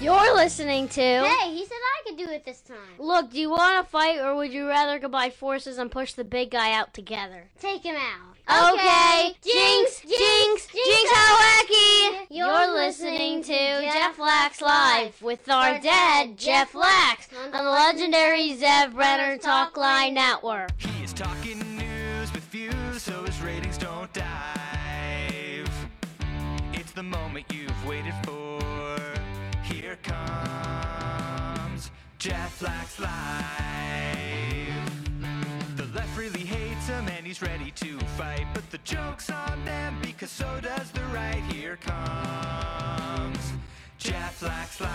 You're 0.00 0.34
listening 0.34 0.88
to. 0.88 1.00
Hey, 1.02 1.54
he 1.54 1.62
said 1.66 1.74
I 1.74 2.08
could 2.08 2.16
do 2.16 2.30
it 2.30 2.46
this 2.46 2.62
time. 2.62 2.78
Look, 2.98 3.32
do 3.32 3.38
you 3.38 3.50
want 3.50 3.84
to 3.84 3.90
fight 3.90 4.18
or 4.18 4.34
would 4.34 4.50
you 4.50 4.66
rather 4.66 4.98
combine 4.98 5.30
forces 5.30 5.76
and 5.76 5.90
push 5.90 6.14
the 6.14 6.24
big 6.24 6.50
guy 6.52 6.72
out 6.72 6.94
together? 6.94 7.48
Take 7.58 7.82
him 7.82 7.96
out. 7.96 8.30
Okay. 8.72 9.36
Jinx, 9.42 10.00
Jinx, 10.00 10.68
Jinx, 10.68 11.12
how 11.12 11.36
wacky! 11.38 12.26
You're 12.30 12.72
listening 12.72 13.42
to 13.42 13.52
Jeff 13.52 14.18
Lax 14.18 14.62
Live 14.62 15.20
with 15.20 15.46
our 15.50 15.78
dad, 15.78 16.38
Jeff 16.38 16.74
Lax, 16.74 17.28
on 17.44 17.50
the 17.50 17.70
legendary 17.70 18.56
Zev 18.56 18.94
Brenner 18.94 19.36
Talk 19.36 19.76
Line 19.76 20.14
Network. 20.14 20.70
He 20.78 21.04
is 21.04 21.12
talking 21.12 21.58
news 21.76 22.32
with 22.32 22.44
views 22.44 23.02
so 23.02 23.22
his 23.24 23.38
ratings 23.42 23.76
don't 23.76 24.10
dive. 24.14 24.28
It's 26.72 26.92
the 26.92 27.02
moment 27.02 27.44
you've 27.52 27.86
waited 27.86 28.14
for. 28.24 29.09
Comes 30.02 31.90
Jeff 32.18 32.62
Lax 32.62 32.98
Live. 33.00 33.10
The 35.76 35.84
left 35.94 36.18
really 36.18 36.40
hates 36.40 36.86
him 36.86 37.08
and 37.08 37.26
he's 37.26 37.42
ready 37.42 37.70
to 37.72 37.98
fight. 38.16 38.46
But 38.54 38.70
the 38.70 38.78
joke's 38.78 39.30
on 39.30 39.64
them 39.64 39.96
because 40.02 40.30
so 40.30 40.60
does 40.60 40.90
the 40.90 41.02
right. 41.06 41.42
Here 41.52 41.76
comes 41.76 43.52
Jeff 43.98 44.42
Lax 44.42 44.80
Live. 44.80 44.90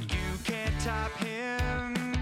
You 0.00 0.38
can't 0.44 0.80
top 0.80 1.12
him. 1.12 2.14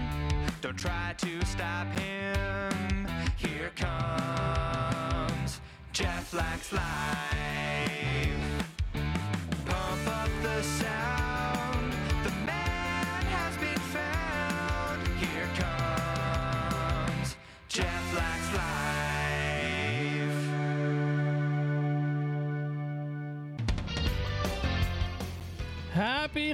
Don't 0.61 0.77
try 0.77 1.13
to 1.17 1.45
stop 1.45 1.87
him. 1.97 3.07
Here 3.37 3.71
comes 3.75 5.59
Jeff 5.91 6.33
Lax 6.33 6.71
Live. 6.71 7.32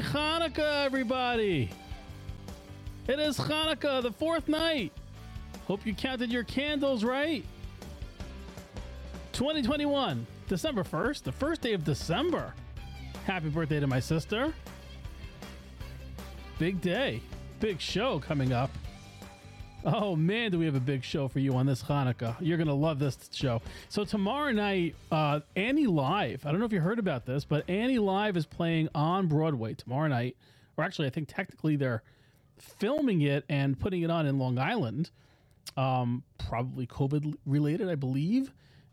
Hanukkah, 0.02 0.86
everybody! 0.86 1.70
It 3.08 3.20
is 3.20 3.38
Hanukkah, 3.38 4.02
the 4.02 4.12
fourth 4.12 4.48
night. 4.48 4.94
Hope 5.68 5.86
you 5.86 5.94
counted 5.94 6.32
your 6.32 6.44
candles 6.44 7.04
right. 7.04 7.44
2021, 9.34 10.26
December 10.48 10.84
1st, 10.84 11.24
the 11.24 11.32
first 11.32 11.62
day 11.62 11.74
of 11.74 11.84
December. 11.84 12.54
Happy 13.26 13.50
birthday 13.50 13.80
to 13.80 13.88
my 13.88 14.00
sister. 14.00 14.54
Big 16.58 16.82
day, 16.82 17.22
big 17.60 17.80
show 17.80 18.20
coming 18.20 18.54
up. 18.54 18.72
Oh 19.86 20.16
man, 20.16 20.52
do 20.52 20.60
we 20.60 20.66
have 20.66 20.76
a 20.76 20.80
big 20.82 21.06
show 21.06 21.30
for 21.30 21.40
you 21.40 21.54
on 21.56 21.66
this 21.66 21.84
Hanukkah? 21.84 22.36
You're 22.42 22.58
gonna 22.58 22.74
love 22.74 23.00
this 23.00 23.18
show. 23.34 23.62
So 23.88 24.04
tomorrow 24.04 24.52
night, 24.52 24.96
uh, 25.10 25.40
Annie 25.56 25.88
Live. 25.88 26.46
I 26.46 26.52
don't 26.52 26.60
know 26.60 26.66
if 26.66 26.74
you 26.74 26.82
heard 26.82 27.00
about 27.00 27.26
this, 27.26 27.46
but 27.46 27.70
Annie 27.70 28.00
Live 28.00 28.36
is 28.36 28.46
playing 28.46 28.90
on 28.94 29.28
Broadway 29.28 29.74
tomorrow 29.76 30.10
night. 30.10 30.36
Or 30.76 30.84
actually, 30.84 31.08
I 31.08 31.12
think 31.12 31.30
technically 31.30 31.78
they're 31.78 32.04
filming 32.58 33.22
it 33.22 33.46
and 33.48 33.80
putting 33.80 34.02
it 34.02 34.12
on 34.12 34.26
in 34.26 34.38
Long 34.38 34.60
Island. 34.60 35.12
Um, 35.78 36.24
probably 36.38 36.86
COVID 36.86 37.36
related, 37.46 37.90
I 37.90 37.96
believe. 37.96 38.52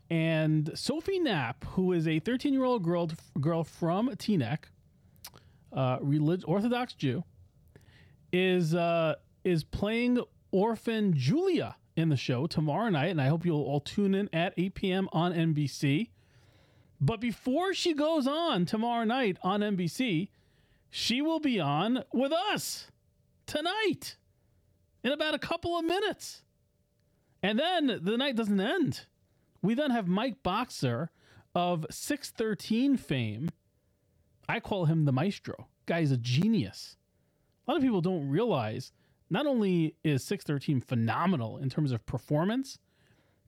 And 0.09 0.71
Sophie 0.73 1.19
Knapp, 1.19 1.65
who 1.65 1.91
is 1.91 2.07
a 2.07 2.19
13 2.19 2.53
year 2.53 2.63
old 2.63 2.83
girl 2.83 3.09
girl 3.41 3.65
from 3.65 4.07
Teaneck, 4.11 4.59
uh, 5.73 5.97
relig- 5.99 6.45
Orthodox 6.47 6.93
Jew, 6.93 7.25
is 8.31 8.73
uh, 8.73 9.15
is 9.43 9.65
playing 9.65 10.19
orphan 10.57 11.13
Julia 11.13 11.75
in 11.95 12.09
the 12.09 12.17
show 12.17 12.47
tomorrow 12.47 12.89
night, 12.89 13.11
and 13.11 13.21
I 13.21 13.27
hope 13.27 13.45
you'll 13.45 13.61
all 13.61 13.79
tune 13.79 14.15
in 14.15 14.27
at 14.33 14.55
8 14.57 14.73
p.m. 14.73 15.09
on 15.13 15.31
NBC. 15.31 16.09
But 16.99 17.21
before 17.21 17.75
she 17.75 17.93
goes 17.93 18.25
on 18.25 18.65
tomorrow 18.65 19.03
night 19.03 19.37
on 19.43 19.59
NBC, 19.59 20.29
she 20.89 21.21
will 21.21 21.39
be 21.39 21.59
on 21.59 22.03
with 22.11 22.31
us 22.31 22.87
tonight 23.45 24.17
in 25.03 25.11
about 25.11 25.35
a 25.35 25.39
couple 25.39 25.77
of 25.77 25.85
minutes. 25.85 26.41
And 27.43 27.59
then 27.59 27.99
the 28.01 28.17
night 28.17 28.35
doesn't 28.35 28.59
end. 28.59 29.05
We 29.61 29.75
then 29.75 29.91
have 29.91 30.07
Mike 30.07 30.41
Boxer 30.41 31.11
of 31.53 31.85
613 31.91 32.97
fame. 32.97 33.49
I 34.49 34.59
call 34.59 34.85
him 34.85 35.05
the 35.05 35.11
maestro. 35.11 35.67
Guy's 35.85 36.11
a 36.11 36.17
genius. 36.17 36.97
A 37.67 37.71
lot 37.71 37.77
of 37.77 37.83
people 37.83 38.01
don't 38.01 38.27
realize 38.27 38.91
not 39.29 39.45
only 39.45 39.95
is 40.03 40.23
613 40.23 40.81
phenomenal 40.81 41.57
in 41.57 41.69
terms 41.69 41.91
of 41.91 42.05
performance, 42.05 42.79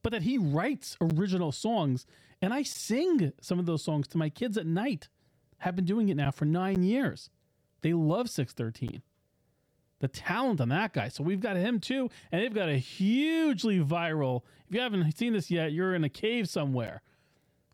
but 0.02 0.12
that 0.12 0.24
he 0.24 0.38
writes 0.38 0.98
original 1.02 1.52
songs. 1.52 2.06
And 2.42 2.54
I 2.54 2.64
sing 2.64 3.34
some 3.42 3.60
of 3.60 3.66
those 3.66 3.84
songs 3.84 4.08
to 4.10 4.18
my 4.18 4.30
kids 4.30 4.58
at 4.58 4.66
night. 4.66 5.10
Have 5.60 5.76
been 5.76 5.86
doing 5.86 6.10
it 6.10 6.16
now 6.16 6.32
for 6.32 6.46
nine 6.46 6.84
years. 6.84 7.30
They 7.82 7.94
love 7.94 8.30
613. 8.30 9.02
The 10.00 10.08
talent 10.08 10.62
on 10.62 10.70
that 10.70 10.94
guy. 10.94 11.10
So 11.10 11.24
we've 11.24 11.42
got 11.42 11.58
him 11.58 11.80
too. 11.80 12.10
And 12.32 12.42
they've 12.42 12.54
got 12.54 12.70
a 12.70 12.78
hugely 12.78 13.80
viral. 13.80 14.44
If 14.68 14.76
you 14.76 14.82
haven't 14.82 15.18
seen 15.18 15.34
this 15.34 15.52
yet, 15.52 15.74
you're 15.74 15.96
in 15.96 16.06
a 16.06 16.10
cave 16.10 16.48
somewhere. 16.48 17.02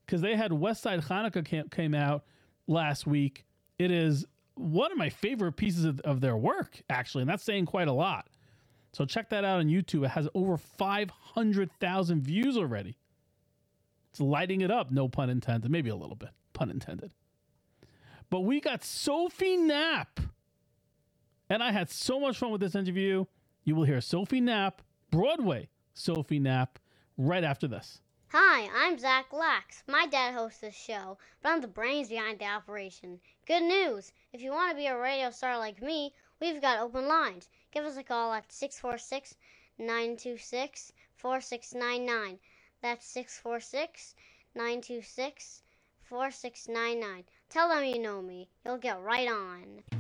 Because 0.06 0.22
they 0.22 0.36
had 0.36 0.54
West 0.54 0.82
Side 0.82 1.02
Hanukkah 1.02 1.46
came, 1.46 1.70
came 1.70 1.94
out 1.94 2.24
last 2.68 3.06
week. 3.06 3.46
It 3.78 3.92
is 3.92 4.26
one 4.56 4.92
of 4.92 4.98
my 4.98 5.10
favorite 5.10 5.54
pieces 5.54 5.86
of, 5.86 6.00
of 6.02 6.22
their 6.22 6.38
work, 6.38 6.82
actually, 6.90 7.22
and 7.22 7.30
that's 7.30 7.44
saying 7.44 7.66
quite 7.66 7.88
a 7.88 7.94
lot. 7.94 8.28
So 8.94 9.06
check 9.06 9.30
that 9.30 9.44
out 9.44 9.60
on 9.60 9.68
YouTube. 9.68 10.06
It 10.06 10.12
has 10.12 10.28
over 10.34 10.58
500,000 10.58 12.22
views 12.22 12.58
already. 12.58 12.98
It's 14.12 14.22
lighting 14.22 14.62
it 14.62 14.72
up, 14.72 14.92
no 14.92 15.10
pun 15.10 15.30
intended. 15.30 15.70
Maybe 15.70 15.90
a 15.90 15.96
little 15.96 16.16
bit, 16.16 16.30
pun 16.54 16.70
intended. 16.72 17.12
But 18.30 18.42
we 18.42 18.62
got 18.62 18.84
Sophie 18.84 19.58
Knapp. 19.58 20.22
And 21.50 21.62
I 21.62 21.72
had 21.72 21.90
so 21.90 22.20
much 22.20 22.38
fun 22.38 22.52
with 22.52 22.62
this 22.62 22.76
interview. 22.76 23.26
You 23.66 23.76
will 23.76 23.84
hear 23.84 24.00
Sophie 24.00 24.40
Knapp, 24.40 24.82
Broadway 25.12 25.70
Sophie 25.94 26.40
Knapp, 26.40 26.80
right 27.18 27.44
after 27.44 27.68
this. 27.68 28.02
Hi, 28.30 28.70
I'm 28.76 28.98
Zach 28.98 29.32
Lax. 29.32 29.84
My 29.88 30.08
dad 30.08 30.34
hosts 30.34 30.60
this 30.60 30.76
show, 30.76 31.18
but 31.42 31.50
I'm 31.50 31.62
the 31.62 31.68
brains 31.68 32.10
behind 32.10 32.40
the 32.40 32.46
operation. 32.46 33.20
Good 33.46 33.62
news! 33.62 34.12
If 34.34 34.42
you 34.42 34.50
want 34.50 34.72
to 34.72 34.76
be 34.76 34.88
a 34.88 34.98
radio 34.98 35.30
star 35.30 35.60
like 35.60 35.80
me, 35.80 36.16
we've 36.42 36.60
got 36.60 36.80
open 36.80 37.08
lines. 37.08 37.48
Give 37.72 37.86
us 37.86 37.96
a 37.96 38.02
call 38.02 38.34
at 38.34 38.52
646 38.52 39.36
926 39.78 40.92
4699. 41.16 42.40
That's 42.82 43.06
646 43.06 44.16
926 44.56 45.62
4699. 46.02 47.24
Tell 47.48 47.70
them 47.70 47.84
you 47.84 48.00
know 48.00 48.24
me. 48.24 48.50
You'll 48.66 48.80
get 48.80 49.00
right 49.04 49.30
on. 49.30 49.95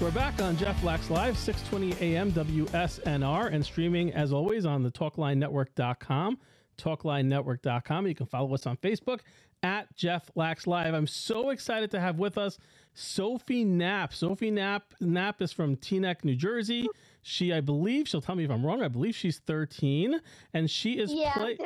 We're 0.00 0.10
back 0.10 0.40
on 0.42 0.56
Jeff 0.58 0.82
Lax 0.84 1.08
Live, 1.10 1.38
620 1.38 2.14
AM 2.14 2.30
WSNR, 2.32 3.50
and 3.52 3.64
streaming 3.64 4.12
as 4.12 4.30
always 4.32 4.66
on 4.66 4.82
the 4.82 4.90
TalkLineNetwork.com. 4.90 6.38
TalkLineNetwork.com. 6.76 8.06
You 8.06 8.14
can 8.14 8.26
follow 8.26 8.52
us 8.52 8.66
on 8.66 8.76
Facebook 8.76 9.20
at 9.62 9.94
Jeff 9.96 10.30
Lax 10.34 10.66
Live. 10.66 10.92
I'm 10.92 11.06
so 11.06 11.48
excited 11.48 11.90
to 11.92 12.00
have 12.00 12.18
with 12.18 12.36
us 12.36 12.58
Sophie 12.92 13.64
Knapp. 13.64 14.12
Sophie 14.12 14.50
Knapp 14.50 14.92
Knapp 15.00 15.40
is 15.40 15.50
from 15.52 15.76
Teaneck, 15.76 16.24
New 16.24 16.36
Jersey. 16.36 16.86
She, 17.22 17.52
I 17.54 17.62
believe, 17.62 18.06
she'll 18.06 18.20
tell 18.20 18.34
me 18.36 18.44
if 18.44 18.50
I'm 18.50 18.64
wrong. 18.64 18.82
I 18.82 18.88
believe 18.88 19.16
she's 19.16 19.38
13, 19.38 20.20
and 20.52 20.70
she 20.70 20.92
is 20.98 21.10
Yeah, 21.12 21.32
play- 21.32 21.56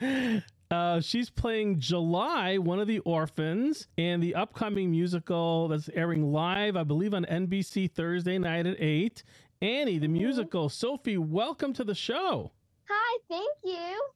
13. 0.00 0.42
Uh, 0.70 1.00
she's 1.00 1.30
playing 1.30 1.80
July, 1.80 2.58
one 2.58 2.78
of 2.78 2.86
the 2.86 2.98
orphans, 3.00 3.86
in 3.96 4.20
the 4.20 4.34
upcoming 4.34 4.90
musical 4.90 5.66
that's 5.68 5.88
airing 5.94 6.30
live, 6.30 6.76
I 6.76 6.82
believe, 6.82 7.14
on 7.14 7.24
NBC 7.24 7.90
Thursday 7.90 8.36
night 8.36 8.66
at 8.66 8.76
8. 8.78 9.22
Annie, 9.62 9.98
the 9.98 10.08
musical. 10.08 10.68
Sophie, 10.68 11.16
welcome 11.16 11.72
to 11.72 11.84
the 11.84 11.94
show. 11.94 12.52
Hi, 12.90 13.18
thank 13.30 13.50
you. 13.64 14.08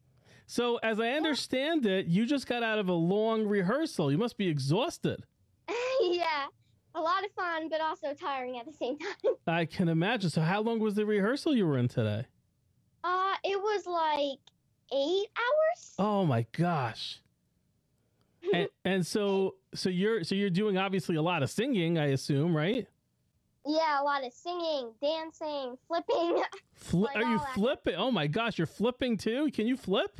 So, 0.45 0.77
as 0.83 0.99
I 0.99 1.09
understand 1.11 1.87
it, 1.87 2.05
you 2.05 2.25
just 2.27 2.45
got 2.45 2.61
out 2.61 2.77
of 2.77 2.87
a 2.87 2.93
long 2.93 3.47
rehearsal. 3.47 4.11
You 4.11 4.19
must 4.19 4.37
be 4.37 4.47
exhausted. 4.47 5.23
yeah, 6.01 6.45
a 6.93 7.01
lot 7.01 7.25
of 7.25 7.31
fun, 7.31 7.67
but 7.67 7.81
also 7.81 8.13
tiring 8.13 8.59
at 8.59 8.67
the 8.67 8.73
same 8.73 8.99
time. 8.99 9.33
I 9.47 9.65
can 9.65 9.89
imagine. 9.89 10.29
So, 10.29 10.41
how 10.41 10.61
long 10.61 10.79
was 10.79 10.93
the 10.93 11.05
rehearsal 11.05 11.55
you 11.55 11.65
were 11.65 11.79
in 11.79 11.87
today? 11.87 12.27
Uh, 13.03 13.33
it 13.43 13.59
was 13.59 13.87
like 13.87 14.39
eight 14.93 15.27
hours. 15.37 15.93
Oh 15.99 16.25
my 16.25 16.45
gosh. 16.51 17.19
and, 18.53 18.67
and 18.85 19.05
so 19.07 19.55
so 19.73 19.89
you're 19.89 20.23
so 20.23 20.35
you're 20.35 20.49
doing 20.49 20.77
obviously 20.77 21.15
a 21.15 21.21
lot 21.21 21.43
of 21.43 21.49
singing, 21.49 21.97
I 21.97 22.07
assume, 22.07 22.55
right? 22.55 22.87
Yeah, 23.65 24.01
a 24.01 24.03
lot 24.03 24.25
of 24.25 24.33
singing, 24.33 24.91
dancing, 25.01 25.77
flipping. 25.87 26.43
Fli 26.83 27.03
Like 27.03 27.15
are 27.15 27.23
you 27.23 27.37
that. 27.37 27.53
flipping? 27.53 27.95
Oh 27.95 28.11
my 28.11 28.27
gosh, 28.27 28.57
you're 28.57 28.67
flipping 28.67 29.15
too? 29.17 29.49
Can 29.53 29.67
you 29.67 29.77
flip? 29.77 30.19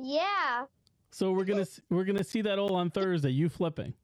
yeah, 0.00 0.64
So 1.10 1.32
we're 1.32 1.44
gonna 1.44 1.66
we're 1.90 2.04
gonna 2.04 2.24
see 2.24 2.40
that 2.42 2.58
all 2.58 2.74
on 2.74 2.90
Thursday. 2.90 3.30
You 3.30 3.48
flipping? 3.48 3.94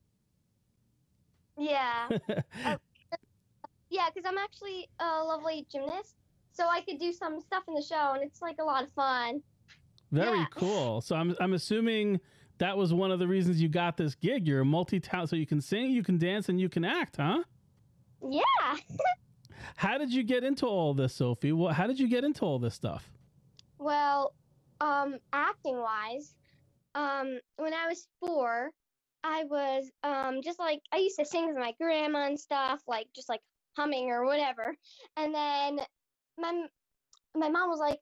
yeah, 1.59 2.09
oh, 2.67 2.77
yeah. 3.91 4.09
Because 4.15 4.25
I'm 4.29 4.39
actually 4.39 4.89
a 5.01 5.25
lovely 5.25 5.67
gymnast, 5.73 6.15
so 6.53 6.67
I 6.69 6.81
could 6.83 6.99
do 6.99 7.13
some 7.13 7.41
stuff 7.41 7.65
in 7.69 7.75
the 7.75 7.83
show, 7.83 8.13
and 8.15 8.23
it's 8.23 8.43
like 8.43 8.57
a 8.61 8.65
lot 8.65 8.83
of 8.85 8.93
fun. 8.93 9.43
Very 10.13 10.39
Yeah. 10.39 10.47
cool. 10.51 11.01
So 11.01 11.17
I'm 11.17 11.37
I'm 11.41 11.53
assuming 11.55 12.21
that 12.59 12.77
was 12.77 12.93
one 12.93 13.11
of 13.11 13.19
the 13.19 13.27
reasons 13.29 13.61
you 13.63 13.69
got 13.69 13.97
this 13.97 14.15
gig. 14.15 14.47
You're 14.47 14.61
a 14.61 14.65
multi 14.65 15.01
talent, 15.01 15.31
so 15.31 15.37
you 15.37 15.47
can 15.47 15.61
sing, 15.61 15.91
you 15.91 16.03
can 16.03 16.19
dance, 16.19 16.49
and 16.49 16.61
you 16.61 16.69
can 16.69 16.85
act, 16.85 17.17
huh? 17.17 17.43
Yeah. 18.29 18.43
How 19.77 19.99
did 19.99 20.13
you 20.13 20.23
get 20.23 20.43
into 20.45 20.67
all 20.67 20.95
this, 20.95 21.15
Sophie? 21.15 21.53
Well, 21.53 21.73
How 21.73 21.87
did 21.87 21.99
you 22.01 22.09
get 22.09 22.25
into 22.25 22.45
all 22.45 22.59
this 22.59 22.75
stuff? 22.75 23.11
Well, 23.79 24.35
um, 24.81 25.17
acting 25.33 25.79
wise, 25.79 26.35
um, 26.95 27.39
when 27.57 27.73
I 27.73 27.87
was 27.87 28.09
four, 28.19 28.71
I 29.23 29.45
was 29.45 29.91
um 30.03 30.41
just 30.43 30.59
like 30.59 30.81
I 30.93 30.97
used 30.97 31.19
to 31.19 31.25
sing 31.27 31.47
with 31.47 31.57
my 31.57 31.73
grandma 31.81 32.27
and 32.27 32.41
stuff, 32.41 32.81
like 32.87 33.07
just 33.15 33.29
like 33.29 33.41
humming 33.77 34.11
or 34.11 34.25
whatever. 34.25 34.75
And 35.17 35.35
then 35.35 35.81
my 36.41 36.67
my 37.37 37.49
mom 37.49 37.71
was 37.71 37.79
like, 37.79 38.01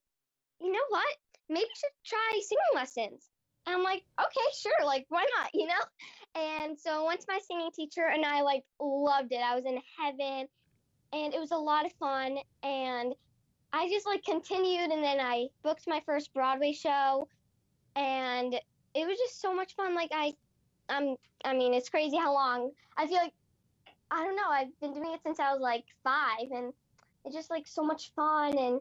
you 0.61 0.73
know 0.73 0.87
what? 0.89 1.17
Maybe 1.49 1.67
you 1.67 1.75
should 1.77 1.91
try 2.05 2.41
singing 2.41 2.75
lessons. 2.75 3.29
And 3.67 3.77
I'm 3.77 3.83
like, 3.83 4.03
okay, 4.21 4.47
sure, 4.59 4.87
like 4.87 5.07
why 5.09 5.27
not, 5.37 5.51
you 5.55 5.67
know? 5.67 6.41
And 6.41 6.79
so 6.79 7.05
I 7.05 7.07
went 7.07 7.21
to 7.21 7.27
my 7.29 7.39
singing 7.47 7.71
teacher 7.75 8.07
and 8.13 8.25
I 8.25 8.43
like 8.43 8.65
loved 8.81 9.33
it. 9.33 9.41
I 9.43 9.55
was 9.55 9.65
in 9.67 9.81
heaven 9.99 10.49
and 11.13 11.35
it 11.35 11.41
was 11.41 11.53
a 11.53 11.57
lot 11.57 11.87
of 11.87 11.93
fun 11.95 12.39
and 12.63 13.15
I 13.73 13.89
just 13.89 14.07
like 14.07 14.25
continued 14.25 14.91
and 14.91 15.03
then 15.03 15.21
I 15.21 15.49
booked 15.63 15.85
my 15.87 16.01
first 16.07 16.33
Broadway 16.33 16.73
show 16.73 17.29
and 17.97 18.55
it 18.95 19.07
was 19.07 19.19
just 19.19 19.41
so 19.41 19.55
much 19.55 19.75
fun. 19.75 19.95
Like 19.95 20.11
I 20.13 20.35
I'm 20.89 21.17
I 21.45 21.53
mean 21.55 21.75
it's 21.75 21.89
crazy 21.89 22.17
how 22.17 22.33
long 22.33 22.71
I 22.97 23.07
feel 23.07 23.19
like 23.19 23.35
I 24.11 24.25
don't 24.25 24.37
know, 24.37 24.49
I've 24.49 24.81
been 24.81 24.95
doing 24.95 25.13
it 25.13 25.21
since 25.23 25.39
I 25.39 25.53
was 25.53 25.61
like 25.61 25.85
five 26.03 26.51
and 26.51 26.73
it's 27.29 27.37
just 27.37 27.51
like 27.51 27.67
so 27.67 27.85
much 27.85 28.13
fun 28.17 28.57
and 28.59 28.81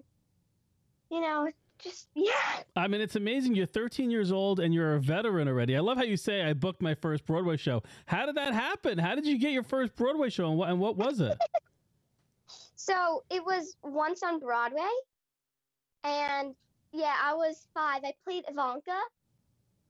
you 1.11 1.21
know, 1.21 1.49
just 1.79 2.07
yeah. 2.15 2.31
I 2.75 2.87
mean, 2.87 3.01
it's 3.01 3.15
amazing. 3.15 3.55
You're 3.55 3.65
13 3.65 4.09
years 4.09 4.31
old 4.31 4.59
and 4.59 4.73
you're 4.73 4.95
a 4.95 4.99
veteran 4.99 5.47
already. 5.47 5.75
I 5.75 5.79
love 5.79 5.97
how 5.97 6.03
you 6.03 6.17
say 6.17 6.41
I 6.41 6.53
booked 6.53 6.81
my 6.81 6.95
first 6.95 7.25
Broadway 7.25 7.57
show. 7.57 7.83
How 8.05 8.25
did 8.25 8.35
that 8.35 8.53
happen? 8.53 8.97
How 8.97 9.15
did 9.15 9.25
you 9.25 9.37
get 9.37 9.51
your 9.51 9.63
first 9.63 9.95
Broadway 9.95 10.29
show, 10.29 10.49
and 10.49 10.57
what, 10.57 10.69
and 10.69 10.79
what 10.79 10.97
was 10.97 11.19
it? 11.19 11.37
So 12.79 13.25
it 13.29 13.43
was 13.43 13.75
once 13.83 14.23
on 14.23 14.39
Broadway 14.39 14.87
and 16.05 16.55
yeah, 16.93 17.15
I 17.21 17.33
was 17.33 17.67
five. 17.73 18.01
I 18.05 18.13
played 18.23 18.45
Ivanka 18.47 18.97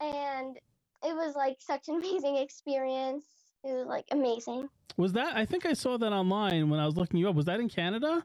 and 0.02 0.58
it 1.06 1.16
was 1.16 1.36
like 1.36 1.58
such 1.60 1.90
an 1.90 1.96
amazing 1.98 2.38
experience. 2.38 3.24
It 3.64 3.74
was 3.74 3.86
like 3.86 4.06
amazing. 4.12 4.70
Was 4.98 5.14
that? 5.14 5.36
I 5.36 5.46
think 5.46 5.68
I 5.68 5.74
saw 5.74 5.98
that 6.00 6.12
online 6.12 6.72
when 6.72 6.80
I 6.80 6.88
was 6.88 6.98
looking 6.98 7.20
you 7.20 7.30
up. 7.30 7.36
Was 7.36 7.46
that 7.46 7.60
in 7.60 7.70
Canada? 7.70 8.24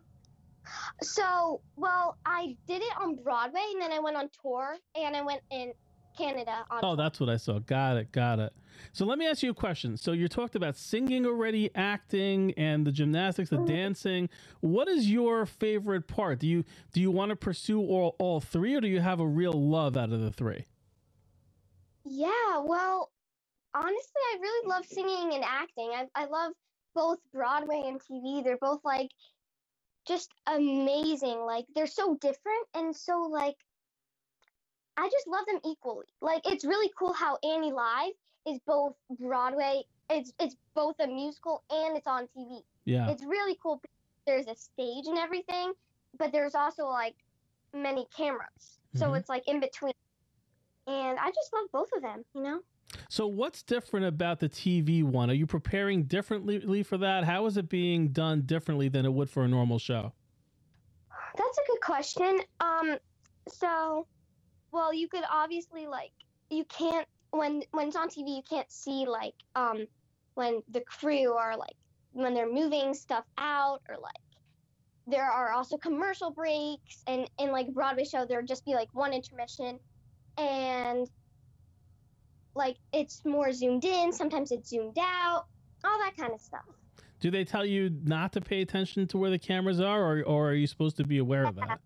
So, 1.02 1.62
well, 1.76 2.16
I 2.24 2.56
did 2.66 2.82
it 2.82 2.92
on 3.00 3.16
Broadway 3.16 3.64
and 3.72 3.82
then 3.82 3.92
I 3.92 3.98
went 3.98 4.16
on 4.16 4.28
tour 4.42 4.76
and 4.96 5.16
I 5.16 5.22
went 5.22 5.42
in 5.50 5.72
Canada 6.16 6.64
on 6.70 6.80
Oh, 6.84 6.96
that's 6.96 7.20
what 7.20 7.28
I 7.28 7.36
saw. 7.36 7.58
Got 7.60 7.96
it. 7.96 8.12
Got 8.12 8.38
it. 8.40 8.52
So 8.92 9.04
let 9.06 9.18
me 9.18 9.26
ask 9.26 9.42
you 9.42 9.50
a 9.50 9.54
question. 9.54 9.96
So 9.96 10.12
you 10.12 10.28
talked 10.28 10.54
about 10.56 10.76
singing 10.76 11.26
already, 11.26 11.70
acting, 11.74 12.52
and 12.56 12.86
the 12.86 12.92
gymnastics, 12.92 13.50
the 13.50 13.56
Mhm. 13.58 13.66
dancing. 13.66 14.28
What 14.60 14.88
is 14.88 15.10
your 15.10 15.46
favorite 15.46 16.06
part? 16.08 16.38
Do 16.40 16.46
you 16.48 16.64
do 16.92 17.00
you 17.00 17.10
want 17.10 17.30
to 17.30 17.36
pursue 17.36 17.80
all 17.80 18.16
all 18.18 18.40
three, 18.40 18.74
or 18.74 18.80
do 18.80 18.88
you 18.88 19.00
have 19.00 19.20
a 19.20 19.26
real 19.26 19.52
love 19.52 19.96
out 19.96 20.12
of 20.12 20.20
the 20.20 20.30
three? 20.30 20.66
Yeah, 22.04 22.58
well, 22.58 23.10
honestly, 23.74 24.22
I 24.34 24.38
really 24.40 24.68
love 24.68 24.86
singing 24.86 25.34
and 25.34 25.44
acting. 25.44 25.90
I, 25.94 26.06
I 26.14 26.26
love 26.26 26.52
both 26.94 27.18
Broadway 27.32 27.82
and 27.86 28.00
TV. 28.00 28.42
They're 28.44 28.58
both 28.58 28.80
like 28.84 29.10
just 30.06 30.30
amazing. 30.46 31.40
Like 31.40 31.66
they're 31.74 31.86
so 31.86 32.16
different 32.20 32.66
and 32.74 32.94
so 32.94 33.20
like 33.22 33.56
I 34.96 35.08
just 35.08 35.26
love 35.26 35.46
them 35.46 35.60
equally. 35.64 36.06
Like 36.20 36.42
it's 36.46 36.64
really 36.64 36.90
cool 36.98 37.12
how 37.12 37.38
Annie 37.42 37.72
Live 37.72 38.12
is 38.46 38.58
both 38.66 38.94
Broadway. 39.18 39.82
It's 40.10 40.32
it's 40.38 40.56
both 40.74 40.96
a 41.00 41.06
musical 41.06 41.62
and 41.70 41.96
it's 41.96 42.06
on 42.06 42.28
TV. 42.36 42.62
Yeah. 42.84 43.08
It's 43.10 43.24
really 43.24 43.56
cool. 43.62 43.80
There's 44.26 44.46
a 44.46 44.54
stage 44.54 45.06
and 45.06 45.18
everything, 45.18 45.72
but 46.18 46.32
there's 46.32 46.54
also 46.54 46.86
like 46.86 47.14
many 47.72 48.06
cameras. 48.16 48.78
So 48.94 49.10
Mhm. 49.10 49.18
it's 49.18 49.28
like 49.28 49.48
in 49.48 49.60
between. 49.60 49.94
And 50.86 51.18
I 51.18 51.30
just 51.30 51.52
love 51.52 51.68
both 51.72 51.92
of 51.94 52.02
them, 52.02 52.24
you 52.34 52.42
know? 52.42 52.60
So 53.08 53.26
what's 53.26 53.62
different 53.62 54.06
about 54.06 54.40
the 54.40 54.48
TV 54.48 55.02
one? 55.02 55.30
Are 55.30 55.34
you 55.34 55.46
preparing 55.46 56.04
differently 56.04 56.82
for 56.82 56.98
that? 56.98 57.24
How 57.24 57.46
is 57.46 57.56
it 57.56 57.68
being 57.68 58.08
done 58.08 58.42
differently 58.42 58.88
than 58.88 59.04
it 59.04 59.12
would 59.12 59.30
for 59.30 59.44
a 59.44 59.48
normal 59.48 59.78
show? 59.78 60.12
That's 61.36 61.58
a 61.58 61.62
good 61.66 61.80
question. 61.80 62.40
Um, 62.60 62.98
so, 63.48 64.06
well, 64.70 64.92
you 64.92 65.08
could 65.08 65.24
obviously 65.30 65.86
like 65.86 66.12
you 66.50 66.64
can't 66.64 67.06
when 67.30 67.62
when 67.70 67.88
it's 67.88 67.96
on 67.96 68.08
TV, 68.08 68.36
you 68.36 68.42
can't 68.48 68.70
see 68.70 69.06
like 69.06 69.34
um 69.56 69.86
when 70.34 70.62
the 70.70 70.80
crew 70.80 71.32
are 71.32 71.56
like 71.56 71.76
when 72.12 72.34
they're 72.34 72.52
moving 72.52 72.94
stuff 72.94 73.24
out 73.38 73.80
or 73.88 73.96
like 73.96 74.12
there 75.06 75.24
are 75.24 75.50
also 75.52 75.76
commercial 75.76 76.30
breaks 76.30 77.02
and 77.06 77.28
in 77.38 77.50
like 77.50 77.72
Broadway 77.72 78.04
show 78.04 78.24
there'd 78.24 78.46
just 78.46 78.64
be 78.64 78.74
like 78.74 78.88
one 78.92 79.12
intermission 79.12 79.78
and 80.38 81.08
like 82.54 82.76
it's 82.92 83.24
more 83.24 83.52
zoomed 83.52 83.84
in, 83.84 84.12
sometimes 84.12 84.52
it's 84.52 84.68
zoomed 84.68 84.98
out, 85.00 85.46
all 85.84 85.98
that 85.98 86.16
kind 86.16 86.32
of 86.32 86.40
stuff. 86.40 86.64
Do 87.20 87.30
they 87.30 87.44
tell 87.44 87.64
you 87.64 87.90
not 88.04 88.32
to 88.32 88.40
pay 88.40 88.62
attention 88.62 89.06
to 89.08 89.18
where 89.18 89.30
the 89.30 89.38
cameras 89.38 89.80
are, 89.80 90.02
or, 90.18 90.22
or 90.24 90.50
are 90.50 90.54
you 90.54 90.66
supposed 90.66 90.96
to 90.96 91.04
be 91.04 91.18
aware 91.18 91.44
of 91.44 91.54
that? 91.56 91.80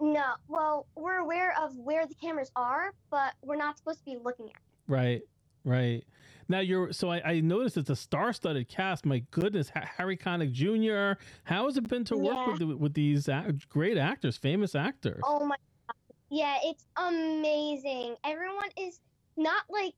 No, 0.00 0.34
well, 0.46 0.86
we're 0.94 1.16
aware 1.16 1.54
of 1.60 1.76
where 1.78 2.06
the 2.06 2.14
cameras 2.14 2.50
are, 2.54 2.92
but 3.10 3.32
we're 3.42 3.56
not 3.56 3.78
supposed 3.78 3.98
to 4.00 4.04
be 4.04 4.16
looking 4.22 4.46
at. 4.46 4.60
Right, 4.86 5.22
right. 5.64 6.04
Now 6.48 6.60
you're 6.60 6.92
so 6.92 7.10
I, 7.10 7.22
I 7.32 7.40
noticed 7.40 7.76
it's 7.76 7.90
a 7.90 7.96
star-studded 7.96 8.68
cast. 8.68 9.04
My 9.04 9.18
goodness, 9.32 9.68
ha- 9.70 9.88
Harry 9.96 10.16
Connick 10.16 10.52
Jr. 10.52 11.20
How 11.42 11.66
has 11.66 11.76
it 11.76 11.88
been 11.88 12.04
to 12.04 12.16
work 12.16 12.36
Yeah. 12.36 12.66
with 12.66 12.78
with 12.78 12.94
these 12.94 13.28
great 13.68 13.98
actors, 13.98 14.36
famous 14.36 14.76
actors? 14.76 15.20
Oh 15.24 15.44
my 15.44 15.56
god. 15.88 15.96
Yeah, 16.30 16.56
it's 16.62 16.86
amazing. 16.96 18.14
Everyone 18.24 18.68
is 18.78 19.00
not 19.36 19.62
like 19.68 19.94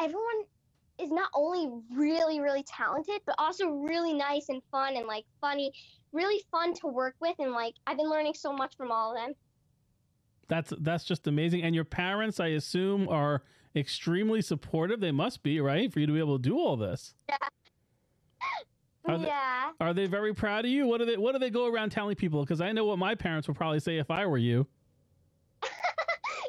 everyone 0.00 0.44
is 0.98 1.10
not 1.10 1.28
only 1.34 1.70
really 1.94 2.40
really 2.40 2.64
talented, 2.64 3.20
but 3.26 3.34
also 3.38 3.68
really 3.68 4.14
nice 4.14 4.48
and 4.48 4.62
fun 4.70 4.96
and 4.96 5.06
like 5.06 5.24
funny, 5.40 5.72
really 6.12 6.42
fun 6.50 6.74
to 6.74 6.86
work 6.86 7.14
with 7.20 7.36
and 7.38 7.52
like 7.52 7.74
I've 7.86 7.96
been 7.96 8.10
learning 8.10 8.34
so 8.34 8.52
much 8.52 8.76
from 8.76 8.90
all 8.90 9.12
of 9.12 9.16
them. 9.18 9.34
That's 10.48 10.72
that's 10.80 11.04
just 11.04 11.26
amazing. 11.26 11.62
And 11.62 11.74
your 11.74 11.84
parents, 11.84 12.38
I 12.40 12.48
assume, 12.48 13.08
are 13.08 13.42
extremely 13.74 14.40
supportive. 14.40 15.00
They 15.00 15.12
must 15.12 15.42
be 15.42 15.60
right 15.60 15.92
for 15.92 16.00
you 16.00 16.06
to 16.06 16.12
be 16.12 16.18
able 16.18 16.38
to 16.38 16.42
do 16.42 16.58
all 16.58 16.76
this. 16.76 17.14
Are 19.08 19.18
they- 19.18 19.26
yeah. 19.26 19.70
Are 19.80 19.94
they 19.94 20.06
very 20.06 20.34
proud 20.34 20.64
of 20.64 20.70
you? 20.70 20.86
What 20.86 20.98
do 20.98 21.04
they 21.04 21.16
What 21.16 21.32
do 21.32 21.38
they 21.38 21.50
go 21.50 21.66
around 21.66 21.90
telling 21.90 22.16
people? 22.16 22.40
Because 22.40 22.60
I 22.60 22.72
know 22.72 22.84
what 22.84 22.98
my 22.98 23.14
parents 23.14 23.46
would 23.48 23.56
probably 23.56 23.80
say 23.80 23.98
if 23.98 24.10
I 24.10 24.26
were 24.26 24.38
you. 24.38 24.66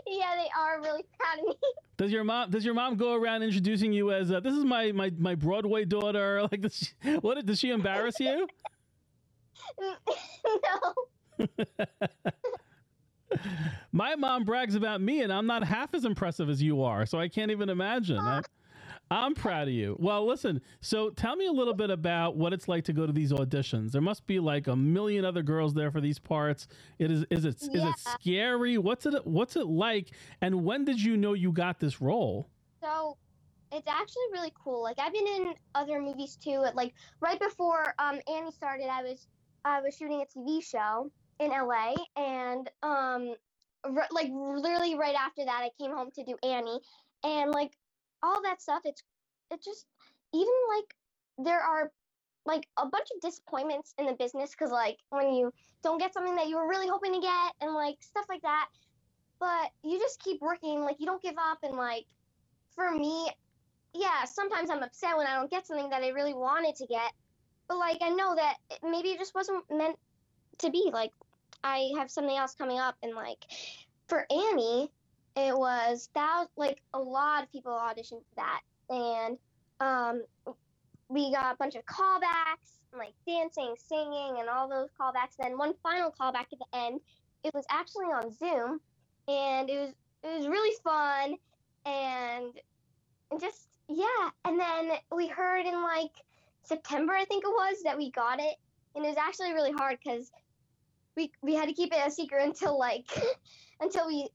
Yeah, 0.10 0.36
they 0.36 0.50
are 0.58 0.82
really 0.82 1.04
proud 1.20 1.40
of 1.40 1.46
me. 1.46 1.56
Does 1.98 2.12
your 2.12 2.24
mom 2.24 2.52
Does 2.52 2.64
your 2.64 2.74
mom 2.74 2.96
go 2.96 3.14
around 3.16 3.44
introducing 3.44 3.92
you 3.92 4.12
as 4.12 4.32
uh, 4.32 4.40
this 4.40 4.54
is 4.54 4.64
my 4.64 4.92
my 4.92 5.12
my 5.18 5.36
Broadway 5.36 5.86
daughter? 5.86 6.48
Like, 6.52 6.62
does 6.62 6.78
she, 6.78 7.16
what 7.18 7.44
does 7.46 7.60
she 7.60 7.72
embarrass 7.72 8.20
you? 8.20 8.48
no. 9.80 11.38
My 13.92 14.16
mom 14.16 14.44
brags 14.46 14.76
about 14.76 15.02
me, 15.02 15.22
and 15.22 15.34
I'm 15.34 15.48
not 15.48 15.64
half 15.64 15.94
as 15.94 16.06
impressive 16.06 16.50
as 16.50 16.62
you 16.62 16.84
are, 16.84 17.06
so 17.06 17.20
I 17.20 17.28
can't 17.28 17.52
even 17.52 17.68
imagine. 17.70 18.20
I, 18.20 18.42
I'm 19.10 19.34
proud 19.36 19.68
of 19.68 19.74
you. 19.74 19.96
Well, 20.00 20.26
listen. 20.26 20.62
So, 20.82 21.10
tell 21.10 21.36
me 21.36 21.46
a 21.48 21.52
little 21.52 21.74
bit 21.74 21.90
about 21.90 22.36
what 22.36 22.52
it's 22.54 22.68
like 22.68 22.84
to 22.86 22.94
go 22.94 23.06
to 23.08 23.14
these 23.14 23.32
auditions. 23.32 23.92
There 23.92 24.02
must 24.02 24.28
be 24.28 24.40
like 24.40 24.68
a 24.68 24.76
million 24.76 25.24
other 25.24 25.44
girls 25.44 25.74
there 25.74 25.92
for 25.92 26.02
these 26.02 26.20
parts. 26.20 26.68
It 27.00 27.12
is. 27.12 27.26
Is 27.30 27.46
it? 27.46 27.56
Is 27.62 27.70
Yeah. 27.72 27.90
it 27.90 28.00
scary? 28.00 28.78
What's 28.78 29.06
it? 29.06 29.26
What's 29.26 29.56
it 29.56 29.68
like? 29.68 30.12
And 30.42 30.66
when 30.66 30.84
did 30.86 31.02
you 31.02 31.16
know 31.16 31.34
you 31.34 31.52
got 31.52 31.80
this 31.80 32.02
role? 32.02 32.50
So 32.84 33.18
it's 33.72 33.88
actually 33.88 34.24
really 34.34 34.54
cool. 34.62 34.84
Like 34.84 35.00
I've 35.00 35.14
been 35.14 35.28
in 35.28 35.54
other 35.76 36.02
movies 36.02 36.36
too. 36.36 36.66
Like 36.74 36.94
right 37.22 37.40
before 37.40 37.94
um, 38.00 38.20
Annie 38.34 38.52
started, 38.52 38.88
I 38.92 39.04
was 39.04 39.28
I 39.64 39.82
was 39.82 39.96
shooting 39.96 40.22
a 40.22 40.40
TV 40.40 40.64
show 40.64 41.12
in 41.40 41.50
LA, 41.52 41.94
and 42.16 42.70
um, 42.84 43.36
r- 43.84 44.08
like 44.12 44.30
literally 44.34 44.96
right 44.98 45.16
after 45.16 45.46
that, 45.46 45.62
I 45.64 45.70
came 45.82 45.92
home 45.92 46.10
to 46.16 46.24
do 46.24 46.36
Annie, 46.44 46.80
and 47.24 47.52
like 47.52 47.72
all 48.28 48.44
that 48.44 48.62
stuff. 48.62 48.82
It's 48.86 49.04
it 49.52 49.64
just 49.64 49.88
even 50.36 50.54
like 50.78 50.96
there 51.48 51.62
are 51.62 51.92
like 52.46 52.68
a 52.78 52.88
bunch 52.88 53.08
of 53.16 53.22
disappointments 53.22 53.94
in 54.00 54.08
the 54.08 54.14
business 54.14 54.52
because 54.52 54.72
like 54.72 54.98
when 55.12 55.34
you 55.34 55.52
don't 55.84 56.00
get 56.00 56.14
something 56.14 56.36
that 56.38 56.50
you 56.50 56.58
were 56.58 56.70
really 56.70 56.88
hoping 56.90 57.14
to 57.14 57.22
get 57.22 57.54
and 57.62 57.74
like 57.74 57.98
stuff 58.02 58.26
like 58.30 58.44
that. 58.44 58.68
But 59.40 59.70
you 59.84 60.00
just 60.00 60.22
keep 60.22 60.42
working, 60.42 60.82
like 60.82 60.98
you 61.00 61.08
don't 61.08 61.22
give 61.24 61.36
up 61.40 61.60
and 61.64 61.76
like 61.78 62.06
for 62.76 62.92
me, 62.92 63.30
yeah, 63.94 64.26
sometimes 64.26 64.70
I'm 64.70 64.84
upset 64.84 65.18
when 65.18 65.28
I 65.28 65.36
don't 65.36 65.52
get 65.52 65.68
something 65.68 65.90
that 65.92 66.04
I 66.04 66.10
really 66.10 66.36
wanted 66.36 66.76
to 66.78 66.88
get. 66.88 67.12
But 67.70 67.78
like 67.80 68.00
I 68.02 68.10
know 68.10 68.36
that 68.36 68.58
it- 68.72 68.80
maybe 68.84 69.10
it 69.10 69.20
just 69.20 69.36
wasn't 69.36 69.66
meant 69.72 69.98
to 70.60 70.72
be. 70.72 70.92
Like 70.94 71.14
I 71.64 71.92
have 71.98 72.12
something 72.12 72.38
else 72.38 72.56
coming 72.56 72.80
up 72.80 72.96
and 73.04 73.16
like 73.16 73.40
for 74.08 74.26
Annie, 74.32 74.90
it 75.38 75.58
was 75.58 76.10
that 76.16 76.46
like 76.58 76.82
a 76.94 77.00
lot 77.00 77.44
of 77.44 77.52
people 77.52 77.72
auditioned 77.72 78.24
for 78.30 78.36
that 78.36 78.62
and 78.90 79.38
um 79.80 80.24
we 81.10 81.32
got 81.32 81.54
a 81.54 81.58
bunch 81.58 81.76
of 81.76 81.86
callbacks, 81.86 82.80
like 82.98 83.14
dancing, 83.26 83.76
singing, 83.78 84.38
and 84.40 84.50
all 84.50 84.68
those 84.68 84.90
callbacks. 85.00 85.36
And 85.40 85.52
Then 85.52 85.58
one 85.58 85.74
final 85.84 86.12
callback 86.12 86.48
at 86.52 86.60
the 86.60 86.78
end. 86.78 87.00
It 87.44 87.54
was 87.54 87.66
actually 87.70 88.06
on 88.06 88.32
Zoom, 88.32 88.80
and 89.28 89.70
it 89.70 89.80
was 89.80 89.94
it 90.24 90.38
was 90.38 90.48
really 90.48 90.76
fun, 90.84 91.36
and 91.86 92.54
just 93.40 93.70
yeah. 93.88 94.30
And 94.46 94.60
then 94.60 94.92
we 95.16 95.28
heard 95.28 95.66
in 95.66 95.82
like 95.84 96.12
September, 96.64 97.14
I 97.14 97.26
think 97.26 97.44
it 97.46 97.50
was, 97.50 97.84
that 97.84 97.98
we 97.98 98.12
got 98.12 98.40
it, 98.40 98.56
and 98.96 99.06
it 99.06 99.08
was 99.08 99.18
actually 99.18 99.54
really 99.54 99.72
hard 99.72 99.98
because 100.04 100.32
we 101.16 101.32
we 101.42 101.56
had 101.56 101.68
to 101.68 101.74
keep 101.74 101.94
it 101.94 102.06
a 102.06 102.12
secret 102.12 102.44
until 102.46 102.78
like 102.78 103.06
until 103.80 104.08
we 104.08 104.28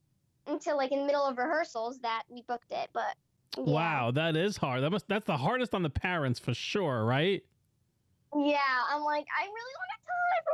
until 0.46 0.76
like 0.76 0.92
in 0.92 1.00
the 1.00 1.06
middle 1.06 1.24
of 1.24 1.38
rehearsals 1.38 1.98
that 2.00 2.24
we 2.28 2.42
booked 2.48 2.70
it, 2.70 2.90
but. 2.92 3.16
Yeah. 3.56 3.64
Wow, 3.64 4.10
that 4.12 4.34
is 4.34 4.56
hard. 4.56 4.82
That 4.82 4.90
must 4.90 5.06
that's 5.08 5.26
the 5.26 5.36
hardest 5.36 5.74
on 5.74 5.82
the 5.82 5.90
parents 5.90 6.40
for 6.40 6.54
sure, 6.54 7.04
right? 7.04 7.44
Yeah, 8.34 8.58
I'm 8.90 9.02
like, 9.02 9.26
I 9.38 9.44
really 9.44 9.74
want 9.78 9.90
to 9.92 9.98
tell 10.08 10.24
everyone. 10.40 10.52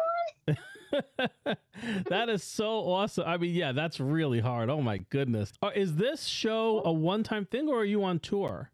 that 2.09 2.28
is 2.28 2.42
so 2.42 2.90
awesome. 2.90 3.23
I 3.26 3.37
mean, 3.37 3.54
yeah, 3.54 3.71
that's 3.71 4.00
really 4.00 4.40
hard. 4.40 4.68
Oh 4.68 4.80
my 4.80 4.99
goodness. 5.11 5.52
Uh, 5.62 5.71
is 5.75 5.95
this 5.95 6.25
show 6.25 6.83
a 6.85 6.92
one-time 6.92 7.47
thing 7.47 7.68
or 7.68 7.78
are 7.80 7.85
you 7.85 8.02
on 8.02 8.18
tour? 8.18 8.73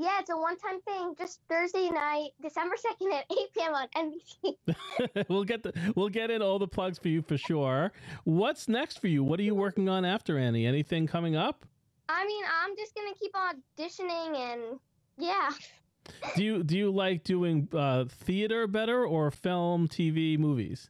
Yeah, 0.00 0.18
it's 0.18 0.30
a 0.30 0.36
one-time 0.36 0.80
thing. 0.80 1.14
Just 1.18 1.40
Thursday 1.46 1.90
night, 1.90 2.30
December 2.40 2.76
second 2.78 3.12
at 3.12 3.26
8 3.30 3.36
p.m. 3.54 3.74
on 3.74 3.88
NBC. 3.94 5.26
we'll 5.28 5.44
get 5.44 5.62
the 5.62 5.74
we'll 5.94 6.08
get 6.08 6.30
in 6.30 6.40
all 6.40 6.58
the 6.58 6.66
plugs 6.66 6.98
for 6.98 7.08
you 7.08 7.20
for 7.20 7.36
sure. 7.36 7.92
What's 8.24 8.66
next 8.66 8.98
for 9.00 9.08
you? 9.08 9.22
What 9.22 9.38
are 9.40 9.42
you 9.42 9.54
working 9.54 9.90
on 9.90 10.06
after 10.06 10.38
Annie? 10.38 10.64
Anything 10.66 11.06
coming 11.06 11.36
up? 11.36 11.66
I 12.08 12.24
mean, 12.26 12.44
I'm 12.62 12.74
just 12.76 12.94
gonna 12.94 13.14
keep 13.20 13.32
auditioning 13.34 14.36
and 14.52 14.80
yeah. 15.18 15.50
Do 16.34 16.42
you 16.44 16.62
do 16.62 16.78
you 16.78 16.90
like 16.90 17.22
doing 17.24 17.68
uh, 17.74 18.06
theater 18.08 18.66
better 18.66 19.04
or 19.06 19.30
film, 19.30 19.86
TV, 19.86 20.38
movies? 20.38 20.88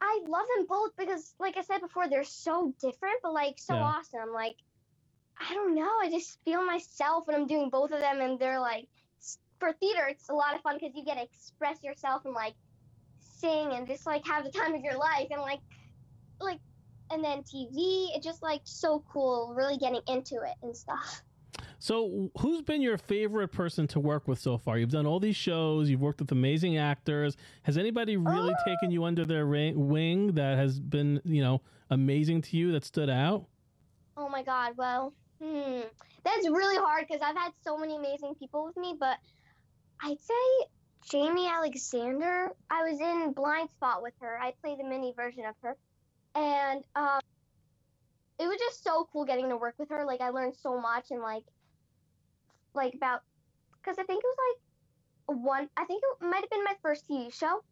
I 0.00 0.20
love 0.28 0.44
them 0.56 0.66
both 0.68 0.90
because, 0.98 1.34
like 1.38 1.56
I 1.56 1.62
said 1.62 1.80
before, 1.80 2.08
they're 2.10 2.24
so 2.24 2.74
different, 2.78 3.16
but 3.22 3.32
like 3.32 3.54
so 3.58 3.74
Yeah. 3.74 3.84
awesome. 3.84 4.34
Like, 4.34 4.56
I 5.38 5.54
don't 5.54 5.74
know. 5.74 5.90
I 6.02 6.08
just 6.10 6.38
feel 6.44 6.64
myself 6.64 7.26
when 7.26 7.36
I'm 7.36 7.46
doing 7.46 7.70
both 7.70 7.90
of 7.92 8.00
them, 8.00 8.20
and 8.20 8.38
they're 8.38 8.60
like, 8.60 8.86
for 9.60 9.72
theater, 9.74 10.06
it's 10.08 10.28
a 10.28 10.34
lot 10.34 10.54
of 10.54 10.60
fun 10.62 10.76
because 10.80 10.94
you 10.94 11.04
get 11.04 11.16
to 11.16 11.22
express 11.22 11.82
yourself 11.82 12.22
and 12.24 12.34
like 12.34 12.54
sing 13.18 13.72
and 13.72 13.86
just 13.86 14.06
like 14.06 14.26
have 14.26 14.44
the 14.44 14.50
time 14.50 14.74
of 14.74 14.80
your 14.82 14.96
life, 14.96 15.26
and 15.30 15.40
like, 15.40 15.60
like, 16.40 16.60
and 17.10 17.22
then 17.22 17.42
TV, 17.42 18.08
it's 18.14 18.24
just 18.24 18.42
like 18.42 18.60
so 18.64 19.04
cool, 19.12 19.54
really 19.56 19.76
getting 19.76 20.00
into 20.08 20.36
it 20.36 20.54
and 20.62 20.76
stuff. 20.76 21.22
So, 21.78 22.30
who's 22.38 22.62
been 22.62 22.80
your 22.80 22.96
favorite 22.96 23.48
person 23.48 23.86
to 23.88 24.00
work 24.00 24.26
with 24.26 24.38
so 24.38 24.56
far? 24.56 24.78
You've 24.78 24.90
done 24.90 25.06
all 25.06 25.20
these 25.20 25.36
shows, 25.36 25.90
you've 25.90 26.00
worked 26.00 26.20
with 26.20 26.32
amazing 26.32 26.78
actors. 26.78 27.36
Has 27.64 27.76
anybody 27.76 28.16
really 28.16 28.52
Oh. 28.58 28.64
taken 28.64 28.90
you 28.90 29.04
under 29.04 29.24
their 29.24 29.46
wing 29.46 30.32
that 30.32 30.56
has 30.56 30.80
been, 30.80 31.20
you 31.24 31.42
know, 31.42 31.60
amazing 31.90 32.40
to 32.42 32.56
you 32.56 32.72
that 32.72 32.84
stood 32.84 33.10
out? 33.10 33.46
Oh 34.16 34.28
my 34.28 34.42
God. 34.42 34.76
Well, 34.76 35.12
hmm, 35.44 35.80
that's 36.24 36.48
really 36.48 36.76
hard 36.76 37.06
because 37.06 37.22
I've 37.22 37.36
had 37.36 37.52
so 37.62 37.76
many 37.76 37.96
amazing 37.96 38.34
people 38.38 38.64
with 38.64 38.76
me, 38.76 38.94
but 38.98 39.18
I'd 40.02 40.20
say 40.20 40.66
Jaimie 41.10 41.50
Alexander. 41.50 42.50
I 42.70 42.82
was 42.90 43.00
in 43.00 43.34
Blindspot 43.34 44.02
with 44.02 44.14
her. 44.20 44.38
I 44.40 44.52
played 44.62 44.78
the 44.78 44.84
mini 44.84 45.12
version 45.14 45.44
of 45.44 45.54
her, 45.62 45.76
and 46.34 46.84
um, 46.96 47.20
it 48.38 48.46
was 48.46 48.58
just 48.58 48.82
so 48.82 49.08
cool 49.12 49.24
getting 49.24 49.48
to 49.50 49.56
work 49.56 49.74
with 49.78 49.90
her. 49.90 50.04
Like 50.04 50.20
I 50.20 50.30
learned 50.30 50.54
so 50.56 50.80
much 50.80 51.06
and 51.10 51.20
like, 51.20 51.44
like 52.74 52.94
about, 52.94 53.20
because 53.82 53.98
I 53.98 54.04
think 54.04 54.22
it 54.24 54.26
was 54.26 54.36
like 55.28 55.38
one. 55.38 55.68
I 55.76 55.84
think 55.84 56.02
it 56.20 56.24
might 56.24 56.40
have 56.40 56.50
been 56.50 56.64
my 56.64 56.74
first 56.82 57.08
TV 57.08 57.32
show, 57.32 57.62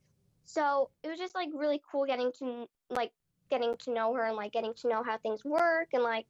so 0.45 0.91
it 1.03 1.09
was 1.09 1.19
just 1.19 1.35
like 1.35 1.49
really 1.55 1.81
cool 1.91 2.05
getting 2.05 2.31
to 2.39 2.69
like 2.91 3.13
getting 3.51 3.77
to 3.77 3.93
know 3.93 4.15
her 4.15 4.25
and 4.25 4.37
like 4.37 4.53
getting 4.53 4.73
to 4.75 4.89
know 4.89 5.03
how 5.03 5.19
things 5.19 5.45
work 5.45 5.89
and 5.93 6.03
like 6.03 6.27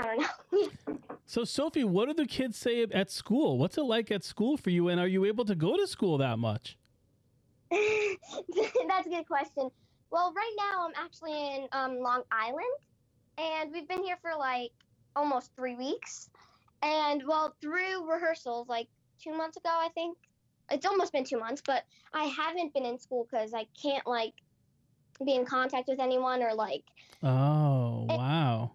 I 0.00 0.16
don't 0.16 0.20
know. 0.20 0.98
So, 1.24 1.44
Sophie, 1.44 1.84
what 1.84 2.06
do 2.06 2.14
the 2.14 2.26
kids 2.26 2.56
say 2.56 2.82
at 2.82 3.10
school? 3.10 3.58
What's 3.58 3.76
it 3.76 3.82
like 3.82 4.10
at 4.10 4.24
school 4.24 4.56
for 4.56 4.70
you? 4.70 4.88
And 4.88 5.00
are 5.00 5.08
you 5.08 5.24
able 5.24 5.44
to 5.46 5.54
go 5.54 5.76
to 5.76 5.86
school 5.86 6.18
that 6.18 6.38
much? 6.38 6.76
That's 7.70 9.06
a 9.06 9.10
good 9.10 9.26
question. 9.26 9.70
Well, 10.10 10.32
right 10.36 10.52
now 10.56 10.86
I'm 10.86 10.92
actually 10.96 11.32
in 11.32 11.68
um, 11.72 11.98
Long 11.98 12.22
Island, 12.30 12.64
and 13.38 13.72
we've 13.72 13.88
been 13.88 14.04
here 14.04 14.16
for 14.22 14.30
like 14.38 14.70
almost 15.16 15.50
three 15.56 15.74
weeks. 15.74 16.30
And 16.82 17.22
well, 17.26 17.56
through 17.60 18.08
rehearsals, 18.08 18.68
like 18.68 18.86
two 19.20 19.36
months 19.36 19.56
ago, 19.56 19.70
I 19.72 19.88
think 19.94 20.16
it's 20.70 20.86
almost 20.86 21.12
been 21.12 21.24
two 21.24 21.40
months, 21.40 21.62
but 21.64 21.84
I 22.14 22.24
haven't 22.24 22.72
been 22.72 22.84
in 22.84 22.98
school 22.98 23.26
because 23.28 23.52
I 23.52 23.66
can't 23.80 24.06
like 24.06 24.34
be 25.24 25.34
in 25.34 25.44
contact 25.44 25.88
with 25.88 25.98
anyone 25.98 26.42
or 26.42 26.54
like 26.54 26.84
Oh, 27.22 28.06
wow. 28.08 28.72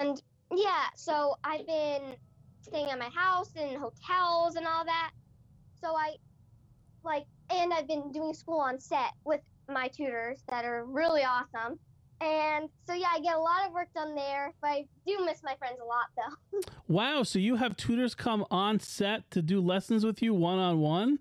And 0.00 0.20
yeah, 0.52 0.86
so 0.96 1.34
I've 1.44 1.66
been 1.66 2.16
staying 2.62 2.90
at 2.90 2.98
my 2.98 3.10
house 3.14 3.50
and 3.54 3.76
hotels 3.76 4.56
and 4.56 4.66
all 4.66 4.84
that. 4.84 5.10
So 5.80 5.94
I 5.94 6.16
like 7.04 7.24
and 7.50 7.72
I've 7.72 7.86
been 7.86 8.10
doing 8.10 8.34
school 8.34 8.58
on 8.58 8.78
set 8.80 9.12
with 9.24 9.40
my 9.68 9.88
tutors 9.88 10.42
that 10.48 10.64
are 10.64 10.84
really 10.84 11.22
awesome. 11.22 11.78
And 12.22 12.68
so 12.86 12.94
yeah, 12.94 13.08
I 13.12 13.20
get 13.20 13.34
a 13.34 13.40
lot 13.40 13.66
of 13.66 13.72
work 13.72 13.88
done 13.94 14.14
there, 14.14 14.52
but 14.60 14.68
I 14.68 14.84
do 15.06 15.24
miss 15.24 15.40
my 15.42 15.54
friends 15.56 15.78
a 15.82 15.86
lot 15.86 16.06
though. 16.16 16.60
Wow. 16.88 17.22
So, 17.22 17.38
you 17.38 17.54
have 17.54 17.76
tutors 17.76 18.16
come 18.16 18.44
on 18.50 18.80
set 18.80 19.30
to 19.30 19.40
do 19.40 19.60
lessons 19.60 20.04
with 20.04 20.20
you 20.20 20.34
one 20.34 20.58
on 20.58 20.80
one? 20.80 21.20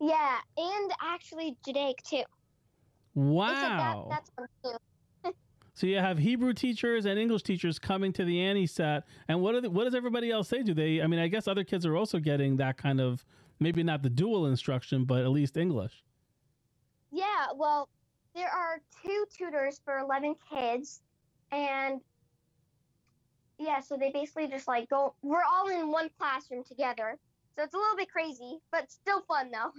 Yeah, 0.00 0.38
and 0.56 0.90
actually 1.02 1.58
Judaic 1.66 1.98
too. 2.02 2.22
Wow. 3.14 4.06
That, 4.08 4.22
that's 4.34 4.50
too. 4.64 4.78
So 5.82 5.88
you 5.88 5.98
have 5.98 6.16
Hebrew 6.16 6.52
teachers 6.52 7.06
and 7.06 7.18
English 7.18 7.42
teachers 7.42 7.76
coming 7.76 8.12
to 8.12 8.24
the 8.24 8.40
Annie 8.40 8.68
set, 8.68 9.02
and 9.26 9.42
what 9.42 9.56
are 9.56 9.60
the, 9.60 9.68
what 9.68 9.82
does 9.82 9.96
everybody 9.96 10.30
else 10.30 10.48
say? 10.48 10.62
Do 10.62 10.74
they? 10.74 11.02
I 11.02 11.08
mean, 11.08 11.18
I 11.18 11.26
guess 11.26 11.48
other 11.48 11.64
kids 11.64 11.84
are 11.84 11.96
also 11.96 12.20
getting 12.20 12.56
that 12.58 12.76
kind 12.76 13.00
of 13.00 13.24
maybe 13.58 13.82
not 13.82 14.00
the 14.00 14.08
dual 14.08 14.46
instruction, 14.46 15.04
but 15.04 15.22
at 15.22 15.30
least 15.30 15.56
English. 15.56 16.04
Yeah, 17.10 17.46
well, 17.56 17.88
there 18.32 18.48
are 18.48 18.80
two 19.04 19.24
tutors 19.36 19.80
for 19.84 19.98
11 19.98 20.36
kids, 20.48 21.00
and 21.50 22.00
yeah, 23.58 23.80
so 23.80 23.96
they 23.96 24.12
basically 24.12 24.46
just 24.46 24.68
like 24.68 24.88
go, 24.88 25.16
we're 25.22 25.42
all 25.52 25.68
in 25.68 25.90
one 25.90 26.10
classroom 26.16 26.62
together. 26.62 27.18
So 27.56 27.64
it's 27.64 27.74
a 27.74 27.76
little 27.76 27.96
bit 27.96 28.08
crazy, 28.08 28.60
but 28.70 28.88
still 28.88 29.22
fun 29.22 29.50
though. 29.50 29.72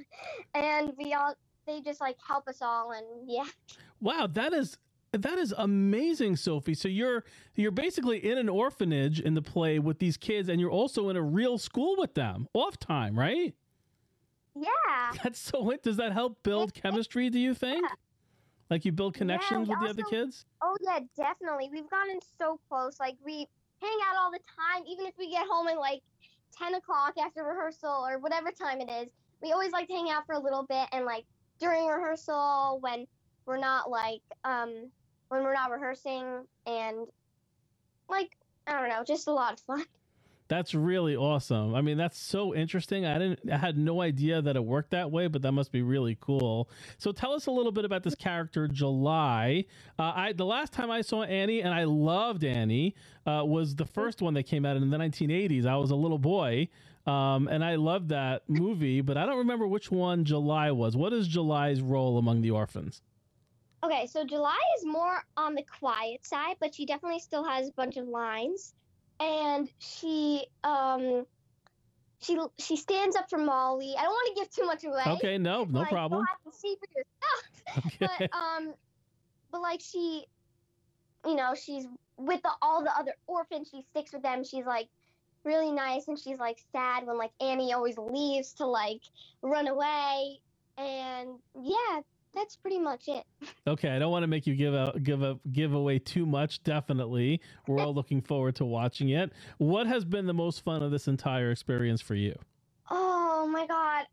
And 0.53 0.91
we 0.97 1.13
all, 1.13 1.33
they 1.65 1.79
just 1.79 2.01
like 2.01 2.17
help 2.27 2.49
us 2.49 2.61
all, 2.61 2.91
and 2.91 3.05
yeah. 3.25 3.45
Wow, 4.01 4.27
that 4.27 4.51
is 4.51 4.77
that 5.13 5.37
is 5.37 5.53
amazing, 5.57 6.35
Sophie. 6.35 6.73
So 6.73 6.87
you're 6.87 7.23
you're 7.55 7.71
basically 7.71 8.17
in 8.29 8.37
an 8.37 8.49
orphanage 8.49 9.19
in 9.19 9.35
the 9.35 9.41
play 9.41 9.79
with 9.79 9.99
these 9.99 10.17
kids, 10.17 10.49
and 10.49 10.59
you're 10.59 10.71
also 10.71 11.09
in 11.09 11.15
a 11.15 11.21
real 11.21 11.57
school 11.57 11.95
with 11.97 12.15
them 12.15 12.47
off 12.53 12.77
time, 12.79 13.17
right? 13.17 13.53
Yeah. 14.55 15.11
That's 15.23 15.39
so. 15.39 15.71
Does 15.81 15.97
that 15.97 16.11
help 16.11 16.41
build 16.43 16.73
chemistry? 16.73 17.29
Do 17.29 17.39
you 17.39 17.53
think? 17.53 17.85
Like 18.69 18.85
you 18.85 18.91
build 18.91 19.13
connections 19.13 19.67
we 19.67 19.75
with 19.75 19.83
the 19.83 19.89
other 19.89 20.03
kids? 20.09 20.45
Oh 20.61 20.75
yeah, 20.81 20.99
definitely. 21.15 21.69
We've 21.71 21.89
gotten 21.89 22.19
so 22.39 22.59
close. 22.67 22.99
Like 22.99 23.15
we 23.23 23.47
hang 23.81 23.97
out 24.09 24.17
all 24.17 24.31
the 24.31 24.39
time, 24.39 24.83
even 24.87 25.05
if 25.05 25.13
we 25.17 25.29
get 25.29 25.45
home 25.47 25.67
at 25.67 25.77
like 25.77 26.01
ten 26.57 26.73
o'clock 26.75 27.13
after 27.23 27.43
rehearsal 27.43 28.05
or 28.07 28.17
whatever 28.19 28.51
time 28.51 28.81
it 28.81 28.89
is. 28.89 29.09
We 29.41 29.51
always 29.51 29.73
like 29.73 29.87
to 29.89 29.93
hang 29.93 30.09
out 30.09 30.25
for 30.25 30.33
a 30.33 30.39
little 30.39 30.63
bit 30.63 30.87
and 30.91 31.05
like 31.05 31.25
during 31.59 31.85
rehearsal 31.85 32.79
when 32.81 33.05
we're 33.45 33.57
not 33.57 33.89
like 33.89 34.21
um 34.45 34.89
when 35.29 35.43
we're 35.43 35.53
not 35.53 35.71
rehearsing 35.71 36.45
and 36.65 37.07
like 38.09 38.37
I 38.67 38.79
don't 38.79 38.89
know, 38.89 39.03
just 39.05 39.27
a 39.27 39.31
lot 39.31 39.53
of 39.53 39.59
fun. 39.59 39.85
That's 40.49 40.75
really 40.75 41.15
awesome. 41.15 41.73
I 41.73 41.81
mean, 41.81 41.97
that's 41.97 42.17
so 42.17 42.53
interesting. 42.53 43.05
I 43.05 43.17
didn't 43.17 43.51
I 43.51 43.57
had 43.57 43.77
no 43.77 44.01
idea 44.01 44.41
that 44.41 44.55
it 44.55 44.63
worked 44.63 44.91
that 44.91 45.09
way, 45.09 45.27
but 45.27 45.41
that 45.41 45.53
must 45.53 45.71
be 45.71 45.81
really 45.81 46.17
cool. 46.19 46.69
So 46.97 47.11
tell 47.11 47.33
us 47.33 47.47
a 47.47 47.51
little 47.51 47.71
bit 47.71 47.85
about 47.85 48.03
this 48.03 48.15
character 48.15 48.67
July. 48.67 49.65
Uh, 49.97 50.11
I 50.15 50.33
the 50.33 50.45
last 50.45 50.73
time 50.73 50.91
I 50.91 51.01
saw 51.01 51.23
Annie 51.23 51.61
and 51.61 51.73
I 51.73 51.85
loved 51.85 52.43
Annie 52.43 52.93
uh, 53.25 53.43
was 53.45 53.75
the 53.75 53.85
first 53.85 54.21
one 54.21 54.33
that 54.35 54.43
came 54.43 54.65
out 54.65 54.77
in 54.77 54.89
the 54.89 54.97
1980s. 54.97 55.65
I 55.65 55.77
was 55.77 55.91
a 55.91 55.95
little 55.95 56.19
boy. 56.19 56.69
Um, 57.05 57.49
and 57.49 57.65
I 57.65 57.75
loved 57.75 58.09
that 58.09 58.43
movie, 58.47 59.01
but 59.01 59.17
I 59.17 59.25
don't 59.25 59.39
remember 59.39 59.67
which 59.67 59.91
one 59.91 60.23
July 60.23 60.71
was. 60.71 60.95
What 60.95 61.11
is 61.11 61.27
July's 61.27 61.81
role 61.81 62.17
among 62.17 62.41
the 62.41 62.51
orphans? 62.51 63.01
Okay, 63.83 64.07
so 64.07 64.23
July 64.23 64.59
is 64.77 64.85
more 64.85 65.23
on 65.35 65.55
the 65.55 65.63
quiet 65.79 66.25
side, 66.25 66.55
but 66.59 66.73
she 66.73 66.85
definitely 66.85 67.19
still 67.19 67.43
has 67.43 67.67
a 67.67 67.71
bunch 67.73 67.97
of 67.97 68.07
lines. 68.07 68.73
And 69.19 69.69
she 69.79 70.45
um 70.63 71.25
she 72.21 72.37
she 72.57 72.77
stands 72.77 73.15
up 73.15 73.29
for 73.29 73.37
Molly. 73.37 73.93
I 73.97 74.03
don't 74.03 74.11
want 74.11 74.35
to 74.35 74.41
give 74.41 74.51
too 74.51 74.65
much 74.65 74.83
away. 74.85 75.03
Okay, 75.17 75.37
no, 75.37 75.65
no 75.65 75.81
like, 75.81 75.89
problem. 75.89 76.19
You'll 76.19 76.27
have 76.27 76.53
to 76.53 76.57
see 76.57 76.75
for 76.79 76.87
yourself. 76.97 77.09
Okay. 77.85 78.27
But 78.29 78.37
um 78.37 78.73
but 79.51 79.61
like 79.61 79.81
she 79.81 80.25
you 81.25 81.35
know, 81.35 81.55
she's 81.55 81.85
with 82.17 82.41
the, 82.41 82.51
all 82.61 82.83
the 82.83 82.91
other 82.97 83.13
orphans, 83.27 83.69
she 83.71 83.81
sticks 83.81 84.13
with 84.13 84.21
them. 84.21 84.43
She's 84.43 84.65
like 84.65 84.87
really 85.43 85.71
nice 85.71 86.07
and 86.07 86.19
she's 86.19 86.37
like 86.37 86.57
sad 86.71 87.05
when 87.05 87.17
like 87.17 87.31
Annie 87.41 87.73
always 87.73 87.97
leaves 87.97 88.53
to 88.55 88.65
like 88.65 89.01
run 89.41 89.67
away. 89.67 90.39
And 90.77 91.39
yeah, 91.61 92.01
that's 92.33 92.55
pretty 92.55 92.79
much 92.79 93.07
it. 93.07 93.25
Okay, 93.67 93.89
I 93.89 93.99
don't 93.99 94.11
want 94.11 94.23
to 94.23 94.27
make 94.27 94.47
you 94.47 94.55
give 94.55 94.73
a 94.73 94.99
give 95.01 95.21
a 95.21 95.39
give 95.51 95.73
away 95.73 95.99
too 95.99 96.25
much. 96.25 96.63
Definitely, 96.63 97.41
we're 97.67 97.79
all 97.79 97.93
looking 97.95 98.21
forward 98.21 98.55
to 98.55 98.65
watching 98.65 99.09
it. 99.09 99.31
What 99.57 99.87
has 99.87 100.05
been 100.05 100.25
the 100.25 100.33
most 100.33 100.63
fun 100.63 100.83
of 100.83 100.91
this 100.91 101.07
entire 101.07 101.51
experience 101.51 102.01
for 102.01 102.15
you? 102.15 102.35
Oh 102.89 103.47
my 103.51 103.65
god. 103.65 104.05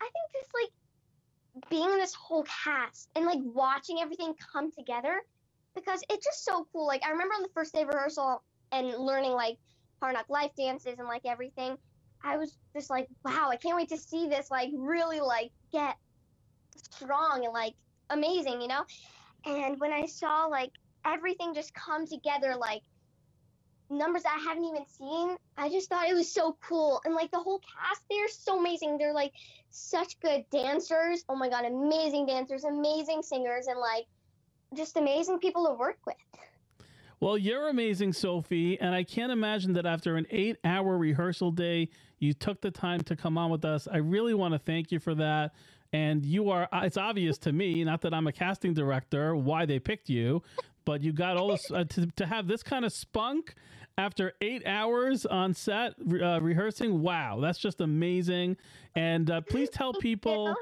I 0.00 0.04
think 0.04 0.32
just 0.32 0.50
like 0.54 1.70
being 1.70 1.90
in 1.90 1.98
this 1.98 2.14
whole 2.14 2.44
cast 2.44 3.08
and 3.16 3.24
like 3.24 3.38
watching 3.42 4.00
everything 4.00 4.34
come 4.52 4.70
together 4.70 5.22
because 5.74 6.02
it's 6.10 6.24
just 6.24 6.44
so 6.44 6.66
cool. 6.72 6.86
Like 6.86 7.04
I 7.04 7.10
remember 7.10 7.34
on 7.34 7.42
the 7.42 7.48
first 7.54 7.74
day 7.74 7.82
of 7.82 7.88
rehearsal 7.88 8.42
and 8.72 8.88
learning 8.98 9.32
like 9.32 9.56
Hard 10.00 10.14
Knock 10.14 10.28
Life 10.28 10.50
dances 10.56 10.98
and 10.98 11.08
like 11.08 11.22
everything. 11.24 11.76
I 12.22 12.36
was 12.36 12.58
just 12.74 12.90
like, 12.90 13.08
wow, 13.24 13.48
I 13.50 13.56
can't 13.56 13.76
wait 13.76 13.88
to 13.90 13.98
see 13.98 14.28
this 14.28 14.50
like 14.50 14.70
really 14.74 15.20
like 15.20 15.52
get 15.72 15.96
strong 16.78 17.44
and 17.44 17.52
like 17.52 17.74
amazing, 18.10 18.60
you 18.60 18.68
know? 18.68 18.84
And 19.44 19.78
when 19.80 19.92
I 19.92 20.06
saw 20.06 20.46
like 20.46 20.70
everything 21.04 21.54
just 21.54 21.72
come 21.74 22.06
together 22.06 22.54
like 22.56 22.82
numbers 23.90 24.22
I 24.26 24.38
haven't 24.38 24.64
even 24.64 24.84
seen. 24.86 25.36
I 25.56 25.68
just 25.68 25.88
thought 25.88 26.08
it 26.08 26.14
was 26.14 26.30
so 26.30 26.56
cool. 26.62 27.00
And 27.04 27.14
like 27.14 27.30
the 27.30 27.38
whole 27.38 27.60
cast, 27.60 28.02
they're 28.10 28.28
so 28.28 28.58
amazing. 28.58 28.98
They're 28.98 29.12
like 29.12 29.32
such 29.70 30.18
good 30.20 30.44
dancers. 30.50 31.24
Oh 31.28 31.36
my 31.36 31.48
god, 31.48 31.64
amazing 31.64 32.26
dancers, 32.26 32.64
amazing 32.64 33.22
singers, 33.22 33.66
and 33.66 33.78
like 33.78 34.06
just 34.74 34.96
amazing 34.96 35.38
people 35.38 35.66
to 35.66 35.74
work 35.74 35.98
with. 36.06 36.16
Well, 37.18 37.38
you're 37.38 37.68
amazing, 37.68 38.12
Sophie, 38.12 38.78
and 38.78 38.94
I 38.94 39.02
can't 39.02 39.32
imagine 39.32 39.72
that 39.74 39.86
after 39.86 40.16
an 40.16 40.26
eight-hour 40.30 40.98
rehearsal 40.98 41.50
day, 41.50 41.88
you 42.18 42.34
took 42.34 42.60
the 42.60 42.70
time 42.70 43.00
to 43.04 43.16
come 43.16 43.38
on 43.38 43.50
with 43.50 43.64
us. 43.64 43.88
I 43.90 43.98
really 43.98 44.34
want 44.34 44.52
to 44.52 44.58
thank 44.58 44.92
you 44.92 44.98
for 44.98 45.14
that. 45.14 45.54
And 45.92 46.24
you 46.24 46.50
are, 46.50 46.68
uh, 46.72 46.82
it's 46.84 46.96
obvious 46.96 47.38
to 47.38 47.52
me, 47.52 47.84
not 47.84 48.00
that 48.02 48.12
I'm 48.12 48.26
a 48.26 48.32
casting 48.32 48.74
director, 48.74 49.34
why 49.36 49.66
they 49.66 49.78
picked 49.78 50.08
you, 50.08 50.42
but 50.84 51.02
you 51.02 51.12
got 51.12 51.36
all 51.36 51.48
this, 51.48 51.70
uh, 51.70 51.84
to, 51.84 52.06
to 52.06 52.26
have 52.26 52.46
this 52.46 52.62
kind 52.62 52.84
of 52.84 52.92
spunk 52.92 53.54
after 53.98 54.32
eight 54.40 54.66
hours 54.66 55.24
on 55.26 55.54
set 55.54 55.94
uh, 56.20 56.40
rehearsing. 56.40 57.02
Wow, 57.02 57.40
that's 57.40 57.58
just 57.58 57.80
amazing. 57.80 58.56
And 58.94 59.30
uh, 59.30 59.40
please 59.42 59.70
tell 59.70 59.92
people, 60.00 60.54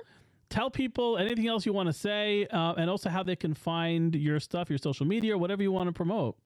tell 0.51 0.71
people 0.71 1.19
anything 1.19 1.49
else 1.49 1.67
you 1.67 1.73
want 1.73 1.89
to 1.89 1.93
say, 1.93 2.47
uh, 2.53 2.75
and 2.75 2.89
also 2.89 3.11
how 3.11 3.23
they 3.23 3.37
can 3.37 3.55
find 3.55 4.15
your 4.15 4.39
stuff, 4.41 4.69
your 4.71 4.79
social 4.79 5.07
media, 5.07 5.37
whatever 5.37 5.63
you 5.63 5.73
want 5.73 5.89
to 5.89 5.93
promote. 5.93 6.37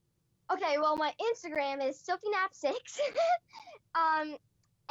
Okay, 0.50 0.78
well 0.78 0.96
my 0.96 1.12
Instagram 1.20 1.86
is 1.86 2.00
sophie 2.00 2.26
SophieNap6. 2.64 3.00
um 3.94 4.36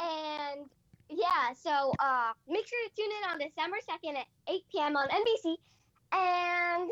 and 0.00 0.66
yeah, 1.10 1.52
so 1.60 1.92
uh 1.98 2.32
make 2.48 2.66
sure 2.66 2.78
to 2.88 2.94
tune 2.96 3.10
in 3.10 3.30
on 3.30 3.38
December 3.38 3.76
2nd 3.88 4.18
at 4.18 4.26
8 4.48 4.60
p.m. 4.72 4.96
on 4.96 5.08
NBC. 5.08 5.56
And 6.12 6.90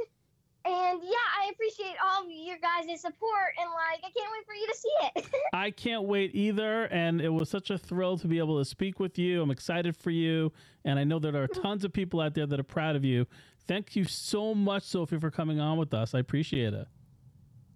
and 0.66 1.00
yeah, 1.04 1.28
I 1.40 1.50
appreciate 1.52 1.94
all 2.04 2.24
of 2.24 2.30
your 2.30 2.56
guys' 2.58 3.00
support 3.00 3.54
and 3.60 3.70
like 3.70 4.00
I 4.00 4.10
can't 4.10 4.30
wait 4.32 4.46
for 4.46 4.54
you 4.54 4.66
to 4.66 4.76
see 4.76 4.96
it. 5.14 5.42
I 5.52 5.70
can't 5.70 6.04
wait 6.04 6.34
either. 6.34 6.84
And 6.86 7.20
it 7.20 7.28
was 7.28 7.48
such 7.48 7.70
a 7.70 7.78
thrill 7.78 8.18
to 8.18 8.26
be 8.26 8.38
able 8.38 8.58
to 8.58 8.64
speak 8.64 8.98
with 8.98 9.16
you. 9.18 9.42
I'm 9.42 9.50
excited 9.50 9.96
for 9.96 10.10
you. 10.10 10.52
And 10.84 10.98
I 10.98 11.04
know 11.04 11.18
there 11.18 11.40
are 11.40 11.46
tons 11.46 11.84
of 11.84 11.92
people 11.92 12.20
out 12.20 12.34
there 12.34 12.46
that 12.46 12.58
are 12.58 12.64
proud 12.64 12.96
of 12.96 13.04
you. 13.04 13.26
Thank 13.68 13.94
you 13.94 14.04
so 14.04 14.54
much, 14.54 14.82
Sophie, 14.84 15.18
for 15.18 15.30
coming 15.30 15.60
on 15.60 15.78
with 15.78 15.94
us. 15.94 16.14
I 16.14 16.18
appreciate 16.18 16.74
it. 16.74 16.86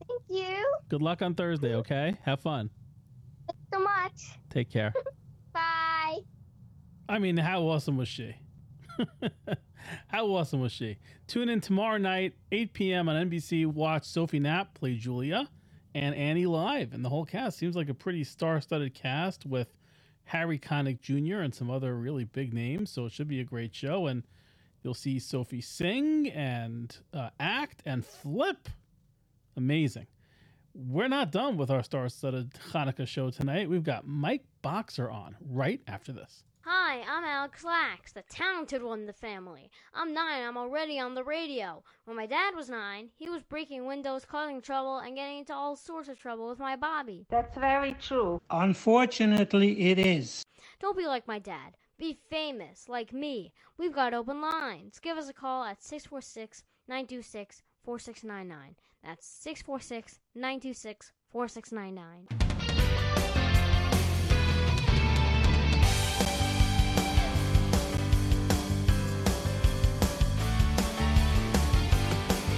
Thank 0.09 0.23
you 0.29 0.71
Good 0.89 1.03
luck 1.03 1.23
on 1.23 1.35
Thursday, 1.35 1.75
okay? 1.77 2.17
Have 2.25 2.41
fun. 2.41 2.71
Thanks 3.47 3.63
so 3.73 3.79
much. 3.79 4.39
Take 4.51 4.71
care. 4.71 4.93
I 7.11 7.19
mean, 7.19 7.37
how 7.37 7.63
awesome 7.63 7.97
was 7.97 8.07
she? 8.07 8.37
how 10.07 10.27
awesome 10.27 10.61
was 10.61 10.71
she? 10.71 10.97
Tune 11.27 11.49
in 11.49 11.61
tomorrow 11.61 11.99
night, 11.99 12.35
8 12.53 12.73
p.m. 12.73 13.09
on 13.09 13.29
NBC. 13.29 13.67
Watch 13.67 14.05
Sophie 14.05 14.39
Knapp 14.39 14.75
play 14.75 14.95
Julia 14.95 15.49
and 15.93 16.15
Annie 16.15 16.47
live. 16.47 16.93
And 16.93 17.05
the 17.05 17.09
whole 17.09 17.25
cast 17.25 17.59
seems 17.59 17.75
like 17.75 17.89
a 17.89 17.95
pretty 17.95 18.23
star 18.23 18.61
studded 18.61 18.95
cast 18.95 19.45
with 19.45 19.75
Harry 20.23 20.57
Connick 20.57 21.01
Jr. 21.01 21.41
and 21.41 21.53
some 21.53 21.69
other 21.69 21.97
really 21.97 22.23
big 22.23 22.55
names. 22.55 22.93
So 22.93 23.07
it 23.07 23.13
should 23.13 23.27
be 23.27 23.41
a 23.41 23.45
great 23.45 23.75
show. 23.75 24.07
And 24.07 24.23
you'll 24.85 24.95
see 24.95 25.19
Sophie 25.19 25.63
sing 25.63 26.29
and 26.31 26.97
uh, 27.13 27.31
act 27.41 27.83
and 27.85 28.07
flip. 28.07 28.69
Amazing. 29.57 30.07
We're 30.75 31.09
not 31.09 31.33
done 31.33 31.57
with 31.57 31.73
our 31.73 31.83
star 31.83 32.09
studded 32.09 32.53
Hanukkah 32.71 33.09
show 33.09 33.31
tonight. 33.31 33.69
We've 33.69 33.83
got 33.83 34.07
Mike 34.07 34.45
Boxer 34.63 35.11
on 35.11 35.35
right 35.41 35.81
after 35.89 36.13
this. 36.13 36.45
Hi, 36.73 37.01
I'm 37.01 37.25
Alex 37.25 37.65
Lax, 37.65 38.13
the 38.13 38.23
talented 38.31 38.81
one 38.81 39.01
in 39.01 39.07
the 39.07 39.13
family. 39.13 39.73
I'm 39.93 40.15
nine, 40.15 40.45
I'm 40.45 40.57
already 40.57 41.01
on 41.01 41.17
the 41.17 41.25
radio. 41.25 41.83
When 42.05 42.17
my 42.17 42.27
dad 42.27 42.55
was 42.55 42.71
nine, 42.71 43.09
he 43.17 43.29
was 43.29 43.43
breaking 43.43 43.87
windows, 43.87 44.25
causing 44.25 44.63
trouble, 44.63 44.99
and 44.99 45.17
getting 45.17 45.39
into 45.39 45.53
all 45.53 45.75
sorts 45.75 46.09
of 46.09 46.21
trouble 46.21 46.49
with 46.49 46.61
my 46.61 46.77
Bobby. 46.77 47.27
That's 47.29 47.59
very 47.59 47.95
true. 47.95 48.41
Unfortunately, 48.51 49.91
it 49.91 49.99
is. 49.99 50.45
Don't 50.79 50.97
be 50.97 51.09
like 51.09 51.27
my 51.27 51.41
dad. 51.41 51.77
Be 51.99 52.17
famous, 52.31 52.89
like 52.89 53.13
me. 53.13 53.53
We've 53.77 53.93
got 53.93 54.15
open 54.15 54.41
lines. 54.41 55.01
Give 55.01 55.19
us 55.19 55.29
a 55.29 55.33
call 55.33 55.65
at 55.65 55.83
646 55.83 56.63
926 56.87 57.65
4699. 57.85 58.77
That's 59.03 59.27
646 59.27 60.21
926 60.37 61.13
4699. 61.33 62.50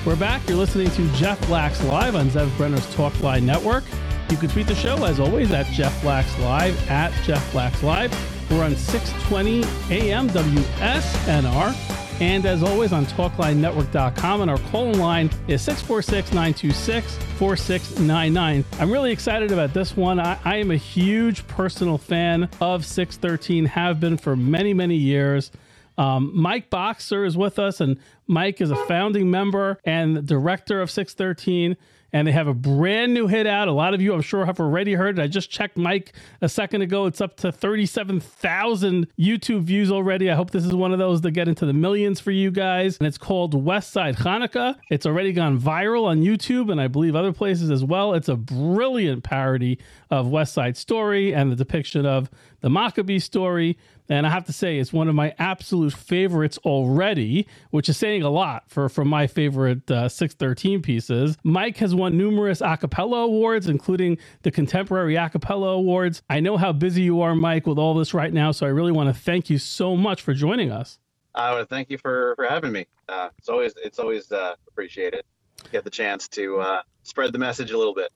We're 0.05 0.17
back. 0.17 0.49
You're 0.49 0.59
listening 0.59 0.91
to 0.91 1.09
Jeff 1.13 1.49
Lax 1.49 1.81
Live 1.85 2.17
on 2.17 2.27
Zev 2.29 2.49
Brenner's 2.57 2.93
Talk 2.97 3.19
Line 3.21 3.47
Network. 3.47 3.85
You 4.31 4.37
can 4.37 4.49
tweet 4.49 4.67
the 4.67 4.75
show, 4.75 5.05
as 5.05 5.21
always, 5.21 5.53
at 5.53 5.67
Jeff 5.67 6.03
Lax 6.03 6.37
Live, 6.41 6.91
at 6.91 7.13
Jeff 7.23 7.55
Lax 7.55 7.85
Live. 7.85 8.11
We're 8.51 8.65
on 8.65 8.75
620 8.75 9.63
AM 9.95 10.29
WSNR. 10.31 12.21
And 12.21 12.45
as 12.47 12.65
always, 12.65 12.93
on 12.93 13.07
TalkLineNetwork.com. 13.07 14.41
And 14.41 14.51
our 14.51 14.59
call 14.73 14.93
line 14.95 15.31
is 15.47 15.63
646 15.63 16.33
926 16.33 17.17
4699. 17.39 18.65
I'm 18.81 18.91
really 18.91 19.13
excited 19.13 19.53
about 19.53 19.73
this 19.73 19.97
one. 19.97 20.19
I, 20.19 20.37
I 20.45 20.57
am 20.57 20.73
a 20.73 20.77
huge 20.77 21.47
personal 21.47 21.97
fan 21.97 22.49
of 22.61 22.85
613, 22.85 23.67
have 23.67 24.01
been 24.01 24.17
for 24.17 24.35
many, 24.35 24.75
many 24.75 24.97
years. 24.97 25.53
Um, 25.99 26.31
Mike 26.35 26.71
Boxer 26.71 27.25
is 27.25 27.37
with 27.37 27.59
us, 27.59 27.81
and 27.81 27.99
Mike 28.27 28.61
is 28.61 28.71
a 28.71 28.77
founding 28.87 29.31
member 29.31 29.79
and 29.85 30.27
director 30.27 30.81
of 30.81 30.91
613. 30.91 31.77
And 32.15 32.29
they 32.29 32.33
have 32.33 32.47
a 32.47 32.53
brand 32.53 33.15
new 33.15 33.27
hit 33.27 33.47
out. 33.47 33.69
A 33.69 33.73
lot 33.73 33.95
of 33.95 34.03
you, 34.03 34.13
I'm 34.13 34.21
sure, 34.21 34.45
have 34.45 34.61
already 34.61 34.93
heard 34.93 35.19
it. 35.19 35.23
I 35.23 35.27
just 35.29 35.51
checked 35.51 35.79
Mike 35.79 36.13
a 36.43 36.49
second 36.49 36.83
ago. 36.83 37.07
It's 37.07 37.23
up 37.23 37.39
to 37.39 37.51
37,000 37.51 39.07
YouTube 39.19 39.63
views 39.63 39.91
already. 39.91 40.31
I 40.31 40.35
hope 40.35 40.51
this 40.51 40.67
is 40.67 40.75
one 40.75 40.93
of 40.93 40.99
those 40.99 41.23
that 41.23 41.31
get 41.31 41.49
into 41.49 41.65
the 41.65 41.73
millions 41.73 42.21
for 42.21 42.31
you 42.31 42.51
guys. 42.51 42.99
And 42.99 43.07
it's 43.07 43.17
called 43.17 43.55
West 43.55 43.93
Side 43.93 44.17
Hanukkah. 44.17 44.77
It's 44.91 45.07
already 45.07 45.33
gone 45.33 45.59
viral 45.59 46.05
on 46.05 46.21
YouTube 46.21 46.71
and 46.71 46.83
I 46.83 46.89
believe 46.89 47.17
other 47.17 47.33
places 47.33 47.71
as 47.71 47.83
well. 47.83 48.13
It's 48.13 48.29
a 48.29 48.37
brilliant 48.37 49.25
parody 49.25 49.79
of 50.11 50.29
West 50.29 50.53
Side 50.53 50.77
Story 50.77 51.35
and 51.35 51.51
the 51.51 51.57
depiction 51.57 52.05
of 52.05 52.29
the 52.61 52.69
Maccabee 52.69 53.21
story. 53.21 53.79
And 54.09 54.27
I 54.27 54.31
have 54.31 54.45
to 54.47 54.53
say, 54.53 54.79
it's 54.79 54.93
one 54.93 55.09
of 55.09 55.15
my 55.15 55.35
absolute 55.39 55.93
favorites 55.93 56.59
already, 56.65 57.47
which 57.71 57.89
is 57.89 57.97
saying 57.97 58.23
a 58.23 58.31
lot 58.31 58.65
for 58.69 58.89
for 58.89 59.05
my 59.05 59.27
favorite 59.27 59.91
uh, 59.91 60.09
613 60.09 60.83
pieces. 60.83 61.37
Mike 61.45 61.77
has 61.79 61.95
won 61.95 62.17
numerous 62.17 62.61
a 62.61 62.77
cappella 62.77 63.21
awards, 63.21 63.69
including 63.69 64.19
the 64.43 64.51
Contemporary 64.51 65.17
A 65.17 65.29
cappella 65.29 65.69
Awards. 65.69 66.23
I 66.29 66.41
know 66.41 66.57
how 66.57 66.73
busy 66.73 67.03
you 67.03 67.23
are, 67.23 67.35
Mike, 67.35 67.67
with 67.67 67.79
all 67.79 67.95
this 67.95 68.13
right 68.13 68.33
now, 68.33 68.51
so 68.53 68.67
I 68.67 68.71
really 68.71 68.93
want 68.93 69.15
to 69.15 69.19
thank 69.19 69.49
you 69.49 69.59
so 69.59 69.97
much 69.97 70.21
for 70.23 70.35
joining 70.35 70.71
us. 70.71 70.99
I 71.35 71.53
want 71.53 71.69
to 71.69 71.75
thank 71.75 71.91
you 71.91 71.99
for 71.99 72.35
for 72.37 72.45
having 72.45 72.73
me. 72.73 72.87
Uh, 73.09 73.29
it's 73.39 73.49
always 73.49 73.75
it's 73.83 73.99
always 73.99 74.31
uh, 74.33 74.55
appreciated. 74.69 75.25
Get 75.71 75.85
the 75.85 75.91
chance 75.91 76.29
to 76.29 76.59
uh, 76.59 76.83
spread 77.03 77.33
the 77.33 77.39
message 77.39 77.71
a 77.71 77.79
little 77.79 77.95
bit. 77.95 78.11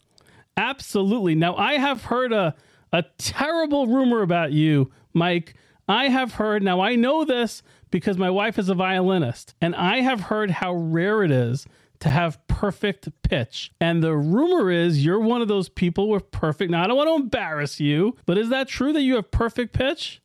Absolutely. 0.57 1.35
Now 1.35 1.55
I 1.57 1.75
have 1.75 2.05
heard 2.05 2.33
a 2.33 2.55
a 2.93 3.05
terrible 3.19 3.87
rumor 3.87 4.23
about 4.23 4.53
you, 4.53 4.91
Mike. 5.13 5.55
I 5.89 6.09
have 6.09 6.35
heard. 6.35 6.63
Now 6.63 6.81
I 6.81 6.95
know 6.97 7.25
this 7.25 7.63
because 7.91 8.19
my 8.19 8.31
wife 8.31 8.59
is 8.59 8.69
a 8.69 8.75
violinist, 8.75 9.55
and 9.61 9.75
I 9.75 10.01
have 10.01 10.21
heard 10.23 10.51
how 10.51 10.75
rare 10.75 11.23
it 11.23 11.31
is 11.31 11.67
to 12.01 12.09
have 12.09 12.45
perfect 12.49 13.09
pitch. 13.23 13.73
And 13.81 14.03
the 14.03 14.15
rumor 14.15 14.71
is 14.71 15.05
you're 15.05 15.21
one 15.21 15.43
of 15.43 15.49
those 15.49 15.69
people 15.69 16.09
with 16.09 16.31
perfect. 16.31 16.71
Now 16.71 16.85
I 16.85 16.87
don't 16.87 16.97
want 16.97 17.09
to 17.09 17.23
embarrass 17.23 17.81
you, 17.81 18.17
but 18.27 18.39
is 18.39 18.49
that 18.51 18.69
true 18.69 18.93
that 18.93 19.03
you 19.03 19.17
have 19.17 19.31
perfect 19.31 19.73
pitch? 19.73 20.21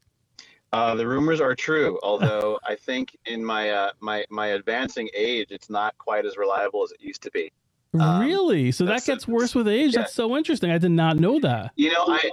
Uh, 0.74 0.96
the 0.96 1.06
rumors 1.06 1.42
are 1.42 1.54
true, 1.54 2.00
although 2.02 2.58
I 2.68 2.76
think 2.76 3.18
in 3.26 3.44
my 3.44 3.70
uh, 3.70 3.92
my 4.00 4.26
my 4.30 4.48
advancing 4.48 5.10
age, 5.16 5.48
it's 5.52 5.70
not 5.70 5.98
quite 5.98 6.26
as 6.26 6.38
reliable 6.38 6.84
as 6.84 6.92
it 6.92 7.02
used 7.02 7.22
to 7.24 7.32
be. 7.32 7.52
Um, 8.00 8.22
really? 8.22 8.72
So 8.72 8.86
that 8.86 9.04
gets 9.04 9.28
worse 9.28 9.54
with 9.54 9.68
age? 9.68 9.94
yeah. 9.94 10.02
That's 10.02 10.14
so 10.14 10.38
interesting. 10.38 10.72
I 10.72 10.78
did 10.78 10.92
not 10.92 11.18
know 11.18 11.40
that. 11.42 11.72
You 11.76 11.92
know, 11.92 12.06
I 12.08 12.32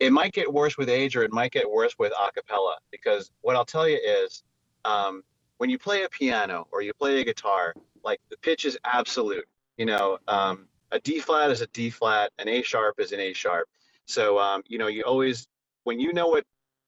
it 0.00 0.12
might 0.12 0.32
get 0.32 0.52
worse 0.52 0.76
with 0.78 0.88
age, 0.88 1.14
or 1.14 1.22
it 1.22 1.32
might 1.32 1.52
get 1.52 1.70
worse 1.70 1.94
with 1.98 2.12
a 2.12 2.32
cappella. 2.32 2.76
Because 2.90 3.30
what 3.42 3.54
I'll 3.54 3.66
tell 3.66 3.86
you 3.86 3.98
is, 4.02 4.42
um, 4.84 5.22
when 5.58 5.68
you 5.68 5.78
play 5.78 6.04
a 6.04 6.08
piano 6.08 6.66
or 6.72 6.80
you 6.80 6.92
play 6.94 7.20
a 7.20 7.24
guitar, 7.24 7.74
like 8.02 8.18
the 8.30 8.36
pitch 8.38 8.64
is 8.64 8.78
absolute. 8.84 9.44
You 9.76 9.86
know, 9.86 10.18
um, 10.26 10.66
a 10.90 10.98
D 10.98 11.20
flat 11.20 11.50
is 11.50 11.60
a 11.60 11.66
D 11.68 11.90
flat, 11.90 12.32
an 12.38 12.48
A 12.48 12.62
sharp 12.62 12.98
is 12.98 13.12
an 13.12 13.20
A 13.20 13.32
sharp. 13.34 13.68
So 14.06 14.38
um, 14.38 14.62
you 14.66 14.78
know, 14.78 14.88
you 14.88 15.02
always 15.02 15.46
when 15.84 16.00
you 16.00 16.12
know 16.12 16.28
what 16.28 16.44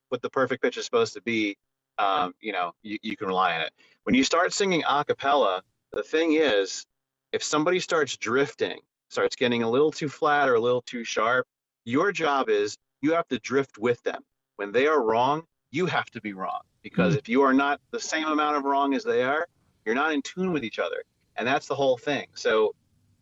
what 0.09 0.23
the 0.23 0.31
perfect 0.31 0.63
pitch 0.63 0.77
is 0.77 0.85
supposed 0.85 1.15
to 1.15 1.23
be, 1.23 1.57
um, 1.99 2.35
you 2.41 2.53
know, 2.53 2.73
you, 2.83 2.99
you 3.03 3.17
can 3.17 3.29
rely 3.29 3.55
on 3.55 3.61
it. 3.63 3.73
When 4.05 4.15
you 4.15 4.25
start 4.25 4.53
singing 4.53 4.83
a 4.89 5.05
cappella, 5.05 5.63
the 5.93 6.03
thing 6.03 6.35
is, 6.35 6.87
if 7.33 7.43
somebody 7.43 7.81
starts 7.81 8.17
drifting, 8.17 8.79
starts 9.09 9.37
getting 9.37 9.63
a 9.63 9.71
little 9.71 9.91
too 9.91 10.09
flat 10.09 10.49
or 10.49 10.55
a 10.55 10.61
little 10.61 10.83
too 10.83 11.05
sharp, 11.05 11.47
your 11.85 12.13
job 12.13 12.49
is 12.49 12.77
you 13.03 13.13
have 13.13 13.29
to 13.29 13.39
drift 13.41 13.79
with 13.79 14.03
them. 14.03 14.23
When 14.57 14.73
they 14.73 14.87
are 14.87 15.03
wrong, 15.03 15.43
you 15.71 15.87
have 15.87 16.11
to 16.13 16.21
be 16.21 16.33
wrong 16.33 16.61
because 16.83 17.15
if 17.17 17.29
you 17.29 17.43
are 17.43 17.53
not 17.53 17.81
the 17.91 18.01
same 18.01 18.27
amount 18.27 18.57
of 18.57 18.65
wrong 18.65 18.95
as 18.95 19.05
they 19.05 19.23
are, 19.23 19.47
you're 19.85 19.95
not 19.95 20.13
in 20.13 20.23
tune 20.23 20.53
with 20.53 20.65
each 20.65 20.79
other. 20.79 21.03
And 21.37 21.47
that's 21.47 21.67
the 21.67 21.75
whole 21.75 21.97
thing. 21.97 22.27
So, 22.35 22.75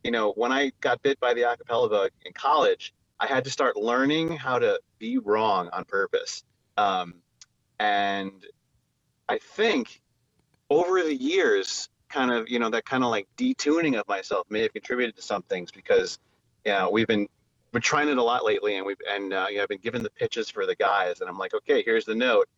you 0.05 0.11
know, 0.11 0.33
when 0.33 0.53
I 0.53 0.73
got 0.81 1.03
bit 1.03 1.19
by 1.21 1.35
the 1.35 1.43
acapella 1.43 1.89
bug 1.91 2.11
in 2.25 2.33
college, 2.33 2.93
I 3.19 3.27
had 3.27 3.45
to 3.45 3.51
start 3.51 3.77
learning 3.77 4.37
how 4.37 4.59
to 4.59 4.81
be 4.99 5.19
wrong 5.19 5.69
on 5.73 5.85
purpose. 5.85 6.43
Um, 6.77 7.15
and 7.79 8.45
I 9.29 9.39
think 9.39 10.01
over 10.69 11.03
the 11.03 11.15
years, 11.15 11.89
kind 12.09 12.31
of, 12.31 12.49
you 12.49 12.59
know, 12.59 12.71
that 12.71 12.85
kind 12.85 13.05
of 13.05 13.11
like 13.11 13.29
detuning 13.37 13.99
of 13.99 14.09
myself 14.09 14.47
may 14.51 14.63
have 14.63 14.73
contributed 14.73 15.17
to 15.17 15.23
some 15.23 15.43
things 15.43 15.71
because, 15.71 16.19
you 16.65 16.73
know, 16.73 16.91
we've 16.91 17.07
been 17.07 17.29
we're 17.73 17.81
trying 17.81 18.09
it 18.09 18.19
a 18.19 18.23
lot 18.23 18.45
lately, 18.45 18.77
and 18.77 18.87
we've 18.87 19.01
and 19.09 19.33
uh, 19.33 19.47
you 19.49 19.57
know, 19.57 19.63
I've 19.63 19.69
been 19.69 19.79
given 19.79 20.03
the 20.03 20.11
pitches 20.11 20.51
for 20.51 20.67
the 20.67 20.75
guys, 20.77 21.21
and 21.21 21.29
I'm 21.29 21.39
like, 21.39 21.55
okay, 21.55 21.83
here's 21.83 22.05
the 22.05 22.15
note, 22.15 22.49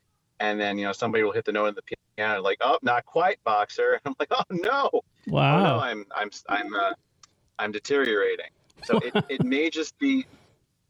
and 0.41 0.61
then 0.61 0.79
you 0.79 0.85
know 0.85 0.93
somebody 0.93 1.25
will 1.25 1.33
hit 1.33 1.45
the 1.45 1.53
note 1.53 1.67
in 1.67 1.75
the 1.75 1.97
piano, 2.17 2.41
like, 2.43 2.59
oh, 2.61 2.79
not 2.83 3.05
quite, 3.05 3.43
boxer, 3.45 3.93
and 3.93 4.01
I'm 4.07 4.15
like, 4.19 4.33
oh 4.33 4.43
no, 4.51 4.91
oh 4.93 5.01
no, 5.27 5.33
Wow. 5.33 5.79
I'm 5.81 6.07
I'm 6.15 6.31
I'm 6.49 6.75
uh, 6.75 6.93
I'm 7.59 7.73
deteriorating. 7.73 8.51
So 8.85 8.99
it, 8.99 9.13
it 9.29 9.45
may 9.45 9.71
just 9.71 9.99
be 9.99 10.27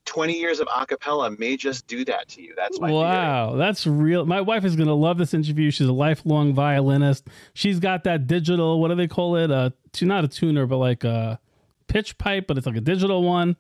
20 0.05 0.39
years 0.39 0.61
of 0.61 0.69
a 0.75 0.87
cappella 0.87 1.31
may 1.31 1.57
just 1.57 1.87
do 1.87 2.05
that 2.05 2.29
to 2.29 2.43
you. 2.43 2.55
That's 2.57 2.81
my 2.81 2.89
theory. 2.89 3.01
Wow, 3.01 3.55
that's 3.57 3.87
real. 3.87 4.25
My 4.27 4.41
wife 4.41 4.65
is 4.65 4.75
going 4.77 4.89
to 4.89 4.95
love 4.95 5.19
this 5.19 5.33
interview. 5.33 5.71
She's 5.71 5.87
a 5.87 5.93
lifelong 5.93 6.55
violinist. 6.55 7.29
She's 7.55 7.79
got 7.79 8.05
that 8.05 8.27
digital, 8.27 8.81
what 8.81 8.89
do 8.89 8.95
they 8.95 9.07
call 9.07 9.37
it? 9.37 9.51
Uh, 9.51 9.71
not 10.01 10.25
a 10.25 10.29
tuner, 10.29 10.67
but 10.67 10.79
like 10.79 11.05
a 11.05 11.39
pitch 11.87 12.19
pipe, 12.19 12.47
but 12.47 12.59
it's 12.59 12.67
like 12.67 12.77
a 12.77 12.81
digital 12.81 13.23
one. 13.23 13.57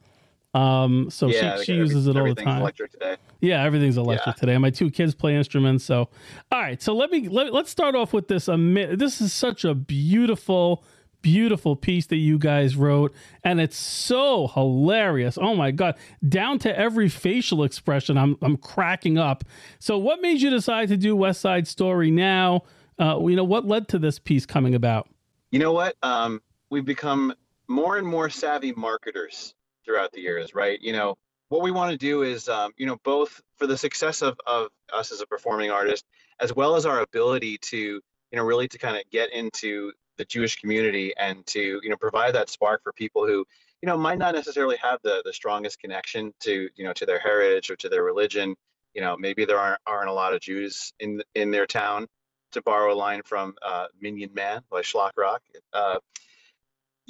Um, 0.55 1.09
so 1.11 1.29
yeah, 1.29 1.57
she, 1.59 1.65
she 1.65 1.75
uses 1.75 2.07
it 2.07 2.11
all 2.11 2.15
the 2.15 2.21
everything's 2.21 2.45
time. 2.45 2.61
Electric 2.61 2.93
today. 2.93 3.17
Yeah, 3.41 3.65
everything's 3.65 3.97
electric 3.97 4.37
Yeah. 4.37 4.41
today. 4.41 4.59
My 4.59 4.71
two 4.71 4.91
kids 4.91 5.15
play 5.15 5.35
instruments. 5.35 5.85
So, 5.85 6.09
all 6.51 6.61
right. 6.61 6.81
So 6.83 6.95
let 6.95 7.11
me 7.11 7.29
let, 7.29 7.53
let's 7.53 7.71
start 7.71 7.95
off 7.95 8.13
with 8.13 8.29
this. 8.29 8.47
This 8.47 9.21
is 9.21 9.33
such 9.33 9.65
a 9.65 9.75
beautiful, 9.75 10.85
beautiful 11.23 11.75
piece 11.75 12.07
that 12.07 12.17
you 12.17 12.39
guys 12.39 12.77
wrote, 12.77 13.15
and 13.43 13.61
it's 13.61 13.77
so 13.77 14.49
hilarious. 14.49 15.39
Oh 15.41 15.55
my 15.57 15.71
god, 15.71 15.97
down 16.29 16.59
to 16.61 16.79
every 16.79 17.09
facial 17.09 17.65
expression, 17.65 18.19
I'm 18.19 18.37
I'm 18.43 18.59
cracking 18.59 19.17
up. 19.17 19.45
So, 19.79 19.97
what 19.97 20.21
made 20.21 20.43
you 20.43 20.51
decide 20.51 20.89
to 20.89 20.97
do 20.99 21.17
West 21.17 21.41
Side 21.41 21.67
Story 21.67 22.11
now? 22.11 22.65
Uh, 22.99 23.19
you 23.27 23.37
know, 23.37 23.45
what 23.45 23.65
led 23.67 23.89
to 23.89 23.99
this 23.99 24.19
piece 24.19 24.45
coming 24.45 24.75
about? 24.75 25.09
You 25.51 25.59
know 25.59 25.73
what? 25.73 25.97
Um, 26.03 26.43
we've 26.71 26.85
become 26.85 27.33
more 27.69 27.97
and 27.97 28.07
more 28.07 28.29
savvy 28.29 28.73
marketers 28.73 29.55
throughout 29.93 30.13
the 30.13 30.21
years, 30.21 30.55
right? 30.55 30.81
You 30.81 30.93
know, 30.93 31.17
what 31.49 31.63
we 31.63 31.71
want 31.71 31.91
to 31.91 31.99
do 31.99 32.23
is, 32.23 32.49
um, 32.49 32.73
you 32.79 32.87
know, 32.87 32.97
both 33.05 33.43
for 33.57 33.67
the 33.67 33.77
success 33.77 34.23
of, 34.23 34.39
of 34.47 34.69
us 34.93 35.13
as 35.13 35.21
a 35.21 35.27
performing 35.27 35.71
artist, 35.71 36.05
as 36.41 36.55
well 36.55 36.77
as 36.77 36.87
our 36.87 37.01
ability 37.01 37.59
to, 37.59 37.77
you 37.77 38.03
know, 38.33 38.43
really 38.43 38.69
to 38.69 38.79
kind 38.79 38.97
of 38.97 39.03
get 39.11 39.33
into 39.33 39.93
the 40.17 40.25
Jewish 40.25 40.57
community 40.57 41.13
and 41.19 41.45
to, 41.47 41.81
you 41.83 41.91
know, 41.91 41.97
provide 41.97 42.35
that 42.35 42.49
spark 42.49 42.83
for 42.83 42.93
people 42.93 43.27
who, 43.27 43.45
you 43.83 43.87
know, 43.87 43.99
might 43.99 44.19
not 44.19 44.35
necessarily 44.35 44.77
have 44.77 44.99
the 45.03 45.21
the 45.25 45.33
strongest 45.33 45.79
connection 45.79 46.33
to, 46.41 46.69
you 46.75 46.85
know, 46.85 46.95
to 46.95 47.05
their 47.05 47.19
heritage 47.19 47.71
or 47.71 47.77
to 47.77 47.89
their 47.91 48.03
religion. 48.03 48.55
You 48.95 49.03
know, 49.03 49.17
maybe 49.19 49.45
there 49.45 49.59
aren't 49.59 49.81
aren't 49.87 50.09
a 50.09 50.15
lot 50.15 50.33
of 50.33 50.41
Jews 50.41 50.95
in 51.01 51.23
in 51.35 51.51
their 51.51 51.67
town. 51.67 52.07
To 52.53 52.61
borrow 52.61 52.93
a 52.93 52.95
line 52.95 53.23
from 53.25 53.55
uh, 53.67 53.87
Minyan 53.99 54.35
Man 54.35 54.61
by 54.71 54.83
Shlock 54.83 55.13
Rock, 55.17 55.41
uh, 55.73 56.01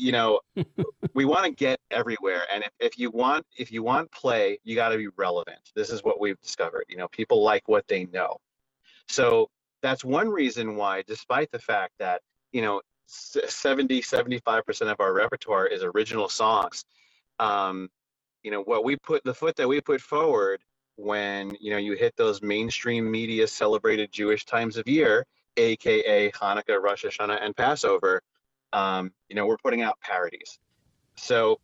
you 0.02 0.12
know, 0.12 0.40
we 1.14 1.24
want 1.24 1.44
to 1.44 1.52
get 1.52 1.78
everywhere 1.90 2.42
and 2.52 2.64
if, 2.64 2.70
if 2.80 2.98
you 2.98 3.10
want 3.10 3.44
if 3.56 3.72
you 3.72 3.82
want 3.82 4.10
play 4.12 4.58
you 4.64 4.74
got 4.76 4.90
to 4.90 4.98
be 4.98 5.08
relevant. 5.16 5.58
This 5.74 5.90
is 5.90 6.04
what 6.04 6.20
we've 6.20 6.40
discovered 6.40 6.84
you 6.88 6.96
know 6.96 7.08
people 7.08 7.42
like 7.42 7.68
what 7.68 7.86
they 7.88 8.06
know. 8.06 8.38
So 9.08 9.48
that's 9.82 10.04
one 10.04 10.28
reason 10.30 10.76
why 10.76 11.02
despite 11.06 11.50
the 11.52 11.60
fact 11.60 11.94
that 12.00 12.22
you 12.52 12.62
know 12.62 12.82
s- 13.08 13.38
70 13.48 14.02
75% 14.02 14.92
of 14.92 15.00
our 15.00 15.12
repertoire 15.14 15.66
is 15.66 15.82
original 15.84 16.28
songs 16.28 16.84
um, 17.40 17.90
you 18.44 18.52
know 18.52 18.62
what 18.62 18.84
we 18.84 18.96
put 18.98 19.24
the 19.24 19.34
foot 19.34 19.56
that 19.58 19.68
we 19.68 19.82
put 19.82 20.02
forward 20.02 20.62
when 20.96 21.52
you 21.60 21.72
know 21.72 21.78
you 21.78 21.94
hit 21.94 22.16
those 22.16 22.42
mainstream 22.42 23.10
media 23.10 23.46
celebrated 23.48 24.12
jewish 24.12 24.46
times 24.46 24.78
of 24.78 24.88
year 24.88 25.26
aka 25.58 26.32
hanukkah 26.32 26.82
rosh 26.82 27.06
hashanah 27.06 27.44
and 27.44 27.56
passover 27.56 28.22
um, 28.72 29.12
you 29.28 29.36
know 29.36 29.46
we're 29.46 29.58
putting 29.58 29.82
out 29.82 29.98
parodies 30.00 30.58
so 31.16 31.58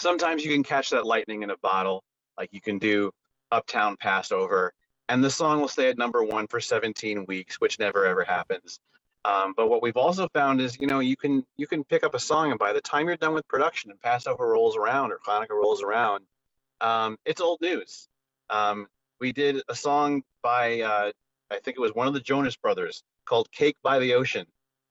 sometimes 0.00 0.44
you 0.44 0.52
can 0.52 0.62
catch 0.62 0.90
that 0.90 1.06
lightning 1.06 1.42
in 1.42 1.50
a 1.50 1.56
bottle, 1.58 2.02
like 2.38 2.50
you 2.52 2.60
can 2.60 2.78
do 2.78 3.12
Uptown 3.52 3.96
Passover, 3.96 4.72
and 5.08 5.22
the 5.22 5.30
song 5.30 5.60
will 5.60 5.68
stay 5.68 5.88
at 5.88 5.98
number 5.98 6.22
one 6.22 6.46
for 6.46 6.60
17 6.60 7.26
weeks, 7.26 7.60
which 7.60 7.78
never 7.78 8.06
ever 8.06 8.24
happens. 8.24 8.80
Um, 9.24 9.52
but 9.54 9.68
what 9.68 9.82
we've 9.82 9.98
also 9.98 10.28
found 10.32 10.60
is, 10.60 10.78
you 10.80 10.86
know, 10.86 11.00
you 11.00 11.16
can 11.16 11.44
you 11.56 11.66
can 11.66 11.84
pick 11.84 12.04
up 12.04 12.14
a 12.14 12.18
song, 12.18 12.50
and 12.50 12.58
by 12.58 12.72
the 12.72 12.80
time 12.80 13.06
you're 13.06 13.16
done 13.16 13.34
with 13.34 13.46
production 13.48 13.90
and 13.90 14.00
Passover 14.00 14.48
rolls 14.48 14.76
around 14.76 15.12
or 15.12 15.18
Hanukkah 15.26 15.50
rolls 15.50 15.82
around, 15.82 16.24
um, 16.80 17.18
it's 17.26 17.40
old 17.40 17.60
news. 17.60 18.08
Um, 18.48 18.86
we 19.20 19.32
did 19.32 19.62
a 19.68 19.74
song 19.74 20.22
by 20.42 20.80
uh, 20.80 21.12
I 21.50 21.58
think 21.58 21.76
it 21.76 21.80
was 21.80 21.94
one 21.94 22.06
of 22.06 22.14
the 22.14 22.20
Jonas 22.20 22.56
Brothers 22.56 23.02
called 23.26 23.52
"Cake 23.52 23.76
by 23.82 23.98
the 23.98 24.14
Ocean," 24.14 24.46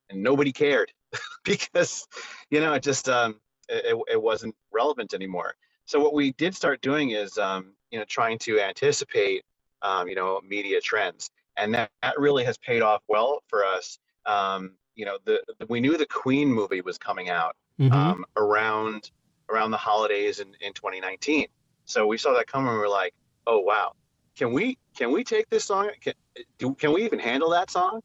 and 0.09 0.21
nobody 0.21 0.51
cared 0.51 0.91
because, 1.43 2.07
you 2.49 2.59
know, 2.59 2.73
it 2.73 2.83
just 2.83 3.09
um, 3.09 3.39
it, 3.67 3.97
it 4.11 4.21
wasn't 4.21 4.55
relevant 4.71 5.13
anymore. 5.13 5.55
So 5.85 5.99
what 5.99 6.13
we 6.13 6.33
did 6.33 6.55
start 6.55 6.81
doing 6.81 7.11
is, 7.11 7.37
um, 7.37 7.73
you 7.91 7.99
know, 7.99 8.05
trying 8.05 8.37
to 8.39 8.59
anticipate, 8.59 9.43
um, 9.81 10.07
you 10.07 10.15
know, 10.15 10.39
media 10.47 10.81
trends, 10.81 11.31
and 11.57 11.73
that, 11.73 11.89
that 12.03 12.19
really 12.19 12.43
has 12.43 12.57
paid 12.57 12.81
off 12.81 13.01
well 13.07 13.41
for 13.47 13.65
us. 13.65 13.97
Um, 14.25 14.73
you 14.95 15.05
know, 15.05 15.17
the, 15.25 15.41
the 15.59 15.65
we 15.67 15.79
knew 15.79 15.97
the 15.97 16.05
Queen 16.05 16.49
movie 16.53 16.81
was 16.81 16.97
coming 16.97 17.29
out 17.29 17.55
Mhm. 17.79 17.93
um, 17.93 18.25
around 18.35 19.09
around 19.49 19.71
the 19.71 19.77
holidays 19.77 20.39
in, 20.39 20.49
in 20.61 20.73
2019. 20.73 21.47
So 21.85 22.05
we 22.05 22.17
saw 22.17 22.33
that 22.33 22.45
coming. 22.45 22.67
and 22.67 22.75
We 22.77 22.81
were 22.81 22.89
like, 22.89 23.13
oh 23.47 23.59
wow, 23.59 23.93
can 24.35 24.51
we 24.53 24.77
can 24.95 25.11
we 25.11 25.23
take 25.23 25.49
this 25.49 25.63
song? 25.63 25.89
Can, 26.01 26.13
do, 26.57 26.75
can 26.75 26.91
we 26.93 27.03
even 27.05 27.19
handle 27.19 27.49
that 27.51 27.71
song? 27.71 28.01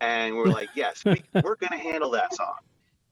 And 0.00 0.36
we 0.36 0.42
are 0.42 0.46
like, 0.46 0.70
yes, 0.74 1.04
we, 1.04 1.22
we're 1.42 1.56
going 1.56 1.72
to 1.72 1.78
handle 1.78 2.10
that 2.10 2.34
song 2.34 2.56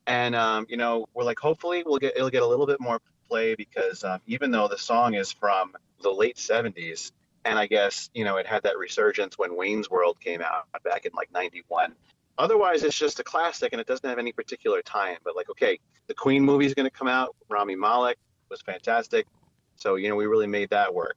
and 0.07 0.37
um, 0.37 0.67
you 0.69 0.77
know 0.77 1.07
we're 1.15 1.25
like 1.25 1.39
hopefully 1.41 1.83
we'll 1.85 1.99
get 1.99 2.15
it'll 2.15 2.31
get 2.31 2.43
a 2.43 2.47
little 2.47 2.67
bit 2.67 2.81
more 2.81 3.01
play 3.29 3.57
because 3.57 4.05
um, 4.05 4.21
even 4.29 4.53
though 4.53 4.69
the 4.69 4.79
song 4.79 5.15
is 5.15 5.33
from 5.33 5.73
the 6.01 6.11
late 6.11 6.37
70s 6.37 7.11
and 7.45 7.59
i 7.59 7.67
guess 7.67 8.09
you 8.15 8.25
know 8.25 8.37
it 8.37 8.47
had 8.47 8.63
that 8.63 8.79
resurgence 8.79 9.37
when 9.37 9.57
wayne's 9.57 9.91
world 9.91 10.21
came 10.21 10.41
out 10.41 10.69
back 10.85 11.07
in 11.07 11.13
like 11.17 11.33
91 11.33 11.93
otherwise 12.39 12.83
it's 12.83 12.97
just 12.97 13.21
a 13.21 13.25
classic 13.25 13.73
and 13.73 13.81
it 13.81 13.87
doesn't 13.87 14.09
have 14.09 14.19
any 14.19 14.33
particular 14.33 14.83
tie-in. 14.83 15.19
But 15.25 15.37
like, 15.37 15.51
okay, 15.51 15.79
the 16.07 16.15
Queen 16.15 16.43
movie 16.43 16.67
is 16.67 16.75
going 16.75 16.89
to 16.89 16.97
come 16.97 17.09
out. 17.09 17.35
Rami 17.49 17.77
Malek 17.77 18.19
was 18.51 18.61
fantastic, 18.63 19.27
so 19.77 19.97
you 19.97 20.09
know 20.09 20.17
we 20.17 20.27
really 20.27 20.47
made 20.47 20.71
that 20.71 20.95
work. 20.95 21.17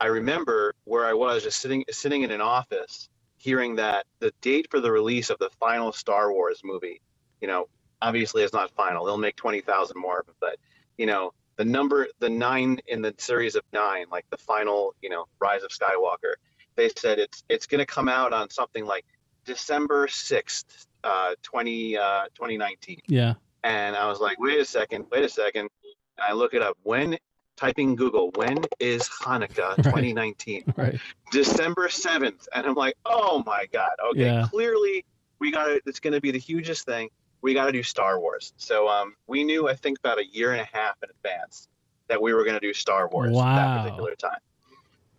I 0.00 0.06
remember 0.06 0.74
where 0.84 1.06
I 1.06 1.12
was 1.14 1.42
just 1.42 1.60
sitting 1.60 1.84
sitting 1.90 2.22
in 2.22 2.30
an 2.30 2.40
office, 2.40 3.08
hearing 3.42 3.74
that 3.74 4.06
the 4.20 4.32
date 4.40 4.68
for 4.70 4.78
the 4.78 4.90
release 4.90 5.28
of 5.28 5.38
the 5.38 5.50
final 5.58 5.90
Star 5.90 6.32
Wars 6.32 6.60
movie, 6.62 7.00
you 7.40 7.48
know, 7.48 7.66
obviously 8.00 8.44
it's 8.44 8.52
not 8.52 8.70
final. 8.70 9.04
They'll 9.04 9.18
make 9.18 9.34
twenty 9.34 9.60
thousand 9.60 10.00
more, 10.00 10.24
but 10.40 10.58
you 10.96 11.06
know, 11.06 11.32
the 11.56 11.64
number 11.64 12.06
the 12.20 12.30
nine 12.30 12.78
in 12.86 13.02
the 13.02 13.12
series 13.18 13.56
of 13.56 13.62
nine, 13.72 14.06
like 14.12 14.26
the 14.30 14.36
final, 14.36 14.94
you 15.02 15.10
know, 15.10 15.24
Rise 15.40 15.64
of 15.64 15.70
Skywalker, 15.70 16.34
they 16.76 16.88
said 16.96 17.18
it's 17.18 17.42
it's 17.48 17.66
going 17.66 17.80
to 17.80 17.86
come 17.86 18.08
out 18.08 18.32
on 18.32 18.48
something 18.48 18.86
like 18.86 19.04
December 19.44 20.06
sixth, 20.06 20.86
uh, 21.02 21.32
20, 21.42 21.98
uh, 21.98 22.24
2019. 22.34 23.00
Yeah. 23.08 23.34
And 23.64 23.96
I 23.96 24.06
was 24.06 24.20
like, 24.20 24.38
wait 24.38 24.60
a 24.60 24.64
second, 24.64 25.06
wait 25.10 25.24
a 25.24 25.28
second. 25.28 25.62
And 25.62 26.24
I 26.28 26.32
look 26.32 26.54
it 26.54 26.62
up. 26.62 26.78
When 26.84 27.18
typing 27.62 27.94
Google, 27.94 28.30
when 28.34 28.64
is 28.80 29.08
Hanukkah 29.08 29.76
2019? 29.84 30.64
Right. 30.76 30.98
December 31.30 31.86
7th. 31.88 32.48
And 32.54 32.66
I'm 32.66 32.74
like, 32.74 32.96
oh 33.06 33.42
my 33.46 33.66
God. 33.72 33.92
Okay, 34.10 34.24
Yeah. 34.24 34.46
clearly 34.50 35.04
we 35.38 35.52
got 35.52 35.66
to, 35.66 35.80
it's 35.86 36.00
going 36.00 36.12
to 36.12 36.20
be 36.20 36.32
the 36.32 36.38
hugest 36.40 36.86
thing. 36.86 37.08
We 37.40 37.54
got 37.54 37.66
to 37.66 37.72
do 37.72 37.82
Star 37.84 38.18
Wars. 38.20 38.52
So 38.56 38.88
um, 38.88 39.14
we 39.28 39.44
knew, 39.44 39.68
I 39.68 39.74
think, 39.74 39.98
about 40.00 40.18
a 40.18 40.26
year 40.26 40.52
and 40.52 40.60
a 40.60 40.68
half 40.76 40.96
in 41.04 41.10
advance 41.10 41.68
that 42.08 42.20
we 42.20 42.34
were 42.34 42.42
going 42.44 42.54
to 42.54 42.60
do 42.60 42.74
Star 42.74 43.08
Wars 43.08 43.32
Wow. 43.32 43.54
that 43.56 43.82
particular 43.84 44.14
time. 44.16 44.38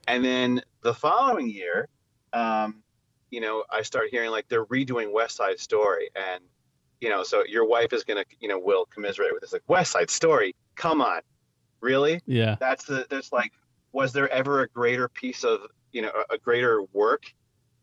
And 0.08 0.24
then 0.24 0.62
the 0.82 0.94
following 0.94 1.50
year, 1.50 1.88
um, 2.34 2.84
you 3.32 3.40
know, 3.42 3.64
I 3.72 3.82
start 3.84 4.10
hearing 4.12 4.32
like 4.32 4.48
they're 4.50 4.66
redoing 4.66 5.14
West 5.14 5.38
Side 5.38 5.60
Story. 5.60 6.10
And, 6.16 6.44
you 7.00 7.10
know, 7.10 7.24
so 7.24 7.44
your 7.48 7.66
wife 7.66 7.94
is 7.94 8.04
going 8.04 8.22
to, 8.24 8.26
you 8.42 8.48
know, 8.50 8.60
will 8.60 8.86
commiserate 8.86 9.32
with 9.34 9.42
this. 9.42 9.54
Like, 9.54 9.64
West 9.68 9.92
Side 9.94 10.10
Story? 10.10 10.56
Come 10.76 11.02
on. 11.02 11.22
Really? 11.84 12.22
Yeah. 12.26 12.56
that's 12.60 12.86
the 12.86 13.06
that's 13.10 13.32
like 13.34 13.52
was 13.92 14.12
there 14.12 14.30
ever 14.30 14.62
a 14.62 14.68
greater 14.68 15.08
piece 15.08 15.44
of 15.44 15.60
you 15.92 16.02
know 16.02 16.12
a, 16.30 16.38
greater 16.38 16.84
work 16.92 17.24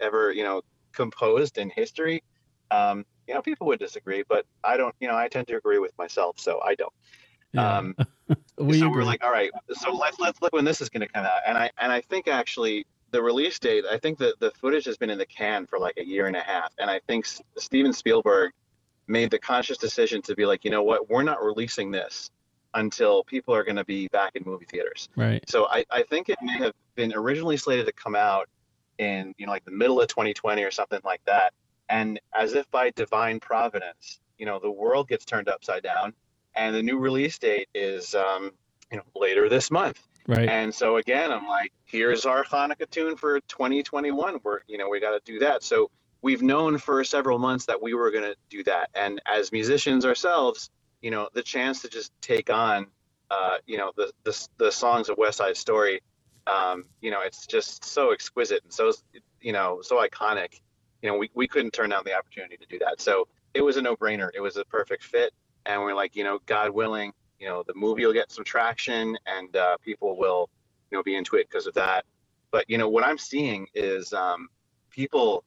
ever 0.00 0.32
you 0.32 0.42
know 0.42 0.62
composed 0.92 1.56
in 1.56 1.70
history 1.70 2.22
um 2.70 3.06
you 3.26 3.34
know 3.34 3.40
people 3.40 3.66
would 3.66 3.78
disagree 3.78 4.24
but 4.28 4.44
i 4.64 4.76
don't 4.76 4.94
you 5.00 5.08
know 5.08 5.16
i 5.16 5.28
tend 5.28 5.46
to 5.46 5.56
agree 5.56 5.78
with 5.78 5.96
myself 5.98 6.38
so 6.38 6.60
i 6.62 6.74
don't 6.74 6.92
yeah. 7.52 7.78
um 7.78 7.94
we 8.58 8.78
so 8.78 8.86
agree. 8.86 8.98
we're 8.98 9.04
like 9.04 9.24
all 9.24 9.30
right 9.30 9.50
so 9.70 9.94
let's 9.94 10.18
let's 10.18 10.42
look 10.42 10.52
when 10.52 10.64
this 10.64 10.80
is 10.80 10.88
going 10.88 11.00
to 11.00 11.12
come 11.12 11.24
out 11.24 11.40
and 11.46 11.56
i 11.56 11.70
and 11.78 11.92
i 11.92 12.00
think 12.00 12.26
actually 12.26 12.84
the 13.12 13.22
release 13.22 13.58
date 13.58 13.84
i 13.90 13.96
think 13.98 14.18
that 14.18 14.34
the 14.40 14.50
footage 14.60 14.84
has 14.84 14.96
been 14.96 15.10
in 15.10 15.18
the 15.18 15.26
can 15.26 15.66
for 15.66 15.78
like 15.78 15.96
a 15.98 16.04
year 16.04 16.26
and 16.26 16.36
a 16.36 16.42
half 16.42 16.72
and 16.78 16.90
i 16.90 17.00
think 17.06 17.26
steven 17.56 17.92
spielberg 17.92 18.50
made 19.06 19.30
the 19.30 19.38
conscious 19.38 19.78
decision 19.78 20.20
to 20.22 20.34
be 20.34 20.44
like 20.44 20.64
you 20.64 20.70
know 20.70 20.82
what 20.82 21.08
we're 21.08 21.22
not 21.22 21.42
releasing 21.42 21.90
this 21.90 22.30
until 22.74 23.24
people 23.24 23.54
are 23.54 23.64
going 23.64 23.76
to 23.76 23.84
be 23.84 24.08
back 24.08 24.36
in 24.36 24.42
movie 24.44 24.66
theaters 24.66 25.08
right. 25.16 25.48
so 25.48 25.66
I, 25.68 25.84
I 25.90 26.02
think 26.04 26.28
it 26.28 26.38
may 26.42 26.58
have 26.58 26.72
been 26.94 27.12
originally 27.14 27.56
slated 27.56 27.86
to 27.86 27.92
come 27.92 28.14
out 28.14 28.48
in 29.00 29.34
you 29.38 29.46
know 29.46 29.52
like 29.52 29.64
the 29.64 29.72
middle 29.72 30.00
of 30.00 30.06
2020 30.08 30.62
or 30.62 30.70
something 30.70 31.00
like 31.04 31.22
that. 31.24 31.54
And 31.88 32.20
as 32.32 32.52
if 32.52 32.70
by 32.70 32.90
divine 32.90 33.40
providence, 33.40 34.20
you 34.38 34.46
know 34.46 34.60
the 34.60 34.70
world 34.70 35.08
gets 35.08 35.24
turned 35.24 35.48
upside 35.48 35.82
down, 35.82 36.12
and 36.54 36.76
the 36.76 36.82
new 36.82 36.98
release 36.98 37.38
date 37.38 37.68
is 37.74 38.14
um, 38.14 38.52
you 38.92 38.98
know 38.98 39.04
later 39.16 39.48
this 39.48 39.70
month. 39.70 40.00
Right. 40.28 40.48
And 40.48 40.72
so 40.72 40.98
again, 40.98 41.32
I'm 41.32 41.48
like, 41.48 41.72
here's 41.86 42.26
our 42.26 42.44
Hanukkah 42.44 42.88
tune 42.88 43.16
for 43.16 43.40
2021. 43.40 44.38
We're 44.44 44.60
you 44.68 44.78
know 44.78 44.88
we 44.88 45.00
got 45.00 45.12
to 45.12 45.32
do 45.32 45.40
that. 45.40 45.64
So 45.64 45.90
we've 46.22 46.42
known 46.42 46.76
for 46.78 47.02
several 47.02 47.38
months 47.38 47.64
that 47.66 47.82
we 47.82 47.94
were 47.94 48.10
going 48.10 48.24
to 48.24 48.36
do 48.50 48.62
that, 48.64 48.90
and 48.94 49.20
as 49.26 49.50
musicians 49.50 50.04
ourselves, 50.04 50.70
you 51.02 51.10
know, 51.12 51.28
the 51.34 51.42
chance 51.42 51.82
to 51.82 51.88
just 51.88 52.12
take 52.22 52.50
on 52.50 52.88
uh, 53.30 53.58
you 53.66 53.78
know 53.78 53.92
the, 53.96 54.12
the 54.24 54.48
the 54.58 54.72
songs 54.72 55.08
of 55.08 55.18
West 55.18 55.38
Side 55.38 55.56
Story. 55.56 56.02
Um, 56.46 56.86
you 57.02 57.10
know, 57.10 57.20
it's 57.22 57.46
just 57.46 57.84
so 57.84 58.12
exquisite 58.12 58.62
and 58.64 58.72
so 58.72 58.92
you 59.42 59.52
know 59.52 59.80
so 59.82 59.98
iconic. 60.06 60.60
You 61.02 61.10
know, 61.10 61.18
we, 61.18 61.30
we 61.34 61.48
couldn't 61.48 61.72
turn 61.72 61.90
down 61.90 62.02
the 62.06 62.14
opportunity 62.16 62.56
to 62.58 62.66
do 62.66 62.78
that. 62.80 63.00
So 63.00 63.28
it 63.54 63.62
was 63.62 63.76
a 63.78 63.82
no 63.82 63.96
brainer. 63.96 64.30
It 64.34 64.40
was 64.40 64.56
a 64.56 64.64
perfect 64.66 65.04
fit, 65.04 65.32
and 65.66 65.82
we're 65.82 65.94
like, 65.94 66.16
you 66.16 66.24
know, 66.24 66.40
God 66.46 66.70
willing, 66.72 67.12
you 67.40 67.48
know, 67.48 67.64
the 67.66 67.74
movie 67.74 68.06
will 68.06 68.14
get 68.14 68.32
some 68.32 68.44
traction 68.44 69.16
and 69.26 69.56
uh, 69.56 69.76
people 69.84 70.16
will, 70.18 70.50
you 70.90 70.98
know, 70.98 71.02
be 71.04 71.16
into 71.16 71.36
it 71.36 71.48
because 71.50 71.66
of 71.66 71.74
that. 71.74 72.04
But 72.52 72.68
you 72.70 72.78
know, 72.78 72.88
what 72.88 73.04
I'm 73.04 73.18
seeing 73.18 73.68
is 73.74 74.12
um, 74.14 74.48
people 74.90 75.44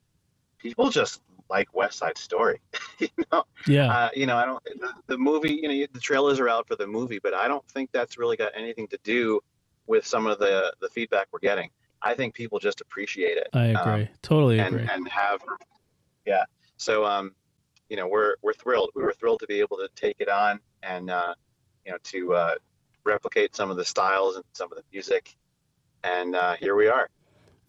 people 0.60 0.90
just 0.90 1.22
like 1.50 1.74
West 1.74 1.98
Side 1.98 2.18
Story. 2.18 2.60
you 3.00 3.10
know, 3.32 3.44
yeah. 3.68 3.92
uh, 3.92 4.10
you 4.14 4.26
know, 4.26 4.38
I 4.38 4.46
don't. 4.46 4.64
The, 4.64 4.94
the 5.08 5.18
movie, 5.18 5.54
you 5.54 5.68
know, 5.68 5.88
the 5.92 6.00
trailers 6.00 6.40
are 6.40 6.50
out 6.50 6.68
for 6.68 6.76
the 6.76 6.88
movie, 6.88 7.20
but 7.20 7.34
I 7.34 7.48
don't 7.48 7.68
think 7.70 7.92
that's 7.92 8.18
really 8.18 8.38
got 8.38 8.52
anything 8.56 8.88
to 8.90 9.00
do 9.04 9.40
with 9.88 10.06
some 10.06 10.26
of 10.26 10.40
the 10.40 10.74
the 10.82 10.90
feedback 10.90 11.28
we're 11.32 11.40
getting. 11.40 11.70
I 12.02 12.14
think 12.16 12.34
people 12.34 12.60
just 12.60 12.82
appreciate 12.82 13.38
it. 13.38 13.48
I 13.54 13.74
um, 13.74 13.90
agree. 13.90 14.10
totally 14.22 14.60
and 14.60 14.76
agree. 14.76 14.88
and 14.92 15.08
have, 15.08 15.42
yeah. 16.26 16.44
So 16.78 17.06
um, 17.06 17.34
you 17.90 17.98
know, 17.98 18.08
we're 18.08 18.36
we're 18.42 18.54
thrilled. 18.54 18.92
We 18.96 19.04
were 19.04 19.14
thrilled 19.14 19.40
to 19.40 19.48
be 19.48 19.60
able 19.60 19.78
to 19.78 19.90
take 19.96 20.18
it 20.20 20.30
on 20.30 20.60
and 20.82 21.10
uh, 21.10 21.34
you 21.86 21.92
know 21.92 21.98
to 22.04 22.34
uh, 22.34 22.56
replicate 23.04 23.56
some 23.56 23.72
of 23.72 23.78
the 23.78 23.86
styles 23.86 24.36
and 24.36 24.46
some 24.54 24.72
of 24.72 24.78
the 24.78 24.84
music, 24.92 25.36
and 26.04 26.36
uh, 26.36 26.56
here 26.56 26.76
we 26.76 26.88
are. 26.88 27.10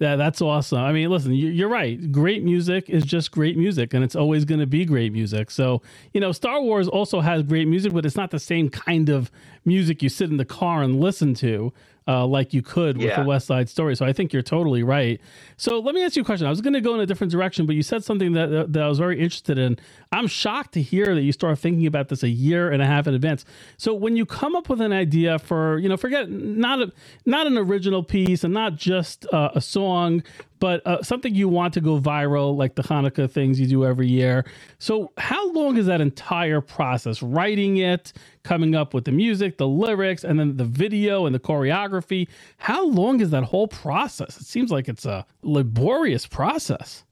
Yeah, 0.00 0.16
that's 0.16 0.42
awesome. 0.42 0.78
I 0.78 0.92
mean, 0.92 1.09
listen, 1.09 1.33
you- 1.35 1.50
you're 1.50 1.68
right. 1.68 2.11
Great 2.11 2.42
music 2.42 2.90
is 2.90 3.04
just 3.04 3.30
great 3.30 3.57
music, 3.57 3.94
and 3.94 4.02
it's 4.02 4.16
always 4.16 4.44
going 4.44 4.59
to 4.61 4.66
be 4.66 4.85
great 4.85 5.12
music. 5.12 5.50
So, 5.52 5.83
you 6.12 6.20
know, 6.20 6.33
Star 6.33 6.61
Wars 6.61 6.88
also 6.88 7.20
has 7.20 7.42
great 7.44 7.68
music, 7.68 7.92
but 7.92 8.04
it's 8.04 8.16
not 8.16 8.30
the 8.33 8.40
same 8.40 8.68
kind 8.70 9.09
of 9.09 9.30
music 9.64 10.02
you 10.02 10.09
sit 10.09 10.30
in 10.30 10.37
the 10.37 10.44
car 10.44 10.83
and 10.83 11.00
listen 11.00 11.33
to 11.35 11.72
uh, 12.06 12.26
like 12.26 12.52
you 12.52 12.60
could 12.62 12.98
with 12.98 13.06
Yeah. 13.06 13.22
the 13.22 13.26
West 13.26 13.46
Side 13.46 13.68
Story. 13.68 13.96
So, 13.96 14.04
I 14.04 14.12
think 14.12 14.32
you're 14.32 14.42
totally 14.42 14.82
right. 14.82 15.20
So, 15.56 15.78
let 15.78 15.94
me 15.94 16.02
ask 16.04 16.16
you 16.16 16.22
a 16.22 16.24
question. 16.24 16.46
I 16.46 16.50
was 16.50 16.60
going 16.60 16.74
to 16.74 16.80
go 16.80 16.94
in 16.94 17.00
a 17.00 17.06
different 17.06 17.30
direction, 17.30 17.64
but 17.66 17.74
you 17.76 17.82
said 17.82 18.04
something 18.04 18.32
that, 18.32 18.72
that 18.72 18.82
I 18.82 18.88
was 18.88 18.98
very 18.98 19.18
interested 19.20 19.58
in. 19.58 19.78
I'm 20.12 20.26
shocked 20.26 20.72
to 20.74 20.82
hear 20.82 21.14
that 21.14 21.22
you 21.22 21.32
start 21.32 21.58
thinking 21.58 21.86
about 21.86 22.08
this 22.08 22.22
a 22.22 22.28
year 22.28 22.70
and 22.70 22.82
a 22.82 22.86
half 22.86 23.06
in 23.06 23.14
advance. 23.14 23.44
So, 23.76 23.94
when 23.94 24.16
you 24.16 24.26
come 24.26 24.54
up 24.54 24.68
with 24.68 24.80
an 24.80 24.92
idea 24.92 25.38
for, 25.38 25.78
you 25.78 25.88
know, 25.88 25.96
forget 25.96 26.30
not 26.30 26.80
a, 26.82 26.92
not 27.24 27.46
an 27.46 27.56
original 27.56 28.02
piece 28.02 28.44
and 28.44 28.52
not 28.52 28.76
just 28.76 29.26
uh, 29.32 29.50
a 29.54 29.60
song, 29.60 30.22
but 30.60 30.86
uh, 30.86 31.02
something 31.02 31.34
you 31.34 31.48
want 31.48 31.74
to 31.74 31.80
go 31.80 31.98
viral, 32.00 32.56
like 32.56 32.74
the 32.74 32.82
Hanukkah 32.82 33.30
things 33.30 33.60
you 33.60 33.66
do 33.66 33.84
every 33.84 34.08
year. 34.08 34.44
So, 34.78 35.12
how 35.18 35.52
long 35.52 35.76
is 35.76 35.86
that 35.86 36.00
entire 36.00 36.60
process? 36.60 37.22
Writing 37.22 37.78
it, 37.78 38.12
coming 38.42 38.74
up 38.74 38.94
with 38.94 39.04
the 39.04 39.12
music, 39.12 39.58
the 39.58 39.68
lyrics, 39.68 40.24
and 40.24 40.38
then 40.38 40.56
the 40.56 40.64
video 40.64 41.26
and 41.26 41.34
the 41.34 41.40
choreography. 41.40 42.28
How 42.58 42.86
long 42.86 43.20
is 43.20 43.30
that 43.30 43.44
whole 43.44 43.68
process? 43.68 44.40
It 44.40 44.46
seems 44.46 44.70
like 44.70 44.88
it's 44.88 45.04
a 45.04 45.26
laborious 45.42 46.26
process. 46.26 47.04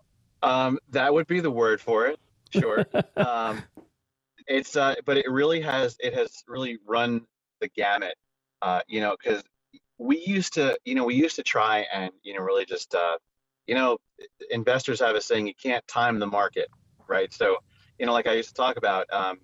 Um, 0.43 0.79
that 0.91 1.13
would 1.13 1.27
be 1.27 1.41
the 1.41 1.51
word 1.51 1.81
for 1.81 2.07
it. 2.07 2.19
Sure. 2.51 2.85
um, 3.17 3.63
it's 4.47 4.77
uh, 4.77 4.95
but 5.05 5.17
it 5.17 5.31
really 5.31 5.61
has 5.61 5.97
it 6.01 6.15
has 6.15 6.43
really 6.49 6.79
run 6.87 7.23
the 7.61 7.69
gamut. 7.69 8.15
Uh, 8.61 8.81
you 8.87 9.01
know, 9.01 9.17
because 9.21 9.43
we 9.99 10.23
used 10.25 10.55
to, 10.55 10.77
you 10.85 10.95
know, 10.95 11.05
we 11.05 11.15
used 11.15 11.37
to 11.37 11.43
try 11.43 11.87
and 11.93 12.11
you 12.23 12.35
know 12.35 12.41
really 12.41 12.65
just, 12.65 12.95
uh, 12.95 13.17
you 13.67 13.75
know, 13.75 13.99
investors 14.51 15.01
have 15.01 15.17
a 15.17 15.21
saying 15.21 15.47
you 15.47 15.55
can't 15.55 15.87
time 15.87 16.19
the 16.19 16.27
market, 16.27 16.69
right? 17.09 17.33
So, 17.33 17.57
you 17.99 18.07
know, 18.07 18.13
like 18.13 18.27
I 18.27 18.35
used 18.35 18.49
to 18.49 18.55
talk 18.55 18.77
about, 18.77 19.07
um, 19.13 19.39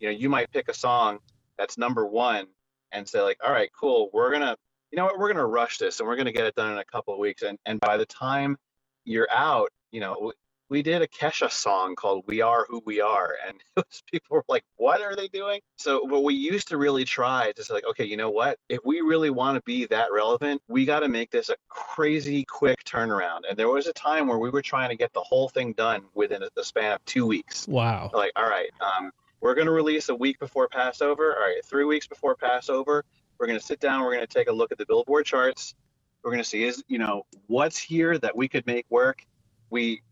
you 0.00 0.08
know, 0.08 0.12
you 0.12 0.28
might 0.28 0.50
pick 0.52 0.68
a 0.68 0.74
song 0.74 1.18
that's 1.58 1.78
number 1.78 2.06
one 2.06 2.46
and 2.92 3.08
say 3.08 3.20
like, 3.20 3.38
all 3.44 3.52
right, 3.52 3.70
cool, 3.78 4.10
we're 4.12 4.32
gonna, 4.32 4.56
you 4.90 4.96
know 4.96 5.04
what, 5.04 5.18
we're 5.18 5.32
gonna 5.32 5.46
rush 5.46 5.78
this 5.78 6.00
and 6.00 6.08
we're 6.08 6.16
gonna 6.16 6.32
get 6.32 6.46
it 6.46 6.54
done 6.54 6.72
in 6.72 6.78
a 6.78 6.84
couple 6.84 7.14
of 7.14 7.20
weeks, 7.20 7.42
and 7.42 7.58
and 7.66 7.78
by 7.80 7.96
the 7.96 8.06
time 8.06 8.56
you're 9.04 9.28
out, 9.30 9.70
you 9.92 10.00
know, 10.00 10.32
we 10.70 10.82
did 10.82 11.02
a 11.02 11.08
Kesha 11.08 11.50
song 11.50 11.96
called 11.96 12.24
"We 12.26 12.40
Are 12.40 12.64
Who 12.70 12.80
We 12.86 13.00
Are," 13.00 13.36
and 13.46 13.56
it 13.76 13.84
was, 13.84 14.02
people 14.10 14.36
were 14.36 14.44
like, 14.48 14.64
"What 14.76 15.02
are 15.02 15.16
they 15.16 15.28
doing?" 15.28 15.60
So, 15.76 16.06
but 16.08 16.22
we 16.22 16.34
used 16.34 16.68
to 16.68 16.78
really 16.78 17.04
try 17.04 17.52
to 17.56 17.64
say, 17.64 17.74
like, 17.74 17.84
okay, 17.90 18.04
you 18.04 18.16
know 18.16 18.30
what? 18.30 18.58
If 18.68 18.78
we 18.84 19.00
really 19.00 19.30
want 19.30 19.56
to 19.56 19.62
be 19.62 19.86
that 19.86 20.12
relevant, 20.12 20.62
we 20.68 20.84
got 20.84 21.00
to 21.00 21.08
make 21.08 21.30
this 21.30 21.50
a 21.50 21.56
crazy 21.68 22.44
quick 22.44 22.84
turnaround. 22.84 23.40
And 23.48 23.58
there 23.58 23.68
was 23.68 23.88
a 23.88 23.92
time 23.92 24.28
where 24.28 24.38
we 24.38 24.48
were 24.48 24.62
trying 24.62 24.90
to 24.90 24.96
get 24.96 25.12
the 25.12 25.22
whole 25.22 25.48
thing 25.48 25.72
done 25.72 26.04
within 26.14 26.42
the 26.54 26.64
span 26.64 26.92
of 26.92 27.04
two 27.04 27.26
weeks. 27.26 27.66
Wow. 27.68 28.10
Like, 28.14 28.32
all 28.36 28.48
right, 28.48 28.70
um, 28.80 29.10
we're 29.40 29.54
going 29.54 29.66
to 29.66 29.72
release 29.72 30.08
a 30.08 30.14
week 30.14 30.38
before 30.38 30.68
Passover. 30.68 31.34
All 31.34 31.42
right, 31.42 31.64
three 31.64 31.84
weeks 31.84 32.06
before 32.06 32.36
Passover, 32.36 33.04
we're 33.38 33.46
going 33.46 33.58
to 33.58 33.64
sit 33.64 33.80
down. 33.80 34.02
We're 34.02 34.14
going 34.14 34.26
to 34.26 34.32
take 34.32 34.48
a 34.48 34.52
look 34.52 34.70
at 34.70 34.78
the 34.78 34.86
Billboard 34.86 35.26
charts. 35.26 35.74
We're 36.22 36.30
going 36.30 36.42
to 36.42 36.48
see 36.48 36.62
is 36.64 36.84
you 36.86 36.98
know 36.98 37.24
what's 37.48 37.78
here 37.78 38.18
that 38.18 38.36
we 38.36 38.46
could 38.46 38.66
make 38.66 38.86
work. 38.90 39.26
We 39.70 40.02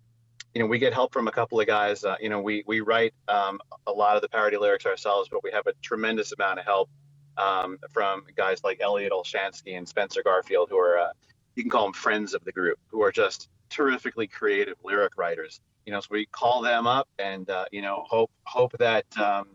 you 0.59 0.65
know, 0.65 0.69
we 0.69 0.81
get 0.81 0.93
help 0.93 1.13
from 1.13 1.29
a 1.29 1.31
couple 1.31 1.61
of 1.61 1.69
guys. 1.69 2.03
Uh, 2.03 2.17
you 2.21 2.29
know, 2.29 2.41
we 2.41 2.65
we 2.67 2.81
write 2.81 3.15
um, 3.29 3.61
a 3.87 3.93
lot 3.93 4.17
of 4.17 4.23
the 4.23 4.29
parody 4.29 4.57
lyrics 4.57 4.87
ourselves, 4.87 5.29
but 5.29 5.45
we 5.45 5.53
have 5.53 5.69
a 5.69 5.73
tremendous 5.83 6.33
amount 6.33 6.59
of 6.59 6.65
help 6.65 6.91
um, 7.37 7.79
from 7.93 8.25
guys 8.37 8.65
like 8.65 8.81
Elliot 8.81 9.13
Olshansky 9.13 9.79
and 9.79 9.89
Spencer 9.89 10.21
Garfield, 10.21 10.69
who 10.69 10.77
are 10.77 10.99
uh, 10.99 11.13
you 11.55 11.63
can 11.63 11.71
call 11.71 11.85
them 11.85 11.93
friends 11.93 12.35
of 12.35 12.45
the 12.45 12.51
group, 12.51 12.77
who 12.89 13.03
are 13.03 13.13
just 13.13 13.49
terrifically 13.71 14.27
creative 14.27 14.75
lyric 14.83 15.13
writers. 15.17 15.61
you 15.87 15.93
know, 15.93 16.01
so 16.01 16.09
we 16.11 16.27
call 16.27 16.61
them 16.61 16.89
up 16.89 17.07
and 17.21 17.49
uh, 17.51 17.67
you 17.71 17.81
know 17.81 18.05
hope 18.09 18.33
hope 18.43 18.73
that 18.81 19.07
um, 19.17 19.51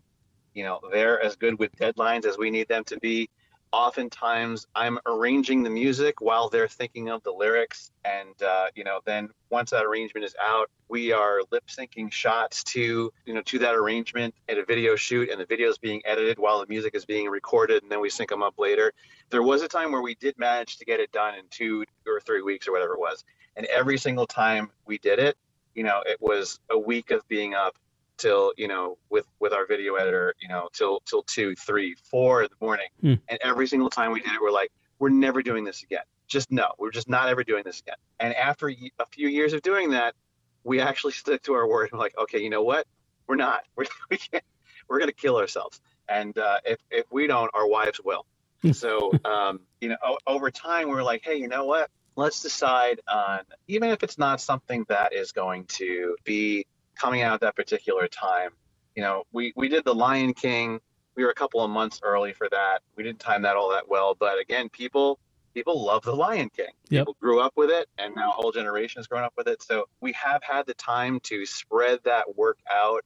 you 0.53 0.63
know 0.63 0.79
they're 0.89 1.21
as 1.21 1.35
good 1.35 1.59
with 1.59 1.75
deadlines 1.75 2.23
as 2.23 2.37
we 2.37 2.49
need 2.49 2.69
them 2.69 2.85
to 2.85 2.97
be 3.01 3.29
oftentimes 3.73 4.67
i'm 4.75 4.99
arranging 5.07 5.63
the 5.63 5.69
music 5.69 6.21
while 6.21 6.47
they're 6.47 6.67
thinking 6.67 7.09
of 7.09 7.23
the 7.23 7.31
lyrics. 7.31 7.91
And 8.05 8.41
uh, 8.43 8.67
you 8.75 8.83
know 8.83 8.99
then 9.05 9.29
once 9.49 9.71
that 9.71 9.83
arrangement 9.83 10.25
is 10.25 10.35
out 10.41 10.69
we 10.89 11.11
are 11.11 11.39
lip 11.51 11.63
syncing 11.67 12.11
shots 12.11 12.63
to 12.65 13.11
you 13.25 13.33
know 13.33 13.41
to 13.41 13.59
that 13.59 13.73
arrangement 13.73 14.35
at 14.47 14.59
a 14.59 14.65
video 14.65 14.95
shoot 14.95 15.29
and 15.29 15.41
the 15.41 15.45
video 15.45 15.69
is 15.69 15.79
being 15.79 16.01
edited 16.05 16.37
while 16.37 16.59
the 16.59 16.67
music 16.67 16.93
is 16.93 17.03
being 17.03 17.27
recorded 17.27 17.81
and 17.81 17.91
then 17.91 17.99
we 17.99 18.09
sync 18.09 18.29
them 18.29 18.43
up 18.43 18.53
later. 18.59 18.93
There 19.31 19.43
was 19.43 19.63
a 19.63 19.67
time 19.67 19.91
where 19.91 20.03
we 20.03 20.15
did 20.15 20.37
manage 20.37 20.77
to 20.77 20.85
get 20.85 20.99
it 20.99 21.11
done 21.11 21.33
in 21.33 21.45
two 21.49 21.85
or 22.05 22.19
three 22.19 22.43
weeks 22.43 22.67
or 22.67 22.73
whatever 22.73 22.93
it 22.93 22.99
was. 22.99 23.23
And 23.55 23.65
every 23.65 23.97
single 23.97 24.27
time 24.27 24.69
we 24.85 24.99
did 24.99 25.17
it 25.17 25.35
you 25.73 25.83
know 25.83 26.03
it 26.05 26.17
was 26.21 26.59
a 26.69 26.77
week 26.77 27.09
of 27.09 27.27
being 27.27 27.55
up 27.55 27.75
till 28.23 28.53
you 28.57 28.67
know 28.69 28.97
with 29.09 29.25
with 29.39 29.51
our 29.51 29.65
video 29.67 29.95
editor 29.95 30.33
you 30.41 30.47
know 30.47 30.69
till 30.71 31.01
till 31.05 31.23
two 31.23 31.53
three 31.55 31.95
four 32.09 32.43
in 32.43 32.49
the 32.49 32.65
morning. 32.65 32.87
Hmm. 33.01 33.15
and 33.27 33.37
every 33.41 33.67
single 33.67 33.89
time 33.89 34.11
we 34.11 34.21
did 34.21 34.31
it 34.31 34.41
we're 34.41 34.51
like 34.51 34.71
we're 34.99 35.09
never 35.09 35.41
doing 35.43 35.65
this 35.65 35.83
again. 35.83 36.03
Just 36.27 36.49
no 36.51 36.67
we're 36.79 36.91
just 36.91 37.09
not 37.09 37.27
ever 37.27 37.43
doing 37.43 37.63
this 37.65 37.81
again. 37.81 37.97
And 38.19 38.33
after 38.33 38.69
a 38.69 39.05
few 39.11 39.27
years 39.27 39.51
of 39.53 39.61
doing 39.61 39.91
that 39.91 40.15
we 40.63 40.79
actually 40.79 41.13
stuck 41.21 41.41
to 41.43 41.53
our 41.53 41.67
word. 41.67 41.89
We're 41.91 41.99
like 41.99 42.17
okay 42.17 42.39
you 42.41 42.49
know 42.49 42.63
what? 42.63 42.87
We're 43.27 43.35
not. 43.35 43.63
We're, 43.75 43.85
we 44.09 44.17
can't, 44.17 44.43
we're 44.87 44.99
gonna 44.99 45.13
kill 45.13 45.37
ourselves. 45.37 45.81
And 46.07 46.37
uh, 46.37 46.59
if, 46.65 46.79
if 46.91 47.05
we 47.11 47.27
don't 47.27 47.51
our 47.53 47.67
wives 47.67 47.99
will. 48.03 48.25
So 48.71 49.11
um, 49.25 49.59
you 49.81 49.89
know 49.89 49.97
o- 50.01 50.19
over 50.25 50.49
time 50.49 50.87
we 50.87 50.93
we're 50.93 51.03
like 51.03 51.23
hey 51.25 51.35
you 51.35 51.49
know 51.49 51.65
what? 51.65 51.89
Let's 52.15 52.41
decide 52.41 53.01
on 53.11 53.41
even 53.67 53.89
if 53.89 54.03
it's 54.03 54.17
not 54.17 54.39
something 54.39 54.85
that 54.87 55.13
is 55.13 55.33
going 55.33 55.65
to 55.79 56.15
be 56.23 56.65
coming 57.03 57.21
out 57.21 57.33
at 57.33 57.41
that 57.41 57.55
particular 57.55 58.07
time. 58.07 58.51
You 58.95 59.03
know, 59.03 59.23
we, 59.33 59.51
we 59.57 59.67
did 59.67 59.83
the 59.83 59.93
Lion 59.93 60.33
King. 60.33 60.79
We 61.15 61.23
were 61.23 61.31
a 61.31 61.35
couple 61.35 61.61
of 61.61 61.69
months 61.69 61.99
early 62.01 62.31
for 62.31 62.47
that. 62.49 62.79
We 62.95 63.03
didn't 63.03 63.19
time 63.19 63.41
that 63.41 63.57
all 63.57 63.71
that 63.71 63.89
well, 63.89 64.15
but 64.17 64.39
again, 64.39 64.69
people 64.69 65.19
people 65.53 65.83
love 65.85 66.03
the 66.03 66.15
Lion 66.15 66.49
King. 66.49 66.71
Yep. 66.89 67.01
People 67.01 67.17
grew 67.19 67.39
up 67.39 67.53
with 67.55 67.69
it, 67.69 67.87
and 67.99 68.15
now 68.15 68.29
a 68.29 68.31
whole 68.31 68.51
generation 68.51 68.99
has 68.99 69.07
grown 69.07 69.23
up 69.23 69.33
with 69.37 69.47
it. 69.47 69.61
So 69.61 69.85
we 70.01 70.11
have 70.13 70.41
had 70.41 70.65
the 70.65 70.73
time 70.75 71.19
to 71.23 71.45
spread 71.45 71.99
that 72.05 72.35
work 72.35 72.57
out 72.71 73.05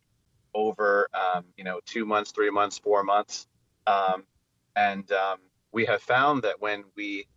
over, 0.54 1.10
um, 1.14 1.44
you 1.58 1.66
know, 1.66 1.82
two 1.86 2.06
months, 2.06 2.32
three 2.32 2.52
months, 2.52 2.78
four 2.78 3.04
months, 3.04 3.48
um, 3.86 4.24
and 4.76 5.12
um, 5.12 5.40
we 5.74 5.86
have 5.86 6.02
found 6.02 6.44
that 6.44 6.62
when 6.62 6.84
we 6.96 7.28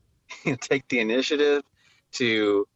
take 0.61 0.87
the 0.89 1.01
initiative 1.01 1.63
to 2.13 2.69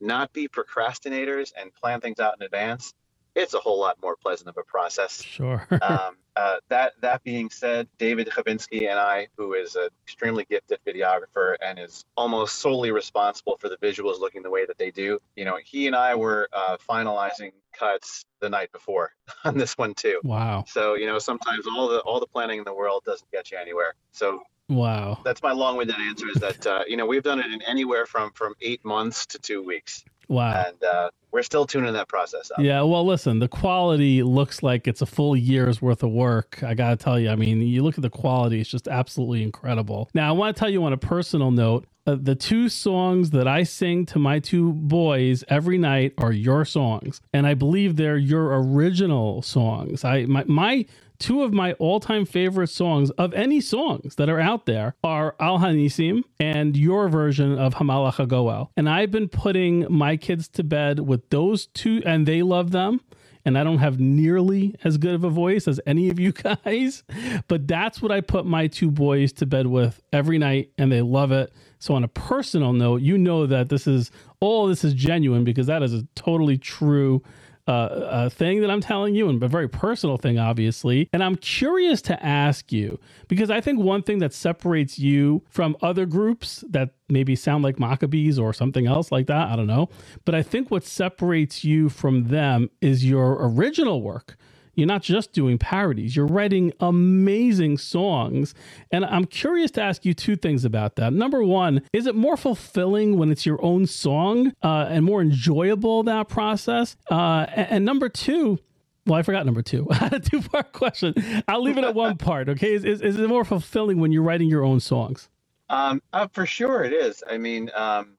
not 0.00 0.32
be 0.32 0.48
procrastinators 0.48 1.52
and 1.60 1.72
plan 1.74 2.00
things 2.00 2.18
out 2.18 2.34
in 2.40 2.44
advance, 2.44 2.92
it's 3.36 3.54
a 3.54 3.58
whole 3.58 3.78
lot 3.78 3.96
more 4.02 4.16
pleasant 4.16 4.48
of 4.48 4.56
a 4.56 4.62
process. 4.64 5.22
Sure. 5.22 5.66
Um, 5.86 6.16
uh, 6.34 6.56
that 6.68 6.92
that 7.00 7.22
being 7.22 7.48
said, 7.48 7.88
David 7.96 8.28
Chavinsky 8.28 8.90
and 8.90 8.98
I, 8.98 9.28
who 9.36 9.54
is 9.54 9.74
an 9.76 9.88
extremely 10.04 10.44
gifted 10.44 10.80
videographer 10.86 11.54
and 11.64 11.78
is 11.78 12.04
almost 12.16 12.56
solely 12.56 12.90
responsible 12.90 13.56
for 13.58 13.68
the 13.68 13.76
visuals 13.78 14.20
looking 14.20 14.42
the 14.42 14.50
way 14.50 14.66
that 14.66 14.76
they 14.76 14.90
do, 14.90 15.18
you 15.36 15.44
know, 15.46 15.56
he 15.64 15.86
and 15.86 15.94
I 15.96 16.14
were 16.14 16.48
uh, 16.52 16.76
finalizing 16.88 17.52
cuts 17.72 18.24
the 18.40 18.50
night 18.50 18.70
before 18.72 19.12
on 19.44 19.56
this 19.56 19.78
one 19.78 19.94
too. 19.94 20.20
wow. 20.24 20.64
So 20.66 20.94
you 20.94 21.06
know, 21.06 21.18
sometimes 21.18 21.66
all 21.66 21.88
the 21.88 22.00
all 22.00 22.20
the 22.20 22.26
planning 22.26 22.58
in 22.58 22.64
the 22.64 22.74
world 22.74 23.04
doesn't 23.06 23.30
get 23.30 23.50
you 23.50 23.58
anywhere. 23.58 23.94
So 24.12 24.42
Wow. 24.68 25.20
that's 25.24 25.42
my 25.42 25.52
long-winded 25.52 25.96
answer. 25.96 26.26
Is 26.28 26.40
that 26.40 26.66
uh, 26.66 26.82
you 26.88 26.96
know 26.96 27.06
we've 27.06 27.22
done 27.22 27.38
it 27.38 27.46
in 27.52 27.62
anywhere 27.62 28.04
from 28.04 28.32
from 28.32 28.54
eight 28.60 28.84
months 28.84 29.24
to 29.26 29.38
two 29.38 29.62
weeks, 29.62 30.04
Wow. 30.28 30.64
and 30.66 30.82
uh, 30.82 31.10
we're 31.32 31.42
still 31.42 31.66
tuning 31.66 31.92
that 31.92 32.08
process 32.08 32.50
up. 32.50 32.58
Yeah, 32.60 32.82
well, 32.82 33.04
listen, 33.04 33.38
the 33.38 33.48
quality 33.48 34.22
looks 34.22 34.62
like 34.62 34.88
it's 34.88 35.02
a 35.02 35.06
full 35.06 35.36
year's 35.36 35.82
worth 35.82 36.02
of 36.02 36.10
work. 36.10 36.62
I 36.62 36.74
got 36.74 36.90
to 36.90 36.96
tell 36.96 37.18
you, 37.18 37.28
I 37.28 37.36
mean, 37.36 37.60
you 37.60 37.82
look 37.82 37.98
at 37.98 38.02
the 38.02 38.10
quality, 38.10 38.60
it's 38.60 38.70
just 38.70 38.88
absolutely 38.88 39.42
incredible. 39.42 40.08
Now, 40.14 40.28
I 40.28 40.32
want 40.32 40.56
to 40.56 40.58
tell 40.58 40.70
you 40.70 40.82
on 40.84 40.92
a 40.92 40.96
personal 40.96 41.50
note 41.50 41.86
uh, 42.06 42.16
the 42.20 42.34
two 42.34 42.68
songs 42.68 43.30
that 43.30 43.48
I 43.48 43.64
sing 43.64 44.06
to 44.06 44.18
my 44.18 44.38
two 44.38 44.72
boys 44.72 45.44
every 45.48 45.78
night 45.78 46.14
are 46.18 46.32
your 46.32 46.64
songs, 46.64 47.20
and 47.32 47.46
I 47.46 47.54
believe 47.54 47.96
they're 47.96 48.16
your 48.16 48.58
original 48.60 49.42
songs. 49.42 50.04
I 50.04 50.26
my, 50.26 50.44
my 50.46 50.86
two 51.18 51.42
of 51.42 51.52
my 51.52 51.72
all-time 51.74 52.26
favorite 52.26 52.68
songs 52.68 53.10
of 53.12 53.32
any 53.34 53.60
songs 53.60 54.16
that 54.16 54.28
are 54.28 54.40
out 54.40 54.66
there 54.66 54.94
are 55.02 55.34
Al 55.40 55.58
Hanisim 55.58 56.22
and 56.38 56.76
your 56.76 57.08
version 57.08 57.58
of 57.58 57.74
Hamalach 57.76 58.16
HaGoel. 58.16 58.68
And 58.76 58.88
I've 58.88 59.10
been 59.10 59.28
putting 59.28 59.86
my 59.90 60.16
kids 60.16 60.48
to 60.50 60.64
bed 60.64 61.00
with 61.00 61.28
those 61.30 61.66
two, 61.68 62.02
and 62.04 62.26
they 62.26 62.42
love 62.42 62.70
them 62.70 63.00
and 63.46 63.56
I 63.56 63.64
don't 63.64 63.78
have 63.78 64.00
nearly 64.00 64.74
as 64.84 64.98
good 64.98 65.14
of 65.14 65.24
a 65.24 65.30
voice 65.30 65.68
as 65.68 65.80
any 65.86 66.10
of 66.10 66.18
you 66.18 66.32
guys, 66.64 67.04
but 67.48 67.66
that's 67.68 68.02
what 68.02 68.10
I 68.12 68.20
put 68.20 68.44
my 68.44 68.66
two 68.66 68.90
boys 68.90 69.32
to 69.34 69.46
bed 69.46 69.68
with 69.68 70.02
every 70.12 70.36
night, 70.36 70.72
and 70.76 70.90
they 70.92 71.00
love 71.00 71.32
it. 71.32 71.52
So, 71.86 71.94
on 71.94 72.02
a 72.02 72.08
personal 72.08 72.72
note, 72.72 73.02
you 73.02 73.16
know 73.16 73.46
that 73.46 73.68
this 73.68 73.86
is 73.86 74.10
all 74.40 74.66
this 74.66 74.82
is 74.82 74.92
genuine 74.92 75.44
because 75.44 75.68
that 75.68 75.84
is 75.84 75.94
a 75.94 76.02
totally 76.16 76.58
true 76.58 77.22
uh, 77.68 77.70
uh, 77.70 78.28
thing 78.28 78.60
that 78.60 78.72
I'm 78.72 78.80
telling 78.80 79.14
you, 79.14 79.28
and 79.28 79.40
a 79.40 79.46
very 79.46 79.68
personal 79.68 80.16
thing, 80.16 80.36
obviously. 80.36 81.08
And 81.12 81.22
I'm 81.22 81.36
curious 81.36 82.02
to 82.02 82.26
ask 82.26 82.72
you 82.72 82.98
because 83.28 83.50
I 83.50 83.60
think 83.60 83.78
one 83.78 84.02
thing 84.02 84.18
that 84.18 84.34
separates 84.34 84.98
you 84.98 85.44
from 85.48 85.76
other 85.80 86.06
groups 86.06 86.64
that 86.70 86.90
maybe 87.08 87.36
sound 87.36 87.62
like 87.62 87.76
Maccabeats 87.76 88.36
or 88.36 88.52
something 88.52 88.88
else 88.88 89.12
like 89.12 89.28
that, 89.28 89.48
I 89.48 89.54
don't 89.54 89.68
know. 89.68 89.88
But 90.24 90.34
I 90.34 90.42
think 90.42 90.72
what 90.72 90.82
separates 90.82 91.62
you 91.62 91.88
from 91.88 92.24
them 92.24 92.68
is 92.80 93.04
your 93.04 93.36
original 93.46 94.02
work. 94.02 94.36
You're 94.76 94.86
not 94.86 95.02
just 95.02 95.32
doing 95.32 95.58
parodies, 95.58 96.14
you're 96.14 96.26
writing 96.26 96.72
amazing 96.80 97.78
songs. 97.78 98.54
And 98.92 99.04
I'm 99.04 99.24
curious 99.24 99.70
to 99.72 99.82
ask 99.82 100.04
you 100.04 100.14
two 100.14 100.36
things 100.36 100.64
about 100.64 100.96
that. 100.96 101.12
Number 101.12 101.42
one, 101.42 101.82
is 101.92 102.06
it 102.06 102.14
more 102.14 102.36
fulfilling 102.36 103.18
when 103.18 103.32
it's 103.32 103.46
your 103.46 103.62
own 103.64 103.86
song 103.86 104.52
uh, 104.62 104.86
and 104.90 105.04
more 105.04 105.22
enjoyable 105.22 106.02
that 106.04 106.28
process? 106.28 106.96
Uh, 107.10 107.46
and, 107.48 107.68
and 107.70 107.84
number 107.86 108.10
two, 108.10 108.58
well, 109.06 109.18
I 109.18 109.22
forgot 109.22 109.46
number 109.46 109.62
two. 109.62 109.86
I 109.90 109.94
had 109.94 110.12
a 110.12 110.20
two 110.20 110.42
part 110.42 110.72
question. 110.72 111.14
I'll 111.48 111.62
leave 111.62 111.78
it 111.78 111.84
at 111.84 111.94
one 111.94 112.18
part. 112.18 112.48
Okay. 112.50 112.74
Is, 112.74 112.84
is, 112.84 113.00
is 113.00 113.18
it 113.18 113.28
more 113.28 113.44
fulfilling 113.44 113.98
when 113.98 114.12
you're 114.12 114.22
writing 114.22 114.48
your 114.48 114.64
own 114.64 114.80
songs? 114.80 115.30
Um, 115.68 116.02
uh, 116.12 116.28
for 116.32 116.44
sure 116.46 116.84
it 116.84 116.92
is. 116.92 117.24
I 117.28 117.38
mean, 117.38 117.70
um, 117.74 118.16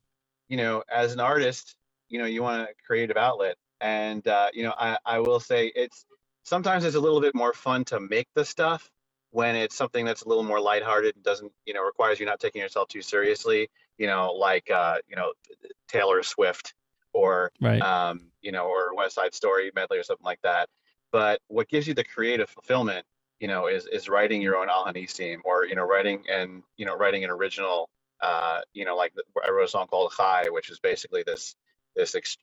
you 0.49 0.57
know, 0.57 0.83
as 0.91 1.13
an 1.13 1.19
artist, 1.19 1.75
you 2.09 2.19
know, 2.19 2.25
you 2.25 2.41
want 2.41 2.63
a 2.63 2.73
creative 2.85 3.17
outlet, 3.17 3.57
and 3.81 4.25
uh, 4.27 4.49
you 4.53 4.63
know, 4.63 4.73
I, 4.77 4.97
I 5.05 5.19
will 5.19 5.39
say 5.39 5.71
it's 5.75 6.05
sometimes 6.47 6.85
it's 6.85 6.95
a 6.95 6.99
little 6.99 7.19
bit 7.19 7.35
more 7.35 7.53
fun 7.53 7.83
to 7.83 7.99
make 7.99 8.29
the 8.33 8.45
stuff 8.45 8.89
when 9.31 9.57
it's 9.57 9.75
something 9.75 10.05
that's 10.05 10.21
a 10.21 10.29
little 10.29 10.45
more 10.45 10.61
lighthearted 10.61 11.13
and 11.15 11.23
doesn't, 11.23 11.51
you 11.65 11.73
know, 11.73 11.83
requires 11.83 12.21
you 12.21 12.25
not 12.25 12.39
taking 12.39 12.61
yourself 12.61 12.87
too 12.87 13.01
seriously. 13.01 13.69
You 13.97 14.07
know, 14.07 14.31
like 14.31 14.71
uh, 14.71 14.99
you 15.09 15.17
know, 15.17 15.33
Taylor 15.89 16.23
Swift 16.23 16.73
or 17.11 17.51
Right. 17.59 17.81
um, 17.81 18.31
you 18.41 18.53
know, 18.53 18.67
or 18.67 18.95
West 18.95 19.15
Side 19.15 19.33
Story 19.33 19.71
medley 19.75 19.97
or 19.97 20.03
something 20.03 20.25
like 20.25 20.41
that. 20.43 20.69
But 21.11 21.41
what 21.47 21.67
gives 21.67 21.85
you 21.85 21.93
the 21.93 22.05
creative 22.05 22.49
fulfillment, 22.49 23.05
you 23.41 23.49
know, 23.49 23.67
is 23.67 23.85
is 23.85 24.07
writing 24.07 24.41
your 24.41 24.55
own 24.55 24.69
Al 24.69 24.85
Hanisim 24.85 25.39
or 25.43 25.65
you 25.65 25.75
know, 25.75 25.83
writing 25.83 26.23
and 26.31 26.63
you 26.77 26.85
know, 26.85 26.95
writing 26.95 27.25
an 27.25 27.29
original. 27.29 27.89
Uh, 28.21 28.61
you 28.73 28.83
know, 28.85 28.95
like 28.95 29.13
the, 29.13 29.23
I 29.45 29.51
wrote 29.51 29.65
a 29.65 29.67
song 29.67 29.87
called 29.87 30.11
Chai, 30.17 30.45
which 30.49 30.69
is 30.71 30.79
basically 30.79 31.23
this 31.23 31.55
this 31.95 32.15
ex, 32.15 32.37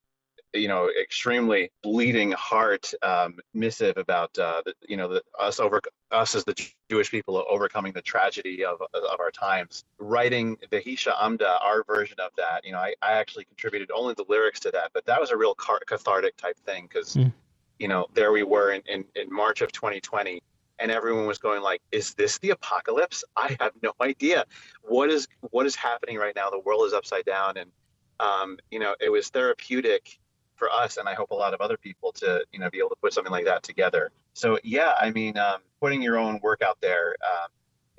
you 0.54 0.68
know 0.68 0.88
extremely 1.00 1.70
bleeding 1.82 2.32
heart 2.32 2.92
um, 3.02 3.38
missive 3.52 3.96
about 3.96 4.36
uh, 4.38 4.62
the, 4.64 4.74
you 4.88 4.96
know 4.96 5.08
the, 5.08 5.22
us 5.38 5.60
over 5.60 5.80
us 6.10 6.34
as 6.34 6.44
the 6.44 6.54
Jewish 6.88 7.10
people 7.10 7.44
overcoming 7.50 7.92
the 7.92 8.02
tragedy 8.02 8.64
of 8.64 8.80
of 8.80 9.20
our 9.20 9.30
times. 9.30 9.84
Writing 9.98 10.56
the 10.70 10.80
Hisha 10.80 11.12
Amda, 11.20 11.58
our 11.62 11.84
version 11.84 12.18
of 12.20 12.30
that, 12.36 12.64
you 12.64 12.72
know, 12.72 12.78
I, 12.78 12.94
I 13.02 13.12
actually 13.12 13.44
contributed 13.44 13.90
only 13.94 14.14
the 14.14 14.24
lyrics 14.28 14.60
to 14.60 14.70
that, 14.70 14.90
but 14.92 15.04
that 15.06 15.20
was 15.20 15.30
a 15.30 15.36
real 15.36 15.54
cathartic 15.54 16.36
type 16.36 16.58
thing 16.64 16.88
because 16.88 17.16
Mm. 17.16 17.32
you 17.78 17.88
know 17.88 18.06
there 18.14 18.32
we 18.32 18.42
were 18.42 18.72
in, 18.72 18.82
in 18.86 19.04
in 19.14 19.32
March 19.32 19.60
of 19.60 19.72
2020. 19.72 20.42
And 20.80 20.90
everyone 20.90 21.26
was 21.26 21.38
going 21.38 21.62
like, 21.62 21.80
"Is 21.92 22.14
this 22.14 22.38
the 22.38 22.50
apocalypse? 22.50 23.22
I 23.36 23.56
have 23.60 23.72
no 23.80 23.92
idea. 24.00 24.44
What 24.82 25.08
is 25.08 25.28
what 25.40 25.66
is 25.66 25.76
happening 25.76 26.16
right 26.18 26.34
now? 26.34 26.50
The 26.50 26.58
world 26.58 26.84
is 26.86 26.92
upside 26.92 27.24
down." 27.24 27.56
And 27.56 27.70
um, 28.18 28.58
you 28.72 28.80
know, 28.80 28.96
it 29.00 29.08
was 29.08 29.28
therapeutic 29.28 30.18
for 30.56 30.70
us, 30.70 30.96
and 30.96 31.08
I 31.08 31.14
hope 31.14 31.30
a 31.30 31.34
lot 31.34 31.54
of 31.54 31.60
other 31.60 31.76
people 31.76 32.12
to 32.12 32.44
you 32.52 32.58
know 32.58 32.70
be 32.70 32.78
able 32.78 32.90
to 32.90 32.96
put 33.00 33.12
something 33.12 33.32
like 33.32 33.44
that 33.46 33.62
together. 33.62 34.10
So 34.34 34.58
yeah, 34.64 34.94
I 35.00 35.10
mean, 35.10 35.36
um, 35.38 35.60
putting 35.80 36.02
your 36.02 36.18
own 36.18 36.40
work 36.42 36.62
out 36.62 36.78
there 36.80 37.14
um, 37.24 37.48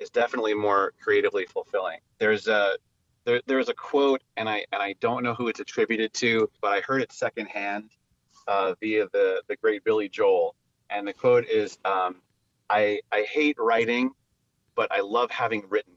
is 0.00 0.10
definitely 0.10 0.54
more 0.54 0.92
creatively 1.02 1.46
fulfilling. 1.46 1.98
There's 2.18 2.48
a 2.48 2.76
there, 3.24 3.40
there's 3.46 3.68
a 3.68 3.74
quote, 3.74 4.22
and 4.36 4.48
I 4.48 4.64
and 4.72 4.82
I 4.82 4.94
don't 5.00 5.22
know 5.22 5.34
who 5.34 5.48
it's 5.48 5.60
attributed 5.60 6.12
to, 6.14 6.50
but 6.60 6.68
I 6.68 6.80
heard 6.80 7.02
it 7.02 7.12
secondhand 7.12 7.90
uh, 8.48 8.74
via 8.80 9.08
the 9.12 9.42
the 9.48 9.56
great 9.56 9.84
Billy 9.84 10.08
Joel, 10.08 10.54
and 10.90 11.06
the 11.06 11.12
quote 11.12 11.46
is, 11.46 11.78
um, 11.84 12.22
"I 12.70 13.00
I 13.12 13.22
hate 13.22 13.56
writing, 13.58 14.12
but 14.74 14.90
I 14.92 15.00
love 15.00 15.30
having 15.30 15.64
written," 15.68 15.94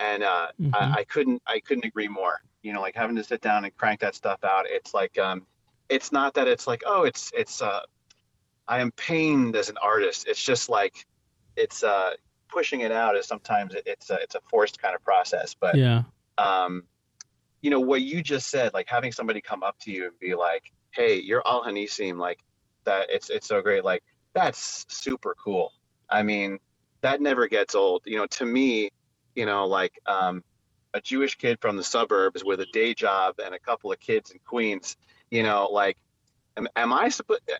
and 0.00 0.22
uh, 0.22 0.48
Mhm. 0.60 0.74
I, 0.74 1.00
I 1.00 1.04
couldn't 1.04 1.42
I 1.46 1.60
couldn't 1.60 1.84
agree 1.84 2.08
more. 2.08 2.40
You 2.62 2.72
know, 2.72 2.80
like 2.80 2.96
having 2.96 3.16
to 3.16 3.24
sit 3.24 3.40
down 3.40 3.64
and 3.64 3.76
crank 3.76 4.00
that 4.00 4.14
stuff 4.14 4.42
out. 4.44 4.66
It's 4.68 4.92
like 4.92 5.18
um, 5.18 5.46
it's 5.88 6.12
not 6.12 6.34
that 6.34 6.48
it's 6.48 6.66
like 6.66 6.82
oh 6.86 7.04
it's 7.04 7.30
it's 7.34 7.62
uh 7.62 7.80
I 8.68 8.80
am 8.80 8.90
pained 8.92 9.54
as 9.54 9.68
an 9.68 9.76
artist. 9.80 10.26
It's 10.26 10.42
just 10.42 10.68
like 10.68 11.06
it's 11.56 11.82
uh 11.82 12.12
pushing 12.48 12.80
it 12.80 12.92
out 12.92 13.16
is 13.16 13.26
sometimes 13.26 13.74
it, 13.74 13.82
it's 13.86 14.10
a, 14.10 14.14
it's 14.14 14.34
a 14.34 14.40
forced 14.50 14.80
kind 14.80 14.94
of 14.94 15.02
process. 15.04 15.54
But 15.58 15.76
Yeah. 15.76 16.04
um, 16.38 16.84
you 17.62 17.70
know 17.70 17.80
what 17.80 18.02
you 18.02 18.22
just 18.22 18.48
said, 18.48 18.74
like 18.74 18.88
having 18.88 19.12
somebody 19.12 19.40
come 19.40 19.62
up 19.62 19.76
to 19.80 19.90
you 19.90 20.06
and 20.06 20.18
be 20.20 20.34
like, 20.34 20.72
"Hey, 20.90 21.20
you're 21.20 21.42
Al 21.46 21.64
Hanisim," 21.64 22.18
like 22.18 22.38
that. 22.84 23.10
It's 23.10 23.30
it's 23.30 23.48
so 23.48 23.60
great. 23.60 23.84
Like 23.84 24.02
that's 24.34 24.86
super 24.88 25.34
cool. 25.42 25.72
I 26.08 26.22
mean, 26.22 26.58
that 27.00 27.20
never 27.20 27.48
gets 27.48 27.74
old. 27.74 28.02
You 28.04 28.18
know, 28.18 28.26
to 28.26 28.44
me, 28.44 28.90
you 29.34 29.46
know, 29.46 29.66
like 29.66 29.98
um, 30.06 30.44
a 30.94 31.00
Jewish 31.00 31.36
kid 31.36 31.58
from 31.60 31.76
the 31.76 31.82
suburbs 31.82 32.44
with 32.44 32.60
a 32.60 32.66
day 32.66 32.94
job 32.94 33.36
and 33.44 33.54
a 33.54 33.58
couple 33.58 33.90
of 33.90 33.98
kids 33.98 34.30
in 34.30 34.38
Queens. 34.44 34.96
You 35.30 35.42
know, 35.42 35.68
like. 35.70 35.96
Am, 36.58 36.66
am 36.74 36.90
I? 36.90 37.10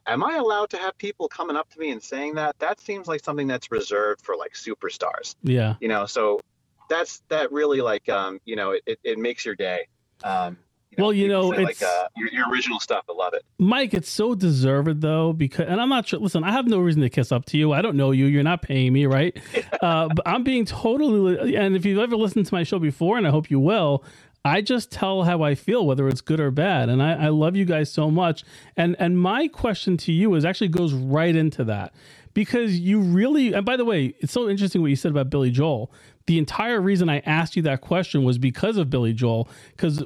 Am 0.06 0.24
I 0.24 0.36
allowed 0.36 0.70
to 0.70 0.78
have 0.78 0.96
people 0.96 1.28
coming 1.28 1.54
up 1.54 1.68
to 1.74 1.78
me 1.78 1.90
and 1.90 2.02
saying 2.02 2.36
that? 2.36 2.58
That 2.60 2.80
seems 2.80 3.06
like 3.06 3.22
something 3.22 3.46
that's 3.46 3.70
reserved 3.70 4.22
for 4.22 4.36
like 4.36 4.54
superstars 4.54 5.34
Yeah. 5.42 5.74
you 5.82 5.88
know 5.88 6.06
so 6.06 6.40
that's 6.88 7.22
that 7.28 7.52
really 7.52 7.82
like 7.82 8.08
um 8.08 8.40
you 8.46 8.56
know 8.56 8.70
it, 8.70 8.82
it, 8.86 8.98
it 9.04 9.18
makes 9.18 9.44
your 9.44 9.54
day 9.54 9.86
um 10.24 10.56
Well, 10.96 11.12
you 11.12 11.28
know, 11.28 11.52
it's- 11.52 11.66
like 11.66 11.82
uh, 11.82 12.08
your, 12.16 12.30
your 12.30 12.50
original 12.50 12.80
stuff 12.80 13.04
i 13.10 13.12
love 13.12 13.34
it 13.34 13.42
Mike, 13.58 13.92
it's 13.92 14.08
so 14.08 14.34
deserved 14.34 15.02
though, 15.02 15.32
because 15.34 15.66
and 15.68 15.78
I'm 15.80 15.88
not 15.90 16.08
sure. 16.08 16.18
Listen, 16.20 16.42
I 16.44 16.52
have 16.52 16.66
no 16.66 16.78
reason 16.78 17.02
to 17.02 17.10
kiss 17.10 17.32
up 17.32 17.44
to 17.46 17.58
you. 17.58 17.72
I 17.72 17.80
don't 17.82 17.96
know 17.96 18.10
you. 18.12 18.26
You're 18.26 18.42
not 18.42 18.60
paying 18.62 18.92
me, 18.92 19.06
right? 19.06 19.34
uh, 19.82 20.08
but 20.08 20.26
I'm 20.28 20.44
being 20.44 20.64
totally. 20.66 21.56
And 21.56 21.74
if 21.74 21.84
you've 21.86 21.98
ever 21.98 22.16
listened 22.16 22.46
to 22.46 22.54
my 22.54 22.64
show 22.64 22.78
before, 22.78 23.16
and 23.16 23.26
I 23.26 23.30
hope 23.30 23.50
you 23.50 23.58
will, 23.58 24.04
I 24.46 24.60
just 24.60 24.92
tell 24.92 25.24
how 25.24 25.42
I 25.42 25.56
feel, 25.56 25.84
whether 25.84 26.08
it's 26.08 26.20
good 26.20 26.38
or 26.38 26.52
bad. 26.52 26.88
And 26.88 27.02
I, 27.02 27.24
I 27.24 27.28
love 27.30 27.56
you 27.56 27.64
guys 27.64 27.92
so 27.92 28.10
much. 28.10 28.44
And 28.76 28.94
and 29.00 29.18
my 29.18 29.48
question 29.48 29.96
to 29.98 30.12
you 30.12 30.34
is 30.34 30.44
actually 30.44 30.68
goes 30.68 30.92
right 30.94 31.34
into 31.34 31.64
that 31.64 31.92
because 32.32 32.78
you 32.78 33.00
really. 33.00 33.52
And 33.52 33.66
by 33.66 33.76
the 33.76 33.84
way, 33.84 34.14
it's 34.20 34.32
so 34.32 34.48
interesting 34.48 34.82
what 34.82 34.90
you 34.90 34.96
said 34.96 35.10
about 35.10 35.30
Billy 35.30 35.50
Joel. 35.50 35.90
The 36.26 36.38
entire 36.38 36.80
reason 36.80 37.08
I 37.08 37.20
asked 37.20 37.54
you 37.54 37.62
that 37.62 37.80
question 37.80 38.24
was 38.24 38.36
because 38.36 38.76
of 38.76 38.90
Billy 38.90 39.12
Joel. 39.12 39.48
Because 39.76 40.04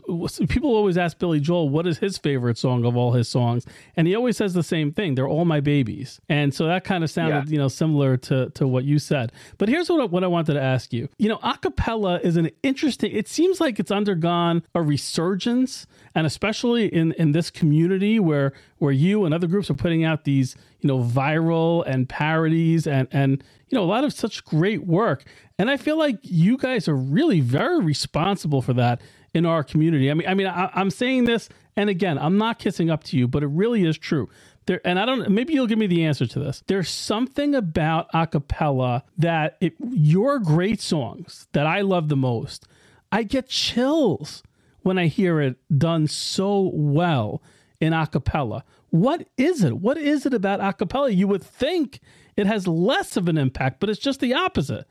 people 0.48 0.70
always 0.74 0.98
ask 0.98 1.18
Billy 1.18 1.40
Joel, 1.40 1.70
what 1.70 1.86
is 1.86 1.98
his 1.98 2.18
favorite 2.18 2.58
song 2.58 2.84
of 2.84 2.94
all 2.94 3.12
his 3.12 3.26
songs? 3.26 3.64
And 3.96 4.06
he 4.06 4.14
always 4.14 4.36
says 4.36 4.52
the 4.52 4.62
same 4.62 4.92
thing. 4.92 5.14
They're 5.14 5.26
all 5.28 5.46
my 5.46 5.60
babies. 5.60 6.20
And 6.28 6.52
so 6.54 6.66
that 6.66 6.84
kind 6.84 7.02
of 7.04 7.10
sounded, 7.10 7.46
Yeah. 7.48 7.52
you 7.52 7.58
know, 7.58 7.68
similar 7.68 8.18
to, 8.18 8.50
to 8.50 8.68
what 8.68 8.84
you 8.84 8.98
said. 8.98 9.32
But 9.56 9.70
here's 9.70 9.88
what, 9.88 10.10
what 10.10 10.22
I 10.22 10.26
wanted 10.26 10.54
to 10.54 10.60
ask 10.62 10.92
you. 10.92 11.08
You 11.18 11.30
know, 11.30 11.38
acapella 11.38 12.20
is 12.20 12.36
an 12.36 12.50
interesting, 12.62 13.12
it 13.12 13.26
seems 13.26 13.58
like 13.58 13.80
it's 13.80 13.90
undergone 13.90 14.62
a 14.74 14.82
resurgence. 14.82 15.86
And 16.14 16.26
especially 16.26 16.86
in, 16.86 17.12
in 17.12 17.32
this 17.32 17.50
community 17.50 18.18
where, 18.20 18.52
where 18.78 18.92
you 18.92 19.24
and 19.24 19.32
other 19.32 19.46
groups 19.46 19.70
are 19.70 19.74
putting 19.74 20.04
out 20.04 20.24
these, 20.24 20.54
you 20.80 20.88
know, 20.88 20.98
viral 20.98 21.84
and 21.86 22.08
parodies 22.08 22.86
and, 22.86 23.08
and, 23.12 23.42
you 23.68 23.76
know, 23.76 23.84
a 23.84 23.86
lot 23.86 24.04
of 24.04 24.12
such 24.12 24.44
great 24.44 24.86
work. 24.86 25.24
And 25.58 25.70
I 25.70 25.76
feel 25.76 25.98
like 25.98 26.18
you 26.22 26.56
guys 26.56 26.88
are 26.88 26.96
really 26.96 27.40
very 27.40 27.80
responsible 27.80 28.62
for 28.62 28.72
that 28.74 29.00
in 29.34 29.46
our 29.46 29.62
community. 29.62 30.10
I 30.10 30.14
mean, 30.14 30.28
I 30.28 30.34
mean, 30.34 30.46
I, 30.46 30.70
I'm 30.74 30.90
saying 30.90 31.24
this, 31.24 31.48
and 31.76 31.88
again, 31.88 32.18
I'm 32.18 32.38
not 32.38 32.58
kissing 32.58 32.90
up 32.90 33.04
to 33.04 33.16
you, 33.16 33.28
but 33.28 33.42
it 33.42 33.48
really 33.48 33.84
is 33.84 33.96
true. 33.96 34.28
There, 34.66 34.80
and 34.84 34.98
I 34.98 35.06
don't. 35.06 35.30
Maybe 35.30 35.54
you'll 35.54 35.66
give 35.66 35.78
me 35.78 35.86
the 35.86 36.04
answer 36.04 36.26
to 36.26 36.38
this. 36.38 36.62
There's 36.66 36.90
something 36.90 37.54
about 37.54 38.10
acapella 38.12 39.02
that 39.16 39.56
it, 39.60 39.74
your 39.80 40.38
great 40.38 40.80
songs 40.80 41.46
that 41.52 41.66
I 41.66 41.80
love 41.80 42.08
the 42.08 42.16
most. 42.16 42.66
I 43.12 43.22
get 43.22 43.48
chills 43.48 44.42
when 44.82 44.98
I 44.98 45.06
hear 45.06 45.40
it 45.40 45.56
done 45.76 46.06
so 46.06 46.70
well 46.74 47.42
in 47.80 47.92
acapella. 47.92 48.62
What 48.90 49.26
is 49.36 49.62
it? 49.64 49.78
What 49.78 49.96
is 49.98 50.26
it 50.26 50.34
about 50.34 50.60
acapella? 50.60 51.14
You 51.14 51.28
would 51.28 51.42
think 51.42 52.00
it 52.36 52.46
has 52.46 52.66
less 52.66 53.16
of 53.16 53.28
an 53.28 53.38
impact, 53.38 53.80
but 53.80 53.88
it's 53.88 53.98
just 54.00 54.20
the 54.20 54.34
opposite. 54.34 54.86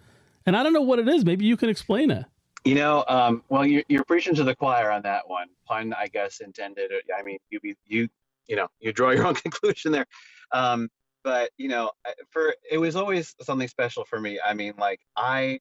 And 0.45 0.56
I 0.56 0.64
don't 0.64 0.74
know 0.74 0.82
what 0.82 1.00
it 1.00 1.08
is. 1.08 1.26
Maybe 1.26 1.45
you 1.45 1.58
can 1.58 1.70
explain 1.70 2.10
it. 2.12 2.26
you 2.66 2.76
know 2.76 3.06
um 3.08 3.41
well 3.50 3.66
you, 3.66 3.84
you're 3.88 4.04
preaching 4.04 4.36
to 4.36 4.43
the 4.43 4.54
choir 4.56 4.91
on 4.91 5.02
that 5.02 5.28
one 5.28 5.47
pun 5.66 5.93
i 5.97 6.08
guess 6.08 6.41
intended 6.41 6.91
i 7.18 7.24
mean 7.24 7.38
you 7.50 7.60
be 7.62 7.74
you 7.88 8.08
you 8.47 8.56
know 8.58 8.68
you 8.82 8.91
draw 8.91 9.12
your 9.12 9.26
own 9.28 9.34
conclusion 9.45 9.93
there 9.93 10.06
um 10.52 10.89
but 11.24 11.52
you 11.58 11.70
know 11.70 11.89
for 12.30 12.54
it 12.70 12.78
was 12.78 12.97
always 12.97 13.34
something 13.41 13.68
special 13.68 14.04
for 14.04 14.20
me 14.20 14.39
i 14.45 14.54
mean 14.54 14.74
like 14.78 15.00
i 15.16 15.58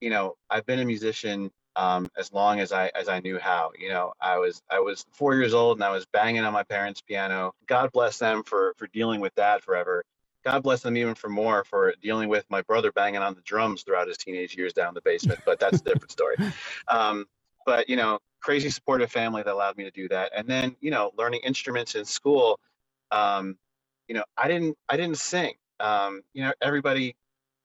you 0.00 0.10
know 0.10 0.34
i've 0.50 0.66
been 0.66 0.80
a 0.80 0.84
musician 0.84 1.48
um 1.76 2.08
as 2.16 2.32
long 2.32 2.60
as 2.60 2.72
i 2.72 2.90
as 2.94 3.08
i 3.08 3.20
knew 3.20 3.38
how 3.38 3.70
you 3.78 3.88
know 3.88 4.12
i 4.20 4.38
was 4.38 4.62
i 4.70 4.78
was 4.80 5.06
four 5.12 5.34
years 5.34 5.54
old 5.54 5.78
and 5.78 5.84
i 5.84 5.90
was 5.90 6.06
banging 6.12 6.44
on 6.44 6.52
my 6.52 6.62
parents 6.64 7.00
piano. 7.00 7.52
God 7.66 7.90
bless 7.92 8.18
them 8.18 8.42
for 8.42 8.74
for 8.76 8.86
dealing 8.88 9.20
with 9.20 9.34
that 9.36 9.62
forever. 9.62 10.04
God 10.44 10.62
bless 10.62 10.82
them 10.82 10.96
even 10.96 11.14
for 11.14 11.28
more 11.30 11.64
for 11.64 11.94
dealing 12.02 12.28
with 12.28 12.44
my 12.50 12.62
brother 12.62 12.92
banging 12.92 13.22
on 13.22 13.34
the 13.34 13.40
drums 13.42 13.82
throughout 13.82 14.08
his 14.08 14.18
teenage 14.18 14.56
years 14.56 14.72
down 14.72 14.94
the 14.94 15.00
basement 15.02 15.40
but 15.46 15.58
that's 15.60 15.80
a 15.80 15.84
different 15.84 16.12
story. 16.12 16.36
Um 16.88 17.26
but 17.66 17.88
you 17.88 17.96
know 17.96 18.18
crazy 18.40 18.70
supportive 18.70 19.10
family 19.10 19.42
that 19.42 19.52
allowed 19.52 19.76
me 19.76 19.84
to 19.84 19.90
do 19.92 20.08
that. 20.08 20.32
And 20.36 20.48
then 20.48 20.76
you 20.80 20.90
know 20.90 21.12
learning 21.16 21.40
instruments 21.44 21.94
in 21.94 22.04
school 22.04 22.60
um 23.12 23.56
you 24.08 24.14
know 24.14 24.24
i 24.36 24.48
didn't 24.48 24.76
i 24.88 24.96
didn't 24.96 25.18
sing. 25.18 25.54
Um 25.80 26.22
you 26.34 26.42
know 26.44 26.52
everybody 26.62 27.16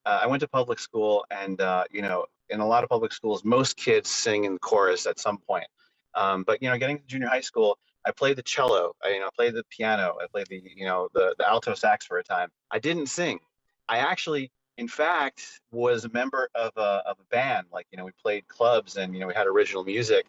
uh, 0.06 0.20
i 0.24 0.28
went 0.28 0.42
to 0.42 0.48
public 0.48 0.80
school 0.80 1.26
and 1.32 1.60
uh 1.62 1.84
you 1.92 2.02
know 2.02 2.26
in 2.50 2.60
a 2.60 2.68
lot 2.68 2.84
of 2.84 2.90
public 2.90 3.12
schools 3.12 3.44
most 3.44 3.78
kids 3.78 4.10
sing 4.10 4.46
in 4.46 4.58
chorus 4.60 5.06
at 5.06 5.20
some 5.20 5.38
point. 5.38 5.68
Um 6.16 6.44
but 6.44 6.62
you 6.62 6.70
know 6.70 6.78
getting 6.78 7.00
to 7.00 7.06
junior 7.06 7.28
high 7.28 7.42
school 7.42 7.78
i 8.06 8.12
played 8.12 8.38
the 8.38 8.44
cello 8.44 8.94
i 9.04 9.10
you 9.10 9.20
know 9.20 9.30
played 9.36 9.54
the 9.54 9.64
piano 9.70 10.16
i 10.22 10.28
played 10.28 10.48
the 10.48 10.62
you 10.76 10.86
know 10.86 11.10
the 11.14 11.36
the 11.38 11.48
alto 11.48 11.74
sax 11.74 12.06
for 12.06 12.18
a 12.18 12.24
time. 12.24 12.50
I 12.72 12.80
didn't 12.80 13.08
sing. 13.08 13.40
I 13.90 14.00
actually 14.00 14.52
in 14.78 14.88
fact 14.88 15.62
was 15.72 16.06
a 16.06 16.10
member 16.10 16.50
of 16.56 16.72
a, 16.78 17.02
of 17.06 17.18
a 17.20 17.24
band. 17.32 17.68
Like 17.72 17.88
you 17.92 17.98
know 17.98 18.06
we 18.06 18.12
played 18.22 18.48
clubs 18.48 18.98
and 18.98 19.14
you 19.14 19.20
know 19.20 19.28
we 19.28 19.34
had 19.34 19.48
original 19.48 19.84
music. 19.84 20.26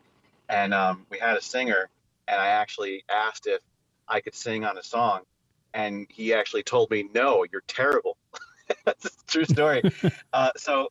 And 0.50 0.72
um, 0.72 1.04
we 1.10 1.18
had 1.18 1.36
a 1.36 1.42
singer 1.42 1.90
and 2.28 2.40
i 2.40 2.48
actually 2.48 3.04
asked 3.10 3.46
if 3.46 3.60
i 4.06 4.20
could 4.20 4.34
sing 4.34 4.64
on 4.64 4.78
a 4.78 4.82
song. 4.82 5.22
And 5.74 6.06
he 6.10 6.32
actually 6.34 6.62
told 6.62 6.90
me 6.90 7.08
no 7.14 7.44
you're 7.50 7.64
terrible. 7.66 8.16
That's 8.84 9.06
a 9.06 9.10
true 9.26 9.44
story. 9.44 9.82
Uh, 10.32 10.50
so 10.56 10.88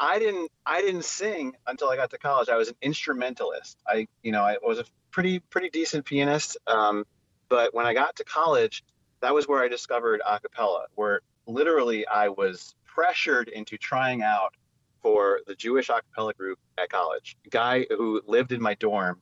i 0.00 0.18
didn't 0.18 0.50
i 0.66 0.80
didn't 0.80 1.04
sing 1.04 1.54
until 1.66 1.88
i 1.88 1.96
got 1.96 2.10
to 2.10 2.18
college 2.18 2.48
i 2.48 2.56
was 2.56 2.68
an 2.68 2.74
instrumentalist 2.82 3.78
i 3.86 4.06
you 4.22 4.32
know 4.32 4.42
i 4.42 4.56
was 4.62 4.78
a 4.78 4.84
pretty 5.12 5.38
pretty 5.38 5.70
decent 5.70 6.04
pianist 6.04 6.56
um, 6.66 7.04
but 7.48 7.74
when 7.74 7.86
i 7.86 7.94
got 7.94 8.16
to 8.16 8.24
college 8.24 8.82
that 9.20 9.34
was 9.34 9.46
where 9.46 9.62
i 9.62 9.68
discovered 9.68 10.20
a 10.26 10.40
cappella 10.40 10.86
where 10.94 11.20
literally 11.46 12.06
i 12.06 12.28
was 12.28 12.74
pressured 12.86 13.48
into 13.48 13.76
trying 13.76 14.22
out 14.22 14.54
for 15.02 15.40
the 15.46 15.54
Jewish 15.54 15.88
a 15.88 15.94
cappella 15.94 16.34
group 16.34 16.58
at 16.78 16.90
college. 16.90 17.36
A 17.46 17.48
guy 17.48 17.86
who 17.88 18.20
lived 18.26 18.52
in 18.52 18.60
my 18.60 18.74
dorm 18.74 19.20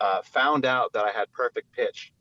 uh, 0.00 0.22
found 0.22 0.64
out 0.64 0.92
that 0.94 1.04
I 1.04 1.10
had 1.10 1.30
perfect 1.32 1.72
pitch, 1.72 2.12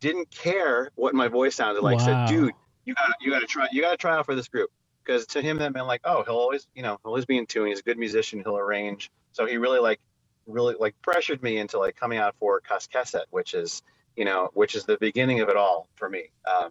didn't 0.00 0.30
care 0.30 0.90
what 0.94 1.14
my 1.14 1.28
voice 1.28 1.56
sounded 1.56 1.82
like. 1.82 1.98
Wow. 1.98 2.26
Said, 2.26 2.28
"Dude, 2.28 2.52
you 2.84 2.94
got 2.94 3.10
you 3.20 3.30
got 3.30 3.40
to 3.40 3.46
try 3.46 3.66
you 3.72 3.82
got 3.82 3.92
to 3.92 3.96
try 3.96 4.16
out 4.16 4.26
for 4.26 4.34
this 4.34 4.48
group." 4.48 4.70
Because 5.06 5.26
to 5.28 5.42
him 5.42 5.58
that 5.58 5.72
meant 5.72 5.86
like, 5.86 6.00
oh, 6.04 6.24
he'll 6.24 6.34
always 6.34 6.66
you 6.74 6.82
know 6.82 6.98
he'll 7.02 7.10
always 7.10 7.26
be 7.26 7.38
in 7.38 7.46
tune. 7.46 7.68
He's 7.68 7.80
a 7.80 7.84
good 7.84 7.98
musician. 7.98 8.40
He'll 8.40 8.58
arrange. 8.58 9.10
So 9.32 9.46
he 9.46 9.56
really 9.56 9.78
like 9.78 10.00
really 10.46 10.74
like 10.78 10.94
pressured 11.02 11.42
me 11.42 11.58
into 11.58 11.78
like 11.78 11.96
coming 11.96 12.18
out 12.18 12.34
for 12.38 12.60
Kaskeset, 12.60 13.24
which 13.30 13.54
is 13.54 13.82
you 14.16 14.24
know 14.24 14.50
which 14.54 14.74
is 14.74 14.84
the 14.84 14.98
beginning 14.98 15.40
of 15.40 15.48
it 15.48 15.56
all 15.56 15.88
for 15.94 16.08
me. 16.08 16.30
Um, 16.46 16.70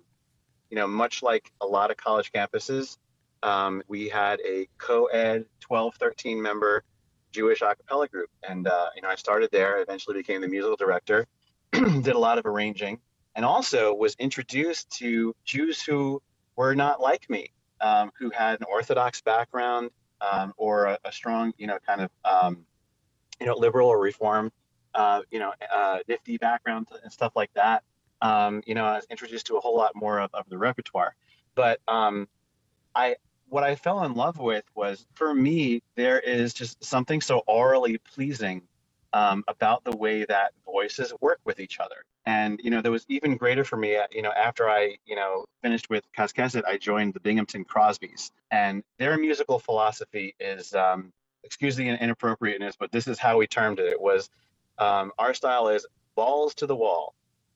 you 0.69 0.75
know, 0.75 0.87
much 0.87 1.23
like 1.23 1.51
a 1.61 1.65
lot 1.65 1.91
of 1.91 1.97
college 1.97 2.31
campuses, 2.31 2.97
um, 3.43 3.83
we 3.87 4.09
had 4.09 4.39
a 4.41 4.67
co-ed 4.77 5.45
12, 5.61 5.95
13 5.95 6.41
member 6.41 6.83
Jewish 7.31 7.61
a 7.61 7.75
cappella 7.75 8.07
group. 8.07 8.29
And, 8.47 8.67
uh, 8.67 8.89
you 8.95 9.01
know, 9.01 9.09
I 9.09 9.15
started 9.15 9.49
there, 9.51 9.81
eventually 9.81 10.15
became 10.17 10.41
the 10.41 10.47
musical 10.47 10.77
director, 10.77 11.27
did 11.71 12.07
a 12.07 12.19
lot 12.19 12.39
of 12.39 12.45
arranging, 12.45 12.99
and 13.35 13.45
also 13.45 13.93
was 13.93 14.15
introduced 14.19 14.89
to 14.99 15.35
Jews 15.43 15.81
who 15.81 16.21
were 16.55 16.75
not 16.75 17.01
like 17.01 17.29
me, 17.29 17.51
um, 17.85 18.11
who 18.17 18.31
had 18.31 18.59
an 18.59 18.65
Orthodox 18.67 19.21
background 19.21 19.91
um, 20.19 20.53
or 20.57 20.85
a, 20.85 20.97
a 21.05 21.11
strong, 21.11 21.53
you 21.57 21.67
know, 21.67 21.77
kind 21.85 22.01
of, 22.01 22.09
um, 22.25 22.65
you 23.39 23.45
know, 23.45 23.55
liberal 23.55 23.89
or 23.89 23.99
reform, 23.99 24.51
uh, 24.95 25.21
you 25.29 25.37
know, 25.37 25.53
uh, 25.71 25.99
NFTY 26.09 26.39
background 26.39 26.87
and 27.03 27.13
stuff 27.13 27.33
like 27.35 27.53
that. 27.53 27.83
Um, 28.21 28.63
you 28.65 28.73
know, 28.73 28.85
I 28.85 28.95
was 28.95 29.05
introduced 29.11 29.45
to 29.47 29.57
a 29.57 29.59
whole 29.59 29.77
lot 29.77 29.91
more 29.95 30.19
of, 30.19 30.33
of 30.33 30.49
the 30.49 30.57
repertoire. 30.57 31.15
But 31.53 31.79
um, 31.87 32.27
I, 32.95 33.17
what 33.49 33.63
I 33.63 33.75
fell 33.75 34.03
in 34.03 34.15
love 34.15 34.39
with 34.39 34.63
was, 34.73 35.05
for 35.13 35.31
me, 35.33 35.83
there 35.95 36.19
is 36.19 36.55
just 36.55 36.83
something 36.83 37.21
so 37.21 37.43
orally 37.45 37.99
pleasing 37.99 38.63
um, 39.13 39.43
about 39.47 39.83
the 39.83 39.95
way 39.95 40.25
that 40.25 40.53
voices 40.65 41.13
work 41.21 41.39
with 41.45 41.59
each 41.59 41.79
other. 41.79 42.03
And 42.25 42.59
you 42.63 42.71
know, 42.71 42.81
there 42.81 42.91
was 42.91 43.05
even 43.07 43.37
greater 43.37 43.63
for 43.63 43.77
me. 43.77 43.97
You 44.11 44.21
know, 44.23 44.31
after 44.31 44.67
I, 44.69 44.97
you 45.05 45.15
know, 45.15 45.45
finished 45.61 45.89
with 45.89 46.03
Kaskeset, 46.17 46.63
I 46.65 46.77
joined 46.77 47.13
the 47.13 47.19
Binghamton 47.19 47.65
Crosbys, 47.65 48.31
and 48.51 48.83
their 48.97 49.17
musical 49.17 49.59
philosophy 49.59 50.35
is, 50.39 50.73
um, 50.73 51.13
excuse 51.43 51.75
the 51.75 51.87
inappropriateness, 51.87 52.75
but 52.79 52.91
this 52.91 53.07
is 53.07 53.19
how 53.19 53.37
we 53.37 53.47
termed 53.47 53.79
it. 53.79 53.87
It 53.87 54.01
was, 54.01 54.29
um, 54.79 55.11
our 55.19 55.33
style 55.35 55.67
is 55.67 55.85
balls 56.15 56.55
to 56.55 56.65
the 56.65 56.75
wall. 56.75 57.13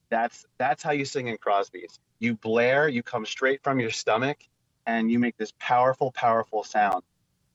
That's 0.09 0.45
that's 0.57 0.84
how 0.84 0.91
you 0.91 1.05
sing 1.05 1.28
in 1.28 1.38
Crosby's. 1.38 1.99
You 2.20 2.36
blare, 2.36 2.88
you 2.88 3.01
come 3.03 3.26
straight 3.26 3.63
from 3.63 3.80
your 3.80 3.91
stomach, 3.91 4.38
and 4.86 5.11
you 5.11 5.20
make 5.20 5.38
this 5.38 5.53
powerful, 5.59 6.11
powerful 6.11 6.63
sound. 6.63 7.03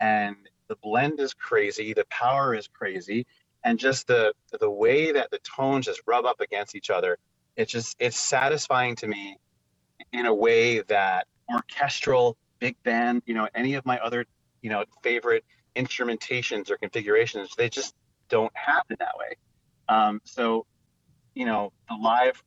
And 0.00 0.36
the 0.68 0.76
blend 0.76 1.20
is 1.20 1.34
crazy, 1.34 1.92
the 1.92 2.06
power 2.10 2.54
is 2.54 2.68
crazy, 2.68 3.26
and 3.64 3.78
just 3.78 4.06
the 4.06 4.34
the 4.60 4.70
way 4.70 5.12
that 5.12 5.30
the 5.30 5.38
tones 5.38 5.86
just 5.86 6.02
rub 6.06 6.24
up 6.26 6.40
against 6.40 6.74
each 6.76 6.90
other, 6.90 7.18
it's 7.56 7.72
just 7.72 7.96
it's 7.98 8.18
satisfying 8.18 8.96
to 8.96 9.08
me 9.08 9.38
in 10.12 10.26
a 10.26 10.34
way 10.34 10.80
that 10.82 11.26
orchestral, 11.52 12.36
big 12.58 12.76
band, 12.82 13.22
you 13.26 13.34
know, 13.34 13.48
any 13.54 13.74
of 13.74 13.84
my 13.86 13.98
other, 13.98 14.26
you 14.62 14.70
know, 14.70 14.84
favorite 15.02 15.44
instrumentations 15.76 16.70
or 16.70 16.76
configurations, 16.76 17.54
they 17.56 17.68
just 17.68 17.94
don't 18.28 18.52
happen 18.56 18.96
that 19.00 19.16
way. 19.18 19.36
Um, 19.88 20.20
so, 20.24 20.66
you 21.34 21.46
know, 21.46 21.72
the 21.88 21.96
live 21.96 22.42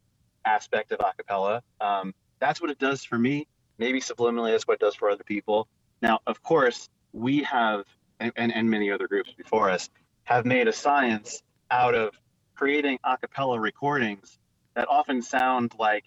aspect 0.46 0.92
of 0.92 1.00
acapella, 1.00 1.62
um, 1.82 2.14
that's 2.40 2.62
what 2.62 2.70
it 2.70 2.80
does 2.80 3.04
for 3.04 3.18
me. 3.18 3.48
Maybe 3.78 4.00
subliminally, 4.00 4.52
that's 4.52 4.68
what 4.68 4.76
it 4.76 4.80
does 4.80 4.96
for 4.96 5.10
other 5.10 5.24
people. 5.24 5.68
Now, 6.02 6.20
of 6.26 6.42
course, 6.42 6.90
we 7.14 7.44
have, 7.44 7.86
and, 8.20 8.32
and, 8.36 8.54
and 8.54 8.70
many 8.70 8.92
other 8.92 9.08
groups 9.08 9.32
before 9.38 9.70
us, 9.70 9.90
have 10.28 10.46
made 10.46 10.68
a 10.68 10.74
science 10.74 11.42
out 11.72 11.96
of 11.96 12.14
creating 12.54 13.00
acapella 13.06 13.58
recordings 13.58 14.38
that 14.76 14.86
often 14.90 15.22
sound 15.22 15.72
like 15.80 16.04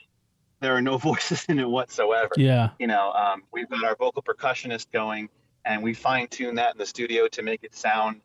there 0.60 0.76
are 0.76 0.82
no 0.82 0.98
voices 1.08 1.46
in 1.48 1.58
it 1.58 1.66
whatsoever. 1.68 2.32
Yeah. 2.36 2.68
You 2.78 2.86
know, 2.86 3.12
um, 3.12 3.44
we've 3.50 3.68
got 3.68 3.82
our 3.82 3.96
vocal 3.96 4.22
percussionist 4.22 4.92
going, 4.92 5.30
and 5.64 5.82
we 5.82 5.94
fine 5.94 6.28
tune 6.28 6.56
that 6.56 6.74
in 6.74 6.78
the 6.78 6.84
studio 6.84 7.28
to 7.28 7.42
make 7.42 7.64
it 7.64 7.74
sound, 7.74 8.20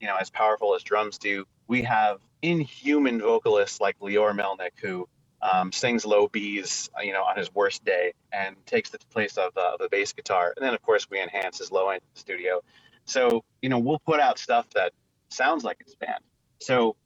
you 0.00 0.08
know, 0.08 0.16
as 0.16 0.30
powerful 0.30 0.74
as 0.74 0.82
drums 0.82 1.16
do. 1.18 1.44
We 1.68 1.82
have 1.82 2.18
inhuman 2.42 3.20
vocalists 3.20 3.80
like 3.80 4.00
Leor 4.00 4.36
Melnick 4.36 4.72
who 4.82 5.08
um, 5.40 5.70
sings 5.70 6.04
low 6.04 6.26
B's, 6.26 6.90
uh, 6.98 7.02
you 7.02 7.12
know, 7.12 7.22
on 7.22 7.36
his 7.38 7.54
worst 7.54 7.84
day 7.84 8.14
and 8.32 8.56
takes 8.66 8.90
the 8.90 8.98
place 9.12 9.38
of 9.38 9.56
uh, 9.56 9.76
the 9.78 9.88
bass 9.88 10.12
guitar. 10.12 10.52
And 10.56 10.66
then, 10.66 10.74
of 10.74 10.82
course, 10.82 11.08
we 11.08 11.22
enhance 11.22 11.58
his 11.58 11.70
low 11.70 11.90
end 11.90 12.00
in 12.02 12.08
the 12.14 12.20
studio. 12.20 12.62
So, 13.04 13.44
you 13.62 13.68
know, 13.68 13.78
we'll 13.78 14.00
put 14.00 14.18
out 14.18 14.40
stuff 14.40 14.68
that 14.74 14.92
sounds 15.28 15.64
like 15.64 15.78
it's 15.80 15.94
band. 15.94 16.22
So, 16.60 16.96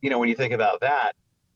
you 0.00 0.10
know, 0.10 0.18
when 0.18 0.28
you 0.28 0.34
think 0.34 0.52
about 0.52 0.80
that, 0.80 1.14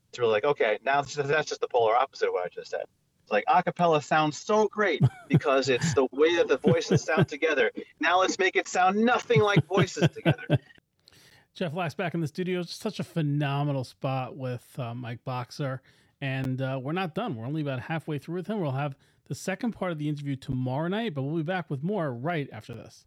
it's 0.08 0.18
really 0.18 0.32
like, 0.32 0.44
okay, 0.44 0.78
now 0.84 1.00
that's 1.00 1.14
just, 1.14 1.28
that's 1.28 1.48
just 1.48 1.60
the 1.60 1.68
polar 1.68 1.96
opposite 1.96 2.28
of 2.28 2.32
what 2.32 2.44
I 2.44 2.48
just 2.48 2.70
said. 2.70 2.84
It's 3.22 3.32
like 3.32 3.44
acapella 3.48 4.02
sounds 4.02 4.38
so 4.38 4.68
great 4.68 5.02
because 5.28 5.68
it's 5.68 5.94
the 5.94 6.06
way 6.12 6.36
that 6.36 6.48
the 6.48 6.58
voices 6.58 7.02
sound 7.02 7.28
together. 7.28 7.72
Now 8.00 8.20
let's 8.20 8.38
make 8.38 8.54
it 8.56 8.68
sound 8.68 8.96
nothing 8.96 9.40
like 9.40 9.66
voices 9.66 10.08
together. 10.14 10.46
Jeff 11.54 11.74
Lax 11.74 11.94
back 11.94 12.14
in 12.14 12.20
the 12.20 12.28
studio. 12.28 12.62
Just 12.62 12.80
such 12.80 13.00
a 13.00 13.04
phenomenal 13.04 13.82
spot 13.82 14.36
with 14.36 14.64
uh, 14.78 14.94
Mike 14.94 15.24
Boxer. 15.24 15.82
And 16.20 16.62
uh, 16.62 16.78
we're 16.80 16.92
not 16.92 17.14
done. 17.14 17.34
We're 17.34 17.46
only 17.46 17.62
about 17.62 17.80
halfway 17.80 18.18
through 18.18 18.36
with 18.36 18.46
him. 18.46 18.60
We'll 18.60 18.72
have 18.72 18.94
the 19.26 19.34
second 19.34 19.72
part 19.72 19.90
of 19.90 19.98
the 19.98 20.08
interview 20.08 20.36
tomorrow 20.36 20.88
night, 20.88 21.14
but 21.14 21.22
we'll 21.22 21.36
be 21.36 21.42
back 21.42 21.68
with 21.68 21.82
more 21.82 22.12
right 22.12 22.48
after 22.52 22.74
this. 22.74 23.06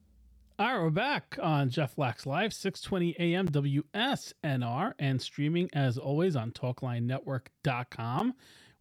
All 0.60 0.66
right, 0.66 0.84
we're 0.84 0.90
back 0.90 1.40
on 1.42 1.70
Jeff 1.70 1.98
Lax 1.98 2.26
Live, 2.26 2.54
620 2.54 3.16
AM 3.18 3.48
WSNR, 3.48 4.94
and 5.00 5.22
streaming 5.22 5.70
as 5.72 5.98
always 5.98 6.36
on 6.36 6.52
TalkLineNetwork.com. 6.52 8.34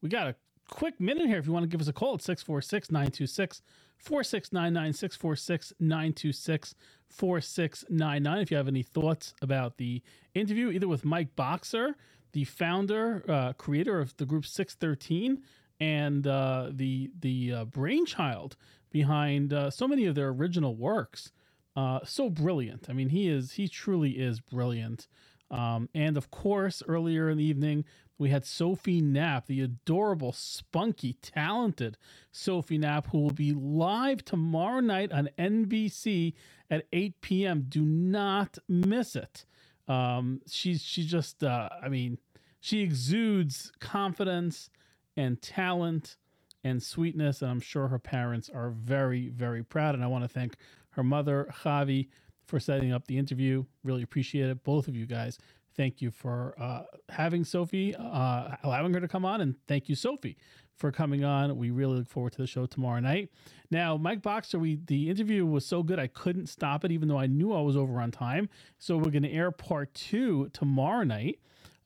We 0.03 0.09
got 0.09 0.27
a 0.27 0.35
quick 0.69 0.99
minute 0.99 1.29
here 1.29 1.39
if 1.39 1.47
you 1.47 1.53
want 1.53 1.63
to 1.63 1.69
give 1.69 1.81
us 1.81 1.87
a 1.87 1.93
call 1.93 2.15
at 2.15 2.23
646 2.23 2.91
926 2.91 3.63
4699 3.97 4.93
646 4.93 5.73
926 5.79 6.75
4699. 7.11 8.39
If 8.41 8.51
you 8.51 8.57
have 8.57 8.67
any 8.67 8.83
thoughts 8.83 9.35
about 9.41 9.77
the 9.77 10.03
interview, 10.35 10.71
either 10.71 10.89
with 10.89 11.05
Mike 11.05 11.37
Boxer, 11.37 11.95
the 12.33 12.43
founder, 12.43 13.23
uh, 13.29 13.53
creator 13.53 14.01
of 14.01 14.17
the 14.17 14.27
group 14.27 14.47
613, 14.47 15.45
and 15.79 16.27
uh, 16.27 16.71
the, 16.73 17.13
the 17.21 17.53
uh, 17.53 17.65
brainchild 17.67 18.57
behind 18.91 19.53
uh, 19.53 19.71
so 19.71 19.87
many 19.87 20.07
of 20.07 20.17
their 20.17 20.31
original 20.31 20.75
works. 20.75 21.31
Uh, 21.77 22.01
so 22.05 22.29
brilliant. 22.29 22.87
I 22.89 22.93
mean, 22.93 23.11
he 23.11 23.29
is, 23.29 23.53
he 23.53 23.69
truly 23.69 24.13
is 24.13 24.41
brilliant. 24.41 25.07
Um, 25.51 25.89
and 25.95 26.17
of 26.17 26.31
course, 26.31 26.83
earlier 26.87 27.31
in 27.31 27.39
the 27.39 27.45
evening, 27.45 27.85
we 28.19 28.31
had 28.31 28.45
Sophie 28.45 29.01
Knapp, 29.01 29.47
the 29.47 29.61
adorable, 29.61 30.33
spunky, 30.33 31.15
talented 31.23 31.97
Sophie 32.33 32.79
Knapp, 32.79 33.09
who 33.11 33.21
will 33.21 33.31
be 33.31 33.53
live 33.53 34.25
tomorrow 34.25 34.81
night 34.81 35.13
on 35.13 35.31
NBC 35.39 36.35
at 36.69 36.87
8 36.93 37.21
p.m. 37.21 37.67
Do 37.69 37.83
not 37.83 38.59
miss 38.69 39.15
it. 39.15 39.47
Um, 39.87 40.43
she's 40.47 40.83
she 40.83 41.05
just, 41.05 41.43
uh, 41.43 41.69
I 41.83 41.89
mean, 41.89 42.19
she 42.61 42.81
exudes 42.81 43.73
confidence 43.81 44.69
and 45.17 45.41
talent 45.41 46.17
and 46.65 46.83
sweetness, 46.83 47.41
and 47.41 47.51
I'm 47.51 47.61
sure 47.61 47.89
her 47.89 48.01
parents 48.01 48.51
are 48.53 48.71
very, 48.71 49.29
very 49.29 49.63
proud. 49.63 49.95
And 49.95 50.03
I 50.03 50.09
want 50.09 50.25
to 50.25 50.29
thank 50.29 50.57
her 50.99 51.05
mother, 51.05 51.49
Javi, 51.63 52.09
for 52.45 52.61
setting 52.61 52.93
up 52.93 53.07
the 53.07 53.17
interview. 53.17 53.65
Really 53.83 54.03
appreciate 54.03 54.51
it, 54.51 54.63
both 54.65 54.89
of 54.89 54.95
you 54.95 55.07
guys 55.07 55.39
thank 55.79 56.03
you 56.03 56.11
for 56.11 56.55
uh, 56.61 56.83
having 57.09 57.45
Sophie, 57.45 57.95
uh, 57.95 58.57
allowing 58.65 58.93
her 58.93 59.01
to 59.01 59.09
come 59.09 59.25
on, 59.25 59.41
and 59.41 59.55
thank 59.69 59.89
you, 59.89 59.95
Sophie, 59.95 60.37
for 60.77 60.91
coming 60.91 61.25
on. 61.25 61.57
We 61.57 61.71
really 61.71 61.99
look 61.99 62.09
forward 62.09 62.33
to 62.33 62.39
the 62.39 62.49
show 62.49 62.67
tomorrow 62.67 62.99
night. 62.99 63.31
Now, 63.71 63.97
Mike 63.97 64.21
Boxer, 64.21 64.59
we 64.59 64.81
the 64.87 65.09
interview 65.09 65.47
was 65.47 65.65
so 65.65 65.85
good 65.85 66.01
I 66.01 66.09
couldn't 66.09 66.49
stop 66.49 66.85
it, 66.85 66.91
even 66.91 67.09
though 67.09 67.19
I 67.19 67.29
knew 67.29 67.53
I 67.55 67.61
was 67.61 67.77
over 67.77 68.01
on 68.01 68.11
time. 68.11 68.49
So 68.79 68.97
we're 68.97 69.13
going 69.13 69.23
to 69.23 69.33
air 69.33 69.53
part 69.53 69.95
two 69.95 70.51
tomorrow 70.53 71.05
night. 71.05 71.39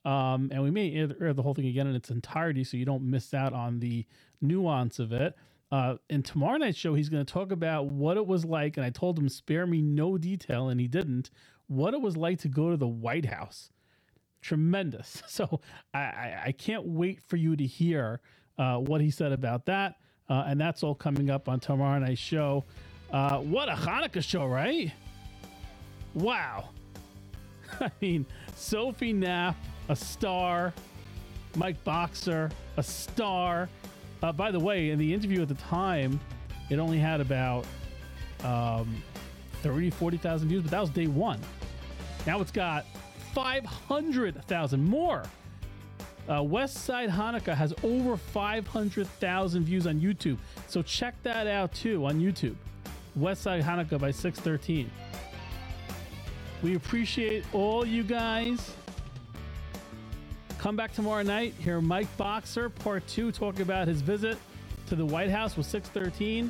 Um, 0.05 0.49
and 0.51 0.61
we 0.63 0.71
may 0.71 0.91
air, 0.93 1.09
air 1.21 1.33
the 1.33 1.43
whole 1.43 1.53
thing 1.53 1.67
again 1.67 1.87
in 1.87 1.95
its 1.95 2.09
entirety 2.09 2.65
so 2.65 2.75
you 2.75 2.83
don't 2.83 3.03
miss 3.03 3.33
out 3.33 3.53
on 3.53 3.79
the 3.79 4.05
nuance 4.41 4.99
of 4.99 5.13
it. 5.13 5.35
Uh, 5.73 5.95
in 6.07 6.21
tomorrow 6.21 6.57
night's 6.57 6.77
show, 6.77 6.93
he's 6.93 7.09
going 7.09 7.25
to 7.25 7.33
talk 7.33 7.51
about 7.51 7.87
what 7.87 8.15
it 8.15 8.27
was 8.27 8.45
like, 8.45 8.77
and 8.77 8.85
I 8.85 8.91
told 8.91 9.17
him 9.17 9.27
spare 9.27 9.65
me 9.65 9.81
no 9.81 10.19
detail, 10.19 10.69
and 10.69 10.79
he 10.79 10.87
didn't. 10.87 11.31
What 11.65 11.95
it 11.95 12.01
was 12.01 12.15
like 12.15 12.37
to 12.41 12.47
go 12.47 12.69
to 12.69 12.77
the 12.77 12.87
White 12.87 13.25
House 13.25 13.71
tremendous. 14.39 15.23
So 15.27 15.61
I, 15.95 15.99
I, 15.99 16.41
I, 16.45 16.51
can't 16.51 16.85
wait 16.85 17.23
for 17.23 17.37
you 17.37 17.55
to 17.55 17.65
hear 17.65 18.21
uh, 18.59 18.77
what 18.77 19.01
he 19.01 19.09
said 19.09 19.31
about 19.31 19.65
that. 19.65 19.95
Uh, 20.29 20.43
and 20.45 20.61
that's 20.61 20.83
all 20.83 20.93
coming 20.93 21.31
up 21.31 21.49
on 21.49 21.59
tomorrow 21.59 21.97
night's 21.97 22.21
show. 22.21 22.65
Uh, 23.11 23.39
what 23.39 23.67
a 23.67 23.73
Hanukkah 23.73 24.23
show, 24.23 24.45
right? 24.45 24.91
Wow. 26.13 26.69
I 27.81 27.89
mean, 27.99 28.27
Sophie 28.55 29.11
Knapp, 29.11 29.55
a 29.89 29.95
star. 29.95 30.71
Mike 31.55 31.83
Boxer, 31.83 32.51
a 32.77 32.83
star. 32.83 33.69
Uh, 34.23 34.31
by 34.31 34.51
the 34.51 34.59
way, 34.59 34.91
in 34.91 34.97
the 34.97 35.13
interview 35.13 35.41
at 35.41 35.49
the 35.49 35.53
time, 35.55 36.17
it 36.69 36.79
only 36.79 36.97
had 36.97 37.19
about 37.19 37.65
um, 38.45 39.03
30, 39.61 39.89
40,000 39.89 40.47
views, 40.47 40.61
but 40.61 40.71
that 40.71 40.79
was 40.79 40.89
day 40.89 41.07
one. 41.07 41.41
Now 42.25 42.39
it's 42.39 42.51
got 42.51 42.85
500,000 43.33 44.83
more. 44.83 45.23
Uh, 46.29 46.41
West 46.41 46.85
Side 46.85 47.09
Hanukkah 47.09 47.53
has 47.53 47.73
over 47.83 48.15
500,000 48.15 49.63
views 49.65 49.87
on 49.87 49.99
YouTube. 49.99 50.37
So 50.67 50.81
check 50.81 51.21
that 51.23 51.45
out 51.45 51.73
too 51.73 52.05
on 52.05 52.21
YouTube. 52.21 52.55
West 53.17 53.41
Side 53.41 53.61
Hanukkah 53.61 53.99
by 53.99 54.11
613. 54.11 54.89
We 56.61 56.75
appreciate 56.75 57.43
all 57.51 57.85
you 57.85 58.03
guys. 58.03 58.73
Come 60.63 60.77
back 60.77 60.93
tomorrow 60.93 61.23
night. 61.23 61.53
Hear 61.59 61.81
Mike 61.81 62.07
Boxer, 62.15 62.69
part 62.69 63.05
two, 63.05 63.33
talk 63.33 63.59
about 63.59 63.85
his 63.85 63.99
visit 63.99 64.37
to 64.87 64.95
the 64.95 65.05
White 65.05 65.29
House 65.29 65.57
with 65.57 65.65
613. 65.65 66.49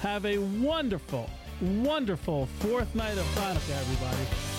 Have 0.00 0.24
a 0.26 0.38
wonderful, 0.38 1.28
wonderful 1.60 2.46
fourth 2.60 2.94
night 2.94 3.18
of 3.18 3.24
Hanukkah, 3.34 3.80
everybody. 3.80 4.57